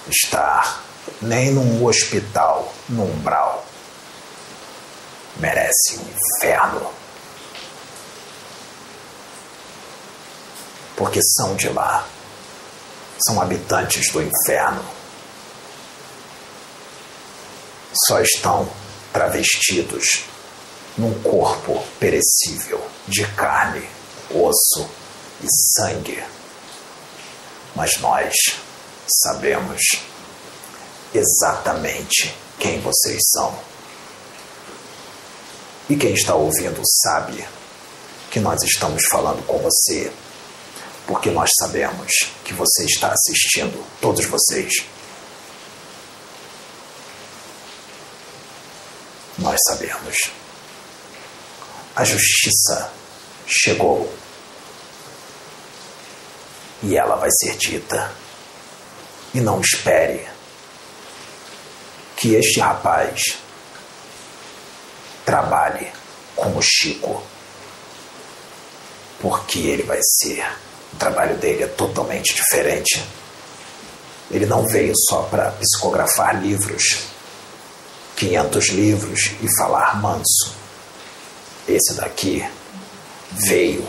estar 0.09 0.83
nem 1.21 1.51
num 1.51 1.85
hospital 1.85 2.73
no 2.89 3.03
umbral. 3.03 3.65
Merecem 5.37 5.99
um 5.99 6.37
inferno. 6.37 7.02
Porque 10.95 11.19
são 11.21 11.55
de 11.55 11.69
lá. 11.69 12.07
São 13.27 13.41
habitantes 13.41 14.11
do 14.11 14.21
inferno. 14.21 14.83
Só 18.07 18.19
estão 18.19 18.67
travestidos 19.11 20.23
num 20.97 21.13
corpo 21.21 21.83
perecível 21.99 22.85
de 23.07 23.25
carne, 23.33 23.87
osso 24.31 24.87
e 25.41 25.47
sangue. 25.75 26.23
Mas 27.75 27.97
nós 27.99 28.33
sabemos 29.23 29.81
exatamente 31.13 32.35
quem 32.59 32.79
vocês 32.81 33.19
são. 33.31 33.57
E 35.89 35.95
quem 35.95 36.13
está 36.13 36.33
ouvindo 36.35 36.81
sabe 37.03 37.45
que 38.31 38.39
nós 38.39 38.61
estamos 38.63 39.03
falando 39.11 39.45
com 39.45 39.59
você, 39.59 40.11
porque 41.07 41.29
nós 41.29 41.49
sabemos 41.59 42.11
que 42.43 42.53
você 42.53 42.85
está 42.85 43.13
assistindo, 43.13 43.85
todos 43.99 44.25
vocês 44.25 44.85
nós 49.37 49.57
sabemos. 49.67 50.31
A 51.95 52.03
justiça 52.03 52.91
chegou 53.45 54.11
e 56.81 56.97
ela 56.97 57.15
vai 57.15 57.29
ser 57.31 57.57
dita. 57.57 58.11
E 59.33 59.39
não 59.39 59.59
espere 59.61 60.27
que 62.15 62.35
este 62.35 62.59
rapaz 62.59 63.37
trabalhe 65.25 65.91
como 66.35 66.61
Chico, 66.61 67.23
porque 69.19 69.59
ele 69.59 69.83
vai 69.83 69.99
ser. 70.01 70.45
O 70.93 70.95
trabalho 70.97 71.35
dele 71.37 71.63
é 71.63 71.67
totalmente 71.67 72.33
diferente. 72.33 73.03
Ele 74.31 74.45
não 74.45 74.65
veio 74.67 74.93
só 75.09 75.23
para 75.23 75.51
psicografar 75.51 76.41
livros 76.41 77.13
500 78.15 78.69
livros 78.69 79.31
e 79.41 79.57
falar 79.57 80.01
manso. 80.01 80.55
Esse 81.67 81.93
daqui 81.95 82.47
veio 83.47 83.85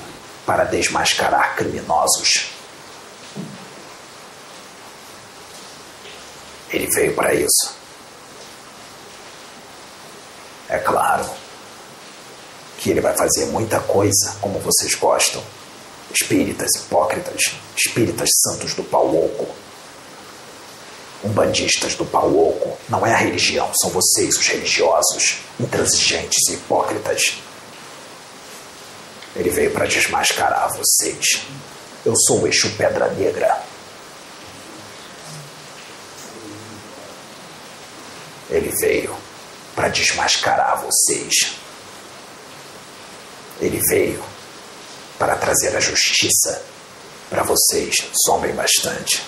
para 0.47 0.65
desmascarar 0.65 1.55
criminosos. 1.57 2.51
Ele 6.71 6.89
veio 6.95 7.15
para 7.15 7.35
isso. 7.35 7.75
É 10.69 10.79
claro 10.79 11.29
que 12.79 12.91
ele 12.91 13.01
vai 13.01 13.17
fazer 13.17 13.47
muita 13.47 13.79
coisa 13.81 14.37
como 14.41 14.59
vocês 14.59 14.95
gostam. 14.95 15.43
Espíritas 16.15 16.71
hipócritas, 16.77 17.55
espíritas 17.77 18.29
santos 18.45 18.75
do 18.75 18.85
pau 18.85 19.09
oco 19.09 19.65
umbandistas 21.25 21.95
do 21.95 22.05
pau 22.05 22.37
oco. 22.37 22.79
Não 22.89 23.05
é 23.07 23.13
a 23.13 23.17
religião, 23.17 23.71
são 23.81 23.91
vocês, 23.91 24.37
os 24.37 24.47
religiosos, 24.47 25.39
intransigentes 25.59 26.49
e 26.51 26.55
hipócritas. 26.55 27.39
Ele 29.35 29.51
veio 29.51 29.73
para 29.73 29.87
desmascarar 29.87 30.71
vocês. 30.77 31.43
Eu 32.05 32.15
sou 32.27 32.43
o 32.43 32.47
Exu 32.47 32.71
Pedra 32.77 33.09
Negra. 33.13 33.63
Ele 38.51 38.73
veio 38.81 39.17
para 39.75 39.89
desmascarar 39.89 40.83
vocês. 40.83 41.55
Ele 43.61 43.81
veio 43.89 44.23
para 45.25 45.37
trazer 45.37 45.75
a 45.75 45.81
justiça 45.81 46.63
para 47.31 47.43
vocês, 47.45 47.95
zombem 48.27 48.55
bastante. 48.55 49.27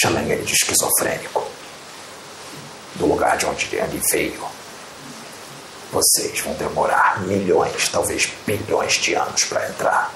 Chamem 0.00 0.30
ele 0.30 0.44
de 0.44 0.52
esquizofrênico. 0.52 1.44
Do 2.94 3.06
lugar 3.06 3.36
de 3.36 3.44
onde 3.44 3.68
ele 3.74 4.00
veio. 4.12 4.46
Vocês 5.90 6.38
vão 6.38 6.54
demorar 6.54 7.20
milhões, 7.22 7.88
talvez 7.88 8.28
bilhões 8.46 8.92
de 8.92 9.14
anos 9.14 9.42
para 9.42 9.68
entrar. 9.68 10.14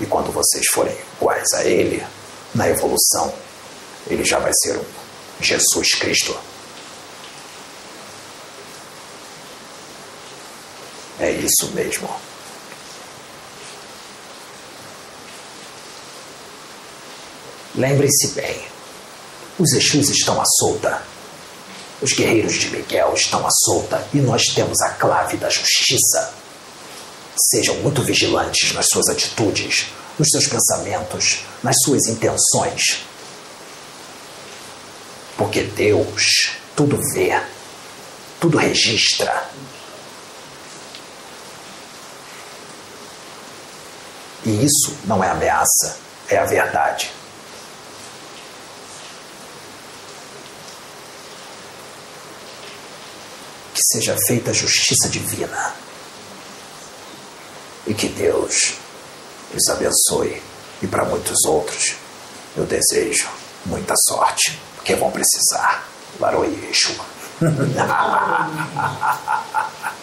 E 0.00 0.04
quando 0.04 0.30
vocês 0.30 0.66
forem 0.74 0.94
iguais 1.16 1.50
a 1.54 1.64
ele, 1.64 2.06
na 2.54 2.68
evolução, 2.68 3.32
ele 4.06 4.22
já 4.22 4.38
vai 4.38 4.52
ser 4.52 4.76
um 4.76 4.84
Jesus 5.40 5.94
Cristo. 5.94 6.38
É 11.18 11.30
isso 11.30 11.70
mesmo. 11.74 12.08
Lembrem-se 17.74 18.28
bem: 18.28 18.62
os 19.58 19.72
Exus 19.72 20.10
estão 20.10 20.40
à 20.40 20.44
solta. 20.58 21.02
Os 22.00 22.12
guerreiros 22.12 22.54
de 22.54 22.68
Miguel 22.70 23.14
estão 23.14 23.46
à 23.46 23.50
solta 23.64 24.06
e 24.12 24.18
nós 24.18 24.42
temos 24.54 24.80
a 24.80 24.90
clave 24.90 25.36
da 25.36 25.48
justiça. 25.48 26.34
Sejam 27.50 27.76
muito 27.76 28.02
vigilantes 28.02 28.72
nas 28.74 28.86
suas 28.88 29.08
atitudes, 29.08 29.86
nos 30.18 30.28
seus 30.30 30.46
pensamentos, 30.46 31.44
nas 31.62 31.76
suas 31.84 32.06
intenções. 32.06 32.82
Porque 35.36 35.62
Deus 35.62 36.50
tudo 36.76 36.98
vê, 37.14 37.40
tudo 38.40 38.58
registra. 38.58 39.48
E 44.44 44.64
isso 44.64 44.96
não 45.04 45.22
é 45.22 45.30
ameaça, 45.30 45.96
é 46.28 46.36
a 46.36 46.44
verdade. 46.44 47.12
Que 53.72 53.80
seja 53.92 54.16
feita 54.26 54.50
a 54.50 54.54
justiça 54.54 55.08
divina. 55.08 55.74
E 57.86 57.94
que 57.94 58.08
Deus 58.08 58.74
os 59.54 59.68
abençoe. 59.68 60.42
E 60.82 60.86
para 60.86 61.04
muitos 61.04 61.44
outros, 61.46 61.94
eu 62.56 62.66
desejo 62.66 63.28
muita 63.64 63.94
sorte, 64.08 64.58
porque 64.74 64.96
vão 64.96 65.12
precisar. 65.12 65.86
Laroyeixo. 66.18 67.00